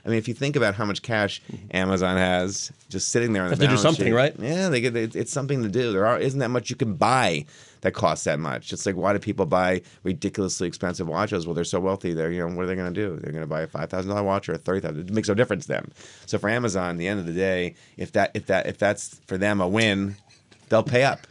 I 0.04 0.08
mean, 0.08 0.18
if 0.18 0.28
you 0.28 0.34
think 0.34 0.56
about 0.56 0.74
how 0.74 0.84
much 0.84 1.02
cash 1.02 1.42
Amazon 1.72 2.16
has 2.16 2.72
just 2.88 3.08
sitting 3.08 3.32
there 3.32 3.42
on 3.42 3.50
the 3.50 3.56
Have 3.56 3.64
to 3.64 3.68
do 3.68 3.76
something, 3.76 4.06
sheet, 4.06 4.12
right? 4.12 4.34
Yeah, 4.38 4.68
they 4.68 4.80
it's 4.80 5.32
something 5.32 5.62
to 5.62 5.68
do. 5.68 5.92
There 5.92 6.06
are, 6.06 6.18
isn't 6.18 6.38
that 6.38 6.48
much 6.48 6.70
you 6.70 6.76
can 6.76 6.94
buy 6.94 7.44
that 7.82 7.92
costs 7.92 8.24
that 8.24 8.38
much. 8.38 8.72
It's 8.72 8.86
like 8.86 8.96
why 8.96 9.12
do 9.12 9.18
people 9.18 9.46
buy 9.46 9.82
ridiculously 10.04 10.66
expensive 10.66 11.08
watches? 11.08 11.46
Well, 11.46 11.54
they're 11.54 11.64
so 11.64 11.80
wealthy. 11.80 12.14
They're 12.14 12.30
you 12.30 12.40
know 12.40 12.54
what 12.54 12.64
are 12.64 12.66
they 12.66 12.74
going 12.74 12.92
to 12.92 13.00
do? 13.00 13.16
They're 13.16 13.32
going 13.32 13.42
to 13.42 13.48
buy 13.48 13.62
a 13.62 13.66
five 13.66 13.90
thousand 13.90 14.10
dollar 14.10 14.22
watch 14.22 14.48
or 14.48 14.52
a 14.52 14.58
thirty 14.58 14.80
thousand. 14.80 15.10
It 15.10 15.12
makes 15.12 15.28
no 15.28 15.34
difference 15.34 15.64
to 15.66 15.72
them. 15.72 15.90
So 16.26 16.38
for 16.38 16.48
Amazon, 16.48 16.90
at 16.90 16.98
the 16.98 17.08
end 17.08 17.20
of 17.20 17.26
the 17.26 17.32
day, 17.32 17.74
if 17.96 18.12
that 18.12 18.30
if 18.34 18.46
that 18.46 18.66
if 18.66 18.78
that's 18.78 19.20
for 19.26 19.36
them 19.36 19.60
a 19.60 19.68
win, 19.68 20.16
they'll 20.68 20.82
pay 20.82 21.04
up. 21.04 21.26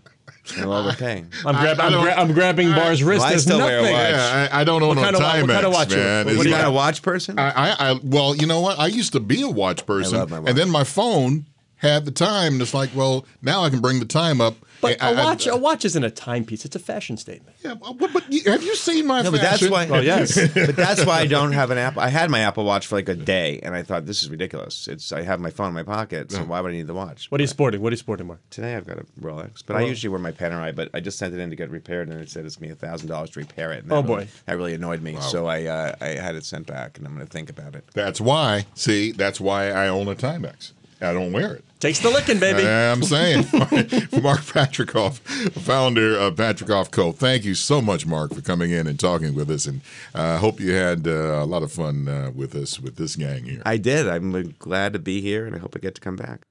And 0.53 0.63
they'll 0.63 0.73
overpay. 0.73 1.25
I'm, 1.45 1.55
grab, 1.55 1.79
I 1.79 1.85
I'm, 1.87 2.01
gra- 2.03 2.13
I'm 2.15 2.33
grabbing 2.33 2.69
Barr's 2.71 3.03
wrist. 3.03 3.19
Well, 3.19 3.27
I 3.27 3.29
There's 3.31 3.43
still 3.43 3.57
wear 3.59 3.79
a 3.79 3.81
nothing. 3.81 3.95
watch. 3.95 4.09
Yeah, 4.11 4.49
I, 4.51 4.61
I 4.61 4.63
don't 4.63 4.81
own 4.83 4.89
What 4.89 4.97
a 4.97 5.01
kind 5.01 5.15
of 5.15 5.21
wa- 5.21 5.41
what 5.41 5.49
kind 5.49 5.65
of 5.65 5.73
watch 5.73 5.91
you- 5.91 5.97
man. 5.97 6.25
what 6.25 6.33
It's 6.35 6.43
do 6.43 6.49
You 6.49 6.55
you 6.55 6.57
not 6.57 6.63
not- 6.63 6.69
a 6.69 6.73
watch 6.73 7.01
person? 7.01 7.39
I, 7.39 7.49
I, 7.49 7.91
I, 7.91 7.99
well, 8.03 8.35
you 8.35 8.47
know 8.47 8.61
what? 8.61 8.79
I 8.79 8.87
used 8.87 9.13
to 9.13 9.19
be 9.19 9.41
a 9.41 9.47
watch 9.49 9.85
person, 9.85 10.17
love 10.19 10.29
my 10.31 10.39
watch. 10.39 10.49
and 10.49 10.57
then 10.57 10.69
my 10.69 10.83
phone 10.83 11.45
had 11.77 12.05
the 12.05 12.11
time, 12.11 12.53
and 12.53 12.61
it's 12.61 12.73
like, 12.73 12.89
well, 12.95 13.25
now 13.41 13.63
I 13.63 13.69
can 13.69 13.79
bring 13.81 13.99
the 13.99 14.05
time 14.05 14.41
up. 14.41 14.55
But 14.81 15.01
I- 15.01 15.11
a 15.11 15.13
I- 15.15 15.23
watch, 15.25 15.47
a 15.47 15.55
watch 15.57 15.85
isn't 15.85 16.03
a 16.03 16.09
timepiece. 16.11 16.63
It's 16.65 16.75
a 16.75 16.79
fashion 16.79 17.17
statement. 17.17 17.55
yeah, 17.63 17.73
but, 17.75 18.13
but 18.13 18.31
you- 18.31 18.43
have 18.51 18.61
you 18.63 18.75
seen 18.75 19.07
my 19.07 19.21
No, 19.23 19.31
but 19.31 19.41
that's 19.41 19.67
why. 19.69 19.87
Oh, 19.87 19.99
yes. 19.99 20.35
but 20.53 20.75
that's 20.75 21.05
why 21.05 21.19
I 21.19 21.25
don't 21.27 21.51
have 21.53 21.71
an 21.71 21.77
Apple. 21.77 22.01
I 22.01 22.09
had 22.09 22.29
my 22.29 22.39
Apple 22.41 22.63
Watch 22.65 22.85
for 22.87 22.95
like 22.95 23.09
a 23.09 23.15
day, 23.15 23.59
and 23.63 23.73
I 23.75 23.81
thought 23.83 24.05
this 24.05 24.21
is 24.23 24.29
ridiculous. 24.29 24.87
It's 24.87 25.11
I 25.11 25.21
have 25.23 25.39
my 25.39 25.49
phone 25.49 25.69
in 25.69 25.73
my 25.73 25.83
pocket, 25.83 26.31
so 26.31 26.43
why 26.43 26.61
would 26.61 26.71
I 26.71 26.75
need 26.75 26.87
the 26.87 26.93
watch? 26.93 27.31
What 27.31 27.41
are 27.41 27.43
you 27.43 27.47
sporting? 27.47 27.81
What 27.81 27.89
are 27.89 27.93
you 27.93 27.97
sporting, 27.97 28.27
Mark? 28.27 28.39
Today 28.49 28.75
I've 28.75 28.85
got 28.85 28.99
a 28.99 29.05
Rolex, 29.21 29.63
but 29.65 29.75
I 29.77 29.81
usually 29.81 30.09
wear 30.09 30.19
my 30.19 30.31
Panerai. 30.31 30.75
But 30.75 30.89
I 30.93 30.99
just 30.99 31.17
sent 31.17 31.33
it 31.33 31.39
in 31.39 31.49
to 31.49 31.55
get 31.55 31.69
repaired, 31.69 32.09
and 32.09 32.19
it 32.21 32.29
said 32.29 32.45
it's 32.45 32.55
gonna 32.55 32.67
be 32.67 32.73
a 32.73 32.75
thousand 32.75 33.07
dollars 33.09 33.31
to 33.31 33.39
repair 33.39 33.71
it. 33.71 33.81
And 33.83 33.89
that 33.91 33.95
Oh, 33.95 34.01
really- 34.03 34.25
boy. 34.25 34.29
that 34.45 34.57
really 34.57 34.73
annoyed 34.73 35.01
me. 35.01 35.17
So 35.21 35.47
I 35.47 35.65
uh, 35.65 35.95
I 36.01 36.07
had 36.09 36.35
it 36.35 36.45
sent 36.45 36.67
back, 36.67 36.97
and 36.97 37.07
I'm 37.07 37.13
gonna 37.13 37.25
think 37.25 37.49
about 37.49 37.73
it. 37.75 37.83
That's 37.93 38.21
why. 38.21 38.65
See, 38.75 39.11
that's 39.11 39.39
why 39.41 39.71
I 39.71 39.87
own 39.87 40.07
a 40.07 40.15
Timex. 40.15 40.71
I 41.01 41.13
don't 41.13 41.31
wear 41.31 41.55
it. 41.55 41.63
Takes 41.79 41.99
the 41.99 42.09
licking, 42.09 42.39
baby. 42.39 42.67
I'm 42.67 43.03
saying, 43.03 43.45
Mark 43.53 44.41
Patricof, 44.41 45.19
founder 45.51 46.17
of 46.17 46.35
Patricof 46.35 46.89
Co. 46.89 47.11
Thank 47.11 47.45
you 47.45 47.53
so 47.53 47.81
much, 47.81 48.05
Mark, 48.05 48.33
for 48.33 48.41
coming 48.41 48.71
in 48.71 48.87
and 48.87 48.99
talking 48.99 49.35
with 49.35 49.51
us, 49.51 49.67
and 49.67 49.81
I 50.15 50.35
uh, 50.35 50.37
hope 50.39 50.59
you 50.59 50.71
had 50.71 51.07
uh, 51.07 51.11
a 51.11 51.45
lot 51.45 51.61
of 51.61 51.71
fun 51.71 52.07
uh, 52.07 52.31
with 52.33 52.55
us 52.55 52.79
with 52.79 52.95
this 52.95 53.15
gang 53.15 53.43
here. 53.43 53.61
I 53.65 53.77
did. 53.77 54.07
I'm 54.07 54.33
uh, 54.33 54.43
glad 54.57 54.93
to 54.93 54.99
be 54.99 55.21
here, 55.21 55.45
and 55.45 55.55
I 55.55 55.59
hope 55.59 55.75
I 55.75 55.79
get 55.79 55.93
to 55.95 56.01
come 56.01 56.15
back. 56.15 56.41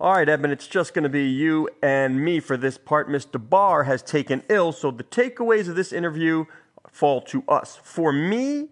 All 0.00 0.14
right, 0.14 0.28
Edmund, 0.28 0.52
it's 0.52 0.66
just 0.66 0.94
going 0.94 1.04
to 1.04 1.08
be 1.08 1.28
you 1.28 1.68
and 1.82 2.24
me 2.24 2.40
for 2.40 2.56
this 2.56 2.76
part. 2.76 3.08
Mr. 3.08 3.38
Barr 3.38 3.84
has 3.84 4.02
taken 4.02 4.42
ill, 4.48 4.72
so 4.72 4.90
the 4.90 5.04
takeaways 5.04 5.68
of 5.68 5.76
this 5.76 5.92
interview 5.92 6.46
fall 6.90 7.20
to 7.20 7.44
us. 7.46 7.78
For 7.84 8.10
me, 8.10 8.70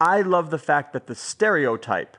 I 0.00 0.22
love 0.22 0.50
the 0.50 0.58
fact 0.58 0.92
that 0.92 1.06
the 1.06 1.14
stereotype 1.14 2.16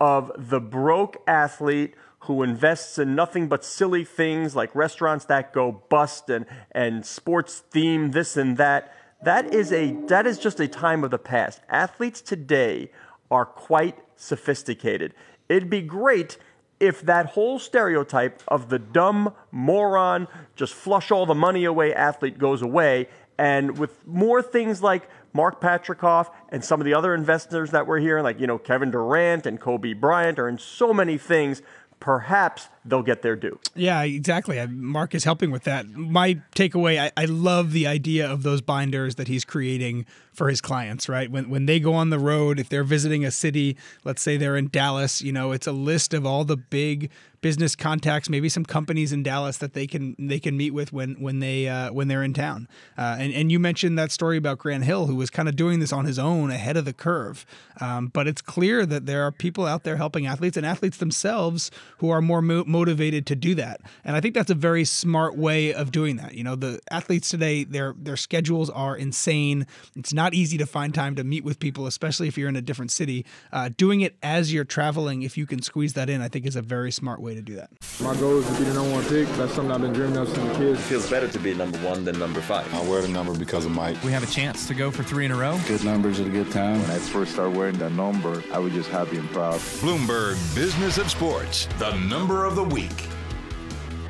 of 0.00 0.30
the 0.36 0.60
broke 0.60 1.22
athlete 1.26 1.94
who 2.20 2.42
invests 2.42 2.98
in 2.98 3.14
nothing 3.14 3.48
but 3.48 3.64
silly 3.64 4.04
things 4.04 4.54
like 4.56 4.74
restaurants 4.74 5.24
that 5.26 5.52
go 5.52 5.82
bust 5.88 6.28
and, 6.28 6.46
and 6.72 7.06
sports 7.06 7.62
theme 7.70 8.10
this 8.10 8.36
and 8.36 8.56
that. 8.56 8.94
That 9.22 9.52
is 9.52 9.72
a 9.72 9.92
that 10.06 10.26
is 10.26 10.38
just 10.38 10.60
a 10.60 10.68
time 10.68 11.02
of 11.04 11.10
the 11.10 11.18
past. 11.18 11.60
Athletes 11.68 12.20
today 12.20 12.90
are 13.30 13.44
quite 13.44 13.98
sophisticated. 14.16 15.14
It'd 15.48 15.70
be 15.70 15.82
great 15.82 16.38
if 16.80 17.02
that 17.02 17.26
whole 17.26 17.58
stereotype 17.58 18.42
of 18.46 18.68
the 18.68 18.78
dumb 18.78 19.34
moron 19.50 20.28
just 20.54 20.74
flush 20.74 21.10
all 21.10 21.26
the 21.26 21.34
money 21.34 21.64
away 21.64 21.92
athlete 21.92 22.38
goes 22.38 22.62
away. 22.62 23.08
And 23.36 23.78
with 23.78 24.06
more 24.06 24.42
things 24.42 24.82
like 24.82 25.08
Mark 25.38 25.60
Patricof 25.60 26.30
and 26.48 26.64
some 26.64 26.80
of 26.80 26.84
the 26.84 26.94
other 26.94 27.14
investors 27.14 27.70
that 27.70 27.86
were 27.86 28.00
here, 28.00 28.20
like 28.22 28.40
you 28.40 28.48
know 28.48 28.58
Kevin 28.58 28.90
Durant 28.90 29.46
and 29.46 29.60
Kobe 29.60 29.92
Bryant, 29.92 30.36
are 30.36 30.48
in 30.48 30.58
so 30.58 30.92
many 30.92 31.16
things. 31.16 31.62
Perhaps 32.00 32.68
they'll 32.88 33.02
get 33.02 33.22
their 33.22 33.36
due. 33.36 33.58
Yeah, 33.74 34.02
exactly. 34.02 34.64
Mark 34.66 35.14
is 35.14 35.24
helping 35.24 35.50
with 35.50 35.64
that. 35.64 35.88
My 35.88 36.40
takeaway, 36.54 36.98
I, 36.98 37.10
I 37.16 37.24
love 37.26 37.72
the 37.72 37.86
idea 37.86 38.30
of 38.30 38.42
those 38.42 38.60
binders 38.60 39.16
that 39.16 39.28
he's 39.28 39.44
creating 39.44 40.06
for 40.32 40.48
his 40.48 40.60
clients, 40.60 41.08
right? 41.08 41.30
When 41.30 41.50
when 41.50 41.66
they 41.66 41.80
go 41.80 41.94
on 41.94 42.10
the 42.10 42.18
road, 42.18 42.60
if 42.60 42.68
they're 42.68 42.84
visiting 42.84 43.24
a 43.24 43.30
city, 43.30 43.76
let's 44.04 44.22
say 44.22 44.36
they're 44.36 44.56
in 44.56 44.68
Dallas, 44.68 45.20
you 45.20 45.32
know, 45.32 45.52
it's 45.52 45.66
a 45.66 45.72
list 45.72 46.14
of 46.14 46.24
all 46.24 46.44
the 46.44 46.56
big 46.56 47.10
business 47.40 47.76
contacts, 47.76 48.28
maybe 48.28 48.48
some 48.48 48.64
companies 48.64 49.12
in 49.12 49.22
Dallas 49.22 49.58
that 49.58 49.72
they 49.72 49.86
can 49.86 50.16
they 50.18 50.38
can 50.38 50.56
meet 50.56 50.72
with 50.72 50.92
when 50.92 51.14
when 51.20 51.40
they 51.40 51.68
uh, 51.68 51.92
when 51.92 52.08
they're 52.08 52.22
in 52.22 52.34
town. 52.34 52.68
Uh, 52.96 53.16
and 53.18 53.32
and 53.32 53.52
you 53.52 53.58
mentioned 53.58 53.98
that 53.98 54.10
story 54.10 54.36
about 54.36 54.58
Grant 54.58 54.84
Hill, 54.84 55.06
who 55.06 55.16
was 55.16 55.30
kind 55.30 55.48
of 55.48 55.56
doing 55.56 55.80
this 55.80 55.92
on 55.92 56.04
his 56.04 56.18
own, 56.18 56.50
ahead 56.50 56.76
of 56.76 56.84
the 56.84 56.92
curve. 56.92 57.46
Um, 57.80 58.08
but 58.08 58.26
it's 58.26 58.42
clear 58.42 58.84
that 58.86 59.06
there 59.06 59.22
are 59.22 59.32
people 59.32 59.66
out 59.66 59.84
there 59.84 59.96
helping 59.96 60.26
athletes 60.26 60.56
and 60.56 60.66
athletes 60.66 60.98
themselves 60.98 61.70
who 61.98 62.10
are 62.10 62.20
more 62.20 62.42
mo- 62.42 62.64
motivated 62.78 63.26
to 63.26 63.34
do 63.34 63.56
that. 63.56 63.80
And 64.04 64.14
I 64.14 64.20
think 64.20 64.34
that's 64.34 64.50
a 64.50 64.54
very 64.54 64.84
smart 64.84 65.36
way 65.36 65.74
of 65.74 65.90
doing 65.90 66.16
that. 66.16 66.34
You 66.34 66.44
know, 66.44 66.54
the 66.54 66.80
athletes 66.92 67.28
today, 67.28 67.64
their 67.64 67.94
their 67.98 68.16
schedules 68.16 68.70
are 68.70 68.96
insane. 68.96 69.66
It's 69.96 70.12
not 70.12 70.32
easy 70.32 70.56
to 70.58 70.66
find 70.66 70.94
time 70.94 71.16
to 71.16 71.24
meet 71.24 71.42
with 71.42 71.58
people, 71.58 71.88
especially 71.88 72.28
if 72.28 72.38
you're 72.38 72.48
in 72.48 72.54
a 72.54 72.62
different 72.62 72.92
city. 72.92 73.26
Uh, 73.52 73.70
doing 73.76 74.00
it 74.02 74.16
as 74.22 74.52
you're 74.52 74.64
traveling, 74.64 75.22
if 75.22 75.36
you 75.36 75.44
can 75.44 75.60
squeeze 75.60 75.94
that 75.94 76.08
in, 76.08 76.22
I 76.22 76.28
think 76.28 76.46
is 76.46 76.54
a 76.54 76.62
very 76.62 76.92
smart 76.92 77.20
way 77.20 77.34
to 77.34 77.42
do 77.42 77.56
that. 77.56 77.70
My 78.00 78.14
goal 78.14 78.38
is 78.38 78.46
to 78.46 78.52
be 78.58 78.64
the 78.64 78.74
number 78.74 78.92
one 78.92 79.04
pick. 79.06 79.26
That's 79.36 79.54
something 79.54 79.72
I've 79.72 79.80
been 79.80 79.92
dreaming 79.92 80.16
of 80.16 80.28
since 80.28 80.56
a 80.56 80.58
kid. 80.58 80.78
feels 80.78 81.10
better 81.10 81.26
to 81.26 81.38
be 81.40 81.52
number 81.54 81.78
one 81.78 82.04
than 82.04 82.16
number 82.18 82.40
five. 82.40 82.72
I 82.72 82.82
wear 82.88 83.02
the 83.02 83.08
number 83.08 83.36
because 83.36 83.64
of 83.66 83.72
Mike. 83.72 83.96
We 84.04 84.12
have 84.12 84.22
a 84.22 84.32
chance 84.38 84.68
to 84.68 84.74
go 84.74 84.92
for 84.92 85.02
three 85.02 85.24
in 85.24 85.32
a 85.32 85.36
row. 85.36 85.58
Good 85.66 85.84
numbers 85.84 86.20
at 86.20 86.28
a 86.28 86.30
good 86.30 86.50
time. 86.52 86.80
When 86.82 86.90
I 86.92 86.98
first 86.98 87.32
started 87.32 87.56
wearing 87.56 87.78
that 87.78 87.92
number, 87.92 88.44
I 88.52 88.58
was 88.60 88.72
just 88.72 88.88
happy 88.90 89.16
and 89.16 89.28
proud. 89.30 89.58
Bloomberg 89.82 90.36
Business 90.54 90.98
of 90.98 91.10
Sports, 91.10 91.66
the 91.78 91.92
number 91.98 92.44
of 92.44 92.54
the 92.54 92.64
week. 92.68 93.08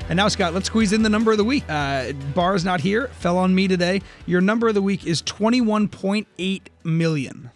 And 0.09 0.17
now, 0.17 0.29
Scott, 0.29 0.55
let's 0.55 0.67
squeeze 0.67 0.93
in 0.93 1.03
the 1.03 1.11
number 1.11 1.33
of 1.33 1.39
the 1.39 1.45
week. 1.45 1.65
Uh, 1.69 2.13
Barr's 2.35 2.65
not 2.65 2.81
here, 2.81 3.09
fell 3.09 3.37
on 3.37 3.55
me 3.55 3.69
today. 3.69 4.01
Your 4.27 4.41
number 4.41 4.69
of 4.69 4.75
the 4.75 4.83
week 4.83 5.07
is 5.07 5.23
21.8 5.23 6.61
million. 6.85 7.51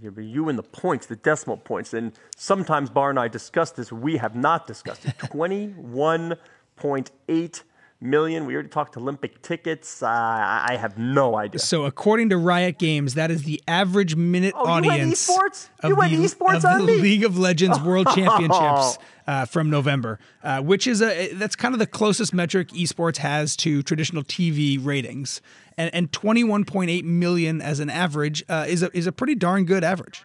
Yeah, 0.00 0.10
but 0.10 0.24
You 0.24 0.48
and 0.48 0.58
the 0.58 0.62
points, 0.62 1.06
the 1.06 1.16
decimal 1.16 1.56
points, 1.56 1.94
and 1.94 2.12
sometimes 2.36 2.90
Barr 2.90 3.10
and 3.10 3.18
I 3.18 3.28
discuss 3.28 3.70
this. 3.70 3.92
We 3.92 4.16
have 4.16 4.34
not 4.34 4.66
discussed 4.66 5.04
it. 5.04 5.18
Twenty-one 5.30 6.36
point 6.76 7.10
eight 7.28 7.62
million. 8.02 8.44
We 8.46 8.54
already 8.54 8.68
talked 8.68 8.96
Olympic 8.96 9.40
tickets. 9.42 10.02
Uh, 10.02 10.08
I 10.08 10.76
have 10.78 10.98
no 10.98 11.36
idea. 11.36 11.58
So, 11.60 11.84
according 11.84 12.30
to 12.30 12.36
Riot 12.36 12.78
Games, 12.78 13.14
that 13.14 13.30
is 13.30 13.44
the 13.44 13.62
average 13.68 14.16
minute 14.16 14.54
Oh, 14.56 14.66
audience 14.66 15.28
esports? 15.28 15.68
of 15.82 15.90
the, 15.90 15.96
esports 15.96 16.56
of 16.58 16.64
on 16.64 16.78
the 16.80 16.86
me? 16.86 17.00
League 17.00 17.24
of 17.24 17.38
Legends 17.38 17.80
World 17.84 18.08
Championships 18.14 18.98
uh, 19.26 19.46
from 19.46 19.70
November, 19.70 20.18
uh, 20.42 20.60
which 20.60 20.86
is 20.86 21.00
a 21.00 21.32
that's 21.34 21.56
kind 21.56 21.74
of 21.74 21.78
the 21.78 21.86
closest 21.86 22.34
metric 22.34 22.68
esports 22.70 23.18
has 23.18 23.56
to 23.56 23.82
traditional 23.82 24.22
TV 24.24 24.78
ratings, 24.84 25.40
and 25.78 25.94
and 25.94 26.10
21.8 26.12 27.04
million 27.04 27.60
as 27.62 27.80
an 27.80 27.88
average 27.88 28.44
uh, 28.48 28.66
is 28.68 28.82
a 28.82 28.90
is 28.96 29.06
a 29.06 29.12
pretty 29.12 29.34
darn 29.34 29.64
good 29.64 29.84
average. 29.84 30.24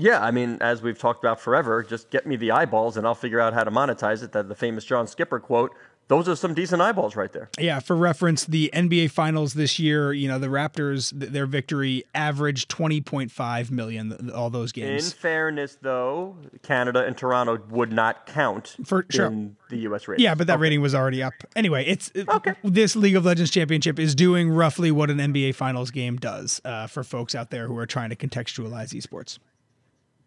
Yeah, 0.00 0.22
I 0.22 0.30
mean, 0.30 0.58
as 0.60 0.80
we've 0.80 0.96
talked 0.96 1.24
about 1.24 1.40
forever, 1.40 1.82
just 1.82 2.08
get 2.10 2.24
me 2.24 2.36
the 2.36 2.52
eyeballs 2.52 2.96
and 2.96 3.04
I'll 3.04 3.16
figure 3.16 3.40
out 3.40 3.52
how 3.52 3.64
to 3.64 3.70
monetize 3.72 4.22
it. 4.22 4.30
That 4.30 4.48
the 4.48 4.54
famous 4.54 4.84
John 4.84 5.08
Skipper 5.08 5.40
quote. 5.40 5.72
Those 6.08 6.26
are 6.28 6.36
some 6.36 6.54
decent 6.54 6.80
eyeballs 6.80 7.16
right 7.16 7.30
there. 7.32 7.50
Yeah, 7.58 7.80
for 7.80 7.94
reference, 7.94 8.46
the 8.46 8.70
NBA 8.72 9.10
Finals 9.10 9.52
this 9.54 9.78
year, 9.78 10.12
you 10.12 10.26
know, 10.26 10.38
the 10.38 10.46
Raptors, 10.46 11.18
th- 11.18 11.30
their 11.32 11.44
victory 11.44 12.04
averaged 12.14 12.70
20.5 12.70 13.70
million, 13.70 14.30
all 14.30 14.48
those 14.48 14.72
games. 14.72 15.12
In 15.12 15.18
fairness, 15.18 15.76
though, 15.82 16.36
Canada 16.62 17.04
and 17.04 17.16
Toronto 17.16 17.60
would 17.68 17.92
not 17.92 18.26
count 18.26 18.76
For- 18.84 19.04
sure. 19.10 19.26
in 19.26 19.56
the 19.68 19.76
U.S. 19.80 20.08
rating. 20.08 20.24
Yeah, 20.24 20.34
but 20.34 20.46
that 20.46 20.58
rating 20.58 20.80
was 20.80 20.94
already 20.94 21.22
up. 21.22 21.34
Anyway, 21.54 21.84
it's 21.86 22.10
okay. 22.16 22.54
this 22.64 22.96
League 22.96 23.16
of 23.16 23.26
Legends 23.26 23.50
championship 23.50 23.98
is 23.98 24.14
doing 24.14 24.48
roughly 24.50 24.90
what 24.90 25.10
an 25.10 25.18
NBA 25.18 25.54
Finals 25.54 25.90
game 25.90 26.16
does 26.16 26.60
uh, 26.64 26.86
for 26.86 27.04
folks 27.04 27.34
out 27.34 27.50
there 27.50 27.66
who 27.66 27.76
are 27.76 27.86
trying 27.86 28.08
to 28.10 28.16
contextualize 28.16 28.94
esports. 28.94 29.38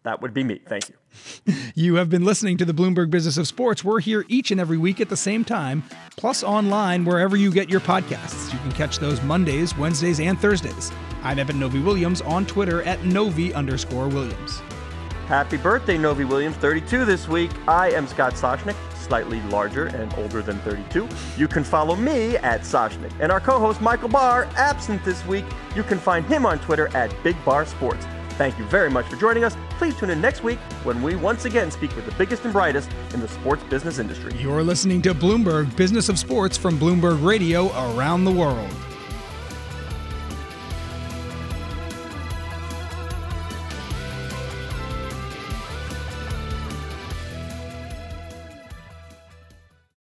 That 0.04 0.20
would 0.20 0.34
be 0.34 0.42
me. 0.44 0.60
Thank 0.66 0.88
you. 0.88 0.94
You 1.74 1.94
have 1.94 2.10
been 2.10 2.24
listening 2.24 2.58
to 2.58 2.66
the 2.66 2.74
Bloomberg 2.74 3.08
Business 3.08 3.38
of 3.38 3.48
Sports. 3.48 3.82
We're 3.82 4.00
here 4.00 4.26
each 4.28 4.50
and 4.50 4.60
every 4.60 4.76
week 4.76 5.00
at 5.00 5.08
the 5.08 5.16
same 5.16 5.42
time, 5.42 5.82
plus 6.16 6.44
online 6.44 7.06
wherever 7.06 7.34
you 7.34 7.50
get 7.50 7.70
your 7.70 7.80
podcasts. 7.80 8.52
You 8.52 8.58
can 8.58 8.72
catch 8.72 8.98
those 8.98 9.22
Mondays, 9.22 9.76
Wednesdays, 9.78 10.20
and 10.20 10.38
Thursdays. 10.38 10.92
I'm 11.22 11.38
Eben 11.38 11.58
Novy-Williams 11.58 12.20
on 12.20 12.44
Twitter 12.44 12.82
at 12.82 13.02
Novy 13.06 13.54
underscore 13.54 14.08
Williams. 14.08 14.60
Happy 15.28 15.56
birthday, 15.56 15.96
Novi 15.96 16.24
Williams, 16.24 16.56
32 16.56 17.06
this 17.06 17.26
week. 17.26 17.50
I 17.66 17.90
am 17.92 18.06
Scott 18.06 18.34
Soshnick, 18.34 18.76
slightly 18.94 19.40
larger 19.44 19.86
and 19.86 20.12
older 20.18 20.42
than 20.42 20.58
32. 20.58 21.08
You 21.38 21.48
can 21.48 21.64
follow 21.64 21.96
me 21.96 22.36
at 22.38 22.62
Soshnick. 22.62 23.12
And 23.18 23.32
our 23.32 23.40
co 23.40 23.58
host, 23.58 23.80
Michael 23.80 24.10
Barr, 24.10 24.44
absent 24.56 25.02
this 25.04 25.24
week. 25.26 25.46
You 25.74 25.84
can 25.84 25.98
find 25.98 26.26
him 26.26 26.44
on 26.44 26.58
Twitter 26.58 26.94
at 26.94 27.14
Big 27.22 27.42
Bar 27.46 27.64
Sports. 27.64 28.04
Thank 28.38 28.58
you 28.58 28.64
very 28.64 28.90
much 28.90 29.06
for 29.06 29.16
joining 29.16 29.44
us. 29.44 29.56
Please 29.78 29.96
tune 29.96 30.10
in 30.10 30.20
next 30.20 30.42
week 30.42 30.58
when 30.84 31.02
we 31.02 31.16
once 31.16 31.44
again 31.44 31.70
speak 31.70 31.94
with 31.94 32.06
the 32.06 32.12
biggest 32.12 32.44
and 32.44 32.52
brightest 32.52 32.90
in 33.12 33.20
the 33.20 33.28
sports 33.28 33.62
business 33.64 33.98
industry. 33.98 34.32
You're 34.38 34.62
listening 34.62 35.02
to 35.02 35.14
Bloomberg 35.14 35.74
Business 35.76 36.08
of 36.08 36.18
Sports 36.18 36.56
from 36.56 36.78
Bloomberg 36.78 37.24
Radio 37.24 37.68
around 37.94 38.24
the 38.24 38.32
world. 38.32 38.70